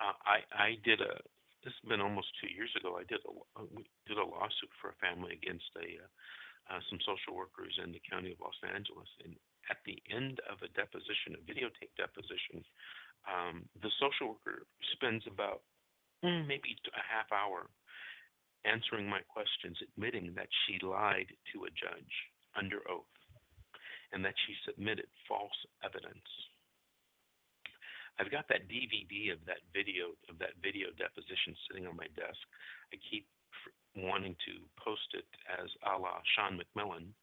Uh, 0.00 0.16
I 0.26 0.38
I 0.52 0.68
did 0.84 1.00
a 1.00 1.16
this 1.64 1.72
has 1.80 1.88
been 1.88 2.04
almost 2.04 2.28
two 2.40 2.52
years 2.52 2.72
ago. 2.76 3.00
I 3.00 3.08
did 3.08 3.24
a 3.24 3.32
did 4.04 4.18
a 4.18 4.26
lawsuit 4.26 4.72
for 4.80 4.92
a 4.92 5.00
family 5.00 5.32
against 5.32 5.70
a 5.80 6.02
uh, 6.70 6.80
some 6.88 7.00
social 7.04 7.36
workers 7.36 7.76
in 7.82 7.92
the 7.92 8.02
county 8.04 8.32
of 8.32 8.40
Los 8.40 8.56
Angeles. 8.64 9.08
And 9.24 9.36
at 9.70 9.80
the 9.84 10.00
end 10.08 10.40
of 10.48 10.60
a 10.64 10.72
deposition, 10.72 11.36
a 11.36 11.42
videotape 11.44 11.92
deposition, 11.96 12.64
um, 13.28 13.64
the 13.80 13.92
social 14.00 14.36
worker 14.36 14.68
spends 14.96 15.24
about 15.28 15.64
mm, 16.24 16.44
maybe 16.46 16.76
a 16.92 17.04
half 17.04 17.28
hour 17.32 17.68
answering 18.64 19.08
my 19.08 19.20
questions, 19.28 19.76
admitting 19.92 20.32
that 20.36 20.48
she 20.64 20.80
lied 20.80 21.28
to 21.52 21.68
a 21.68 21.72
judge 21.76 22.14
under 22.56 22.80
oath 22.88 23.08
and 24.12 24.24
that 24.24 24.36
she 24.46 24.54
submitted 24.64 25.08
false 25.28 25.56
evidence. 25.84 26.28
I've 28.18 28.30
got 28.30 28.46
that 28.48 28.70
DVD 28.70 29.34
of 29.34 29.42
that 29.50 29.58
video 29.74 30.14
of 30.30 30.38
that 30.38 30.54
video 30.62 30.94
deposition 30.94 31.58
sitting 31.66 31.90
on 31.90 31.98
my 31.98 32.06
desk. 32.14 32.38
I 32.94 32.96
keep 33.10 33.26
wanting 33.96 34.34
to 34.46 34.54
post 34.82 35.14
it 35.14 35.26
as 35.46 35.70
a 35.86 35.98
la 35.98 36.20
Sean 36.34 36.58
McMillan 36.58 37.14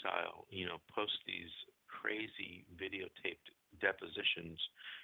style, 0.00 0.46
you 0.50 0.66
know, 0.66 0.78
post 0.94 1.14
these 1.26 1.50
crazy 1.88 2.64
videotaped 2.76 3.48
depositions, 3.80 4.58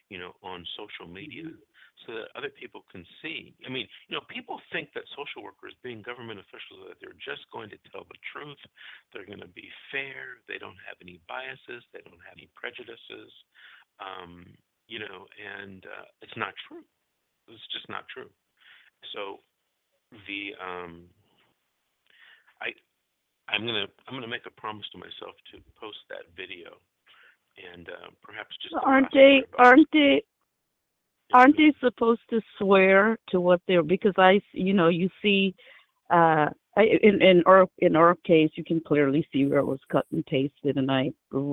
you 0.09 0.19
know, 0.19 0.35
on 0.43 0.63
social 0.79 1.11
media 1.11 1.51
mm-hmm. 1.51 2.01
so 2.07 2.15
that 2.15 2.31
other 2.39 2.51
people 2.51 2.85
can 2.91 3.03
see. 3.23 3.55
I 3.67 3.71
mean, 3.71 3.87
you 4.09 4.15
know, 4.15 4.23
people 4.31 4.61
think 4.73 4.93
that 4.95 5.05
social 5.17 5.43
workers, 5.43 5.75
being 5.83 6.03
government 6.03 6.39
officials, 6.39 6.87
that 6.87 6.99
they're 7.03 7.19
just 7.19 7.47
going 7.51 7.71
to 7.71 7.79
tell 7.91 8.07
the 8.07 8.21
truth, 8.31 8.61
they're 9.13 9.27
going 9.27 9.43
to 9.43 9.51
be 9.51 9.69
fair, 9.91 10.43
they 10.47 10.59
don't 10.59 10.79
have 10.87 10.99
any 11.03 11.19
biases, 11.27 11.83
they 11.91 12.03
don't 12.07 12.23
have 12.23 12.39
any 12.39 12.51
prejudices, 12.55 13.31
um, 13.99 14.47
you 14.87 14.99
know, 14.99 15.27
and 15.39 15.87
uh, 15.87 16.07
it's 16.23 16.37
not 16.37 16.55
true. 16.67 16.83
It's 17.49 17.67
just 17.75 17.89
not 17.91 18.07
true. 18.07 18.31
So 19.15 19.43
the 20.27 20.55
um, 20.61 21.03
I 22.61 22.71
I'm 23.49 23.67
gonna 23.67 23.87
I'm 24.07 24.15
gonna 24.15 24.29
make 24.29 24.47
a 24.47 24.61
promise 24.61 24.87
to 24.93 24.99
myself 24.99 25.35
to 25.53 25.59
post 25.81 25.99
that 26.09 26.25
video, 26.37 26.79
and 27.73 27.89
uh, 27.89 28.11
perhaps 28.23 28.57
just 28.63 28.75
aren't 28.85 29.13
they 29.13 29.43
aren't 29.59 29.89
they 29.93 30.23
aren't 31.33 31.57
they 31.57 31.73
supposed 31.81 32.23
to 32.31 32.41
swear 32.59 33.19
to 33.29 33.41
what 33.41 33.61
they're 33.67 33.83
because 33.83 34.15
I 34.19 34.41
you 34.53 34.73
know 34.73 34.89
you 34.89 35.09
see 35.23 35.55
uh 36.11 36.47
I, 36.77 36.83
in 37.03 37.21
in 37.21 37.43
our 37.47 37.67
in 37.79 37.97
our 37.97 38.15
case 38.25 38.51
you 38.55 38.65
can 38.65 38.81
clearly 38.81 39.27
see 39.33 39.47
where 39.47 39.59
it 39.59 39.67
was 39.67 39.81
cut 39.91 40.07
and 40.13 40.25
pasted 40.27 40.77
and 40.77 40.91
I 40.91 41.11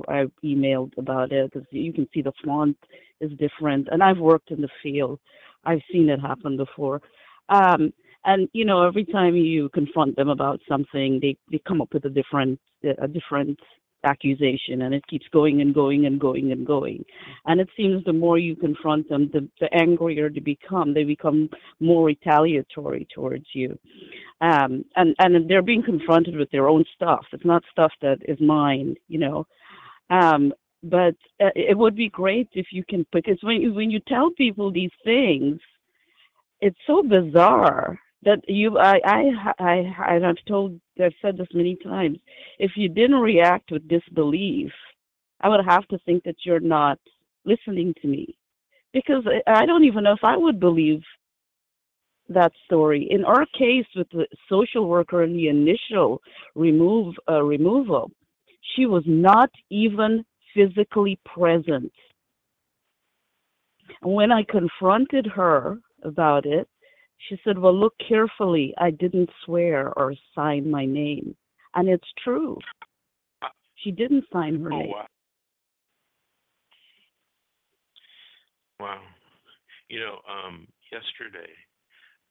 I 0.08 0.26
emailed 0.44 0.98
about 0.98 1.32
it 1.32 1.52
because 1.52 1.68
you 1.72 1.94
can 1.94 2.08
see 2.14 2.22
the 2.22 2.34
font 2.44 2.78
is 3.20 3.32
different 3.38 3.88
and 3.92 4.04
I've 4.04 4.20
worked 4.20 4.52
in 4.52 4.62
the 4.62 4.70
field. 4.82 5.20
I've 5.66 5.82
seen 5.92 6.10
it 6.10 6.20
happen 6.20 6.58
before. 6.58 7.02
Um 7.50 7.94
and 8.28 8.48
you 8.54 8.66
know 8.66 8.86
every 8.86 9.06
time 9.06 9.36
you 9.36 9.70
confront 9.70 10.16
them 10.16 10.30
about 10.30 10.62
something 10.70 11.20
they 11.22 11.36
they 11.52 11.60
come 11.68 11.82
up 11.82 11.94
with 11.94 12.06
a 12.06 12.10
different 12.10 12.60
a 13.02 13.08
different 13.08 13.60
accusation 14.04 14.84
and 14.84 14.94
it 14.94 15.06
keeps 15.08 15.26
going 15.34 15.62
and 15.62 15.74
going 15.74 16.06
and 16.06 16.20
going 16.20 16.52
and 16.52 16.68
going. 16.68 17.04
And 17.48 17.60
it 17.60 17.68
seems 17.76 18.04
the 18.04 18.14
more 18.14 18.38
you 18.38 18.56
confront 18.56 19.10
them 19.10 19.30
the, 19.34 19.50
the 19.60 19.74
angrier 19.74 20.30
they 20.30 20.40
become. 20.40 20.94
They 20.94 21.04
become 21.04 21.50
more 21.80 22.06
retaliatory 22.06 23.08
towards 23.14 23.46
you. 23.54 23.78
Um 24.42 24.86
and 24.96 25.16
and 25.20 25.50
they're 25.50 25.64
being 25.64 25.84
confronted 25.84 26.36
with 26.36 26.52
their 26.52 26.70
own 26.70 26.86
stuff. 26.96 27.26
It's 27.34 27.46
not 27.46 27.64
stuff 27.72 27.92
that 28.02 28.20
is 28.28 28.40
mine 28.40 28.96
you 29.08 29.20
know. 29.20 29.48
Um 30.10 30.54
but 30.84 31.16
uh, 31.44 31.50
it 31.56 31.76
would 31.78 31.96
be 31.96 32.10
great 32.10 32.50
if 32.54 32.68
you 32.72 32.84
can 32.88 33.06
because 33.12 33.40
when 33.42 33.62
you, 33.62 33.74
when 33.74 33.90
you 33.90 34.00
tell 34.08 34.30
people 34.32 34.72
these 34.72 34.92
things 35.04 35.60
it's 36.62 36.78
so 36.86 37.04
bizarre 37.04 38.00
that 38.24 38.40
you 38.48 38.78
I 38.78 39.00
I 39.06 39.54
I 39.60 40.16
I've 40.16 40.44
told 40.48 40.80
I've 41.04 41.14
said 41.22 41.38
this 41.38 41.48
many 41.54 41.76
times. 41.84 42.18
If 42.60 42.72
you 42.76 42.90
didn't 42.90 43.18
react 43.18 43.72
with 43.72 43.88
disbelief, 43.88 44.72
I 45.42 45.50
would 45.50 45.64
have 45.66 45.88
to 45.90 46.00
think 46.00 46.24
that 46.24 46.38
you're 46.44 46.60
not 46.60 47.00
listening 47.46 47.94
to 48.02 48.08
me, 48.08 48.36
because 48.94 49.24
I 49.46 49.66
don't 49.66 49.86
even 49.86 50.04
know 50.04 50.14
if 50.14 50.24
I 50.24 50.36
would 50.36 50.60
believe 50.60 51.02
that 52.30 52.52
story. 52.66 53.08
In 53.10 53.24
our 53.24 53.46
case, 53.58 53.86
with 53.96 54.10
the 54.10 54.28
social 54.50 54.88
worker 54.88 55.24
in 55.24 55.34
the 55.34 55.48
initial 55.48 56.22
remove 56.56 57.16
uh, 57.30 57.42
removal, 57.42 58.12
she 58.76 58.86
was 58.86 59.04
not 59.06 59.50
even 59.70 60.26
physically 60.54 61.20
present. 61.24 61.92
And 64.02 64.14
when 64.14 64.32
I 64.32 64.44
confronted 64.44 65.26
her 65.28 65.80
about 66.04 66.46
it, 66.46 66.68
she 67.18 67.40
said, 67.44 67.58
Well, 67.58 67.78
look 67.78 67.94
carefully. 68.08 68.74
I 68.78 68.92
didn't 68.92 69.30
swear 69.46 69.92
or 69.98 70.14
sign 70.36 70.70
my 70.70 70.86
name. 70.86 71.36
And 71.76 71.90
it's 71.90 72.08
true. 72.24 72.58
She 73.84 73.92
didn't 73.92 74.26
sign 74.32 74.62
her 74.62 74.72
Oh, 74.74 74.80
name. 74.80 74.92
wow. 74.92 75.08
Wow. 78.80 79.02
You 79.90 80.00
know, 80.00 80.20
um, 80.30 80.68
yesterday, 80.92 81.52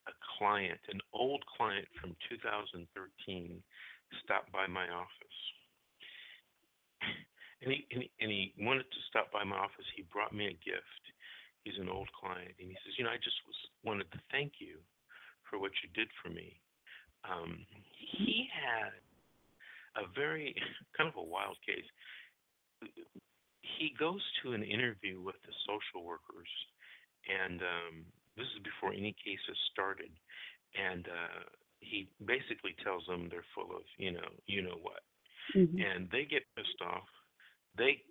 a 0.07 0.13
client, 0.39 0.79
an 0.93 1.01
old 1.13 1.45
client 1.57 1.87
from 2.01 2.15
2013, 2.29 3.63
stopped 4.25 4.53
by 4.53 4.67
my 4.67 4.89
office. 4.89 5.39
And 7.63 7.73
he, 7.73 7.87
and 7.91 8.03
he, 8.03 8.11
and 8.21 8.31
he 8.31 8.53
wanted 8.61 8.85
to 8.85 9.01
stop 9.09 9.33
by 9.33 9.43
my 9.43 9.57
office. 9.57 9.87
He 9.97 10.05
brought 10.13 10.35
me 10.35 10.47
a 10.47 10.59
gift. 10.63 11.03
He's 11.67 11.83
an 11.83 11.91
old 11.91 12.07
client. 12.15 12.55
And 12.63 12.71
he 12.71 12.79
says, 12.87 12.95
You 12.97 13.05
know, 13.05 13.11
I 13.11 13.19
just 13.19 13.43
was, 13.43 13.59
wanted 13.83 14.07
to 14.15 14.21
thank 14.31 14.63
you 14.63 14.79
for 15.51 15.59
what 15.59 15.75
you 15.83 15.91
did 15.99 16.07
for 16.23 16.31
me. 16.31 16.55
Um, 17.27 17.67
he 17.99 18.47
had 18.55 18.95
a 19.99 20.07
very 20.15 20.55
kind 20.97 21.11
of 21.11 21.19
a 21.19 21.27
wild 21.27 21.59
case. 21.67 21.91
He 23.79 23.93
goes 23.99 24.23
to 24.43 24.53
an 24.53 24.63
interview 24.63 25.21
with 25.21 25.35
the 25.43 25.53
social 25.67 26.07
workers, 26.07 26.49
and 27.27 27.61
um, 27.61 27.95
this 28.37 28.47
is 28.55 28.63
before 28.63 28.93
any 28.95 29.15
cases 29.19 29.59
started. 29.73 30.15
And 30.79 31.09
uh, 31.09 31.43
he 31.81 32.09
basically 32.25 32.77
tells 32.85 33.05
them 33.07 33.27
they're 33.29 33.47
full 33.55 33.75
of, 33.75 33.83
you 33.99 34.13
know, 34.13 34.31
you 34.47 34.63
know 34.63 34.79
what, 34.83 35.03
Mhm. 35.57 35.83
and 35.83 36.11
they 36.11 36.25
get 36.25 36.43
pissed 36.55 36.81
off. 36.83 37.09
They 37.77 38.03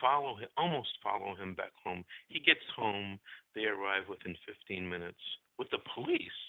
follow 0.00 0.36
him, 0.36 0.48
almost 0.56 0.90
follow 1.02 1.34
him 1.34 1.54
back 1.54 1.72
home. 1.82 2.04
He 2.28 2.40
gets 2.40 2.64
home. 2.74 3.18
They 3.54 3.64
arrive 3.64 4.08
within 4.08 4.36
15 4.46 4.88
minutes 4.88 5.20
with 5.58 5.68
the 5.70 5.78
police. 5.94 6.40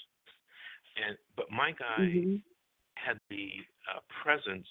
And 0.97 1.17
but 1.35 1.49
my 1.51 1.71
guy 1.71 2.07
Mhm. 2.07 2.41
had 2.95 3.19
the 3.29 3.65
uh, 3.93 3.99
presence 4.09 4.67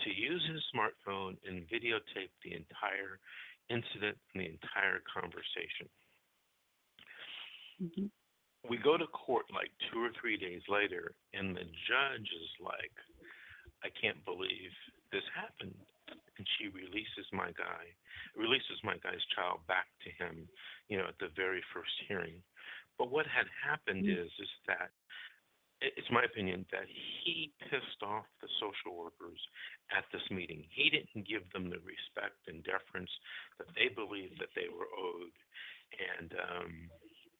to 0.00 0.10
use 0.12 0.44
his 0.44 0.62
smartphone 0.74 1.36
and 1.48 1.66
videotape 1.68 2.30
the 2.42 2.52
entire 2.54 3.18
incident 3.70 4.18
and 4.34 4.42
the 4.42 4.48
entire 4.48 5.00
conversation. 5.00 5.88
Mhm. 7.80 8.10
We 8.68 8.76
go 8.76 8.96
to 8.96 9.06
court 9.08 9.50
like 9.50 9.70
two 9.90 10.02
or 10.02 10.10
three 10.20 10.36
days 10.36 10.62
later, 10.68 11.14
and 11.32 11.56
the 11.56 11.64
judge 11.64 12.30
is 12.32 12.60
like, 12.60 12.92
I 13.82 13.90
can't 13.90 14.22
believe 14.24 14.72
this 15.10 15.24
happened. 15.34 15.86
And 16.38 16.46
she 16.58 16.68
releases 16.68 17.26
my 17.32 17.50
guy, 17.52 17.88
releases 18.36 18.76
my 18.84 18.96
guy's 19.00 19.24
child 19.34 19.66
back 19.66 19.86
to 20.04 20.10
him, 20.22 20.48
you 20.88 20.98
know, 20.98 21.08
at 21.08 21.18
the 21.18 21.28
very 21.34 21.62
first 21.72 21.92
hearing. 22.06 22.42
But 22.98 23.10
what 23.10 23.26
had 23.26 23.46
happened 23.64 24.04
Mm. 24.04 24.24
is, 24.26 24.30
is 24.38 24.48
that 24.66 24.90
it's 25.80 26.10
my 26.10 26.24
opinion 26.24 26.64
that 26.72 26.88
he 26.88 27.52
pissed 27.68 28.02
off 28.02 28.24
the 28.40 28.48
social 28.60 28.96
workers 28.96 29.38
at 29.92 30.04
this 30.12 30.24
meeting. 30.30 30.64
He 30.70 30.88
didn't 30.88 31.28
give 31.28 31.44
them 31.52 31.68
the 31.68 31.80
respect 31.80 32.40
and 32.48 32.64
deference 32.64 33.10
that 33.58 33.68
they 33.76 33.88
believed 33.88 34.40
that 34.40 34.52
they 34.56 34.68
were 34.72 34.88
owed, 34.96 35.36
and 36.16 36.32
um, 36.32 36.90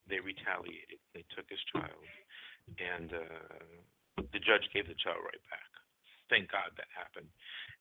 they 0.08 0.20
retaliated. 0.20 1.00
They 1.14 1.24
took 1.34 1.48
his 1.48 1.60
child, 1.72 2.04
and 2.76 3.12
uh, 3.12 4.22
the 4.32 4.38
judge 4.40 4.68
gave 4.72 4.86
the 4.86 4.94
child 5.00 5.24
right 5.24 5.44
back. 5.48 5.75
Thank 6.28 6.50
God 6.50 6.74
that 6.76 6.90
happened, 6.90 7.30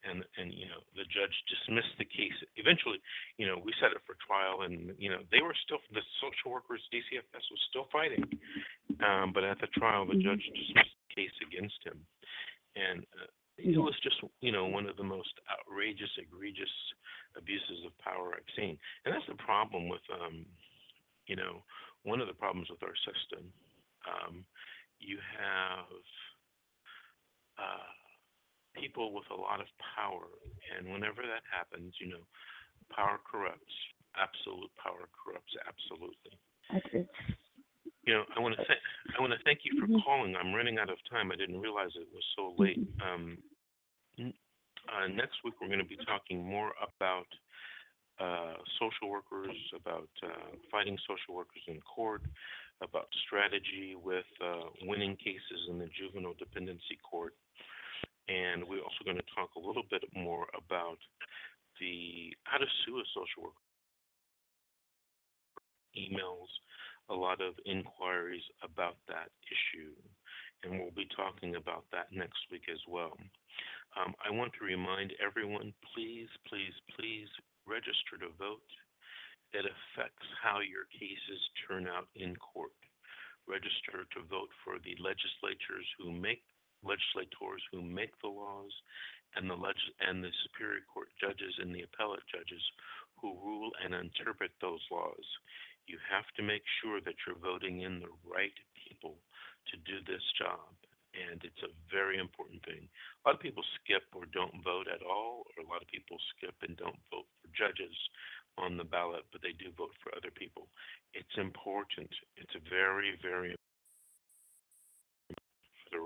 and 0.06 0.24
and 0.38 0.54
you 0.54 0.70
know 0.70 0.82
the 0.94 1.06
judge 1.10 1.34
dismissed 1.50 1.98
the 1.98 2.06
case. 2.06 2.36
Eventually, 2.56 3.02
you 3.38 3.48
know 3.48 3.58
we 3.58 3.74
set 3.82 3.92
it 3.92 4.02
for 4.06 4.16
trial, 4.22 4.62
and 4.62 4.94
you 4.98 5.10
know 5.10 5.26
they 5.32 5.42
were 5.42 5.56
still 5.66 5.82
the 5.94 6.06
social 6.22 6.54
workers 6.54 6.82
DCFS 6.94 7.46
was 7.50 7.62
still 7.70 7.90
fighting, 7.92 8.24
um, 9.02 9.34
but 9.34 9.44
at 9.44 9.58
the 9.60 9.68
trial 9.74 10.06
the 10.06 10.14
Mhm. 10.14 10.24
judge 10.24 10.46
dismissed 10.54 10.96
the 11.10 11.16
case 11.16 11.38
against 11.42 11.82
him, 11.84 12.06
and 12.76 13.06
uh, 13.18 13.28
it 13.58 13.78
was 13.78 13.98
just 14.02 14.22
you 14.42 14.52
know 14.52 14.66
one 14.66 14.86
of 14.86 14.98
the 14.98 15.04
most 15.04 15.34
outrageous, 15.50 16.12
egregious 16.18 16.72
abuses 17.38 17.84
of 17.86 17.98
power 18.00 18.36
I've 18.36 18.54
seen, 18.56 18.78
and 19.06 19.14
that's 19.14 19.28
the 19.28 19.36
problem 19.36 19.90
with 19.90 20.04
um, 20.12 20.46
you 21.28 21.36
know 21.36 21.64
one 22.04 22.22
of 22.22 22.28
the 22.28 22.34
problems 22.34 22.70
with 22.70 22.84
our 22.84 22.96
system. 22.96 23.52
Um, 24.06 24.46
you 25.00 25.18
have 25.38 25.86
people 28.86 29.14
with 29.14 29.26
a 29.34 29.40
lot 29.40 29.58
of 29.60 29.66
power, 29.98 30.30
and 30.78 30.86
whenever 30.94 31.26
that 31.26 31.42
happens, 31.50 31.94
you 31.98 32.10
know, 32.14 32.22
power 32.94 33.18
corrupts. 33.26 33.74
Absolute 34.14 34.70
power 34.78 35.10
corrupts 35.12 35.54
absolutely. 35.66 36.38
It. 36.94 37.10
You 38.06 38.14
know, 38.14 38.24
I 38.38 38.40
want 38.40 38.56
to 38.56 38.64
thank 38.66 38.80
I 39.18 39.22
want 39.22 39.34
to 39.34 39.40
thank 39.44 39.66
you 39.66 39.74
for 39.80 39.88
Mhm. 39.88 40.04
calling. 40.04 40.36
I'm 40.36 40.54
running 40.54 40.78
out 40.78 40.90
of 40.90 41.04
time. 41.10 41.32
I 41.32 41.36
didn't 41.36 41.60
realize 41.60 41.96
it 41.96 42.08
was 42.14 42.24
so 42.36 42.54
late. 42.58 42.80
Um, 43.02 43.42
uh, 44.88 45.08
next 45.08 45.44
week 45.44 45.60
we're 45.60 45.68
going 45.68 45.80
to 45.80 45.86
be 45.86 45.98
talking 46.06 46.46
more 46.46 46.74
about 46.82 47.28
uh, 48.20 48.56
social 48.80 49.10
workers, 49.10 49.58
about 49.74 50.10
uh, 50.24 50.56
fighting 50.72 50.98
social 51.00 51.34
workers 51.36 51.62
in 51.68 51.82
court, 51.82 52.22
about 52.82 53.10
strategy 53.26 53.96
with 53.96 54.26
uh, 54.40 54.70
winning 54.84 55.18
cases 55.18 55.68
in 55.70 55.80
the 55.80 55.88
juvenile 55.88 56.36
dependency 56.36 56.98
court, 57.04 57.34
and 58.28 58.64
we're 58.66 58.82
also 58.82 59.06
going 59.06 59.18
to 59.18 59.34
talk 59.36 59.54
a 59.56 59.62
little 59.62 59.86
bit 59.90 60.04
more 60.16 60.48
about 60.56 60.98
the 61.80 62.34
how 62.44 62.58
to 62.58 62.66
sue 62.86 62.98
a 62.98 63.06
social 63.14 63.52
worker. 63.52 63.66
Emails, 65.96 66.52
a 67.10 67.16
lot 67.16 67.40
of 67.40 67.56
inquiries 67.66 68.44
about 68.64 68.98
that 69.08 69.32
issue, 69.48 69.94
and 70.64 70.80
we'll 70.80 70.96
be 70.96 71.08
talking 71.16 71.56
about 71.56 71.86
that 71.92 72.12
next 72.12 72.40
week 72.52 72.68
as 72.72 72.82
well. 72.88 73.16
Um, 73.96 74.14
I 74.20 74.32
want 74.34 74.52
to 74.60 74.66
remind 74.66 75.14
everyone, 75.24 75.72
please, 75.96 76.28
please, 76.50 76.76
please 77.00 77.32
register 77.64 78.20
to 78.20 78.34
vote. 78.36 78.68
It 79.56 79.64
affects 79.64 80.28
how 80.44 80.60
your 80.60 80.84
cases 80.92 81.40
turn 81.64 81.88
out 81.88 82.12
in 82.16 82.36
court. 82.36 82.76
Register 83.48 84.04
to 84.18 84.28
vote 84.28 84.52
for 84.66 84.82
the 84.84 85.00
legislatures 85.00 85.88
who 85.96 86.12
make 86.12 86.44
legislators 86.86 87.62
who 87.72 87.82
make 87.82 88.14
the 88.22 88.30
laws 88.30 88.72
and 89.36 89.50
the 89.50 89.56
leg- 89.58 89.96
and 90.00 90.24
the 90.24 90.32
superior 90.44 90.86
court 90.88 91.10
judges 91.20 91.54
and 91.60 91.74
the 91.74 91.84
appellate 91.84 92.24
judges 92.32 92.62
who 93.20 93.36
rule 93.44 93.72
and 93.84 93.94
interpret 93.94 94.52
those 94.62 94.82
laws. 94.92 95.26
You 95.88 95.98
have 96.10 96.26
to 96.38 96.44
make 96.44 96.64
sure 96.82 97.02
that 97.02 97.16
you're 97.26 97.38
voting 97.38 97.82
in 97.82 98.00
the 98.00 98.14
right 98.26 98.56
people 98.74 99.18
to 99.72 99.78
do 99.86 100.02
this 100.06 100.24
job. 100.38 100.72
And 101.16 101.40
it's 101.44 101.64
a 101.64 101.72
very 101.88 102.20
important 102.20 102.60
thing. 102.66 102.90
A 103.24 103.30
lot 103.30 103.40
of 103.40 103.42
people 103.42 103.64
skip 103.80 104.04
or 104.12 104.28
don't 104.36 104.64
vote 104.64 104.88
at 104.92 105.00
all, 105.00 105.48
or 105.56 105.64
a 105.64 105.70
lot 105.70 105.82
of 105.82 105.88
people 105.88 106.18
skip 106.36 106.56
and 106.62 106.76
don't 106.76 107.00
vote 107.08 107.28
for 107.40 107.48
judges 107.56 107.96
on 108.58 108.76
the 108.76 108.84
ballot, 108.84 109.24
but 109.32 109.42
they 109.42 109.56
do 109.56 109.72
vote 109.78 109.96
for 110.04 110.12
other 110.16 110.32
people. 110.32 110.68
It's 111.14 111.38
important. 111.38 112.12
It's 112.36 112.56
a 112.56 112.70
very, 112.70 113.16
very 113.24 113.56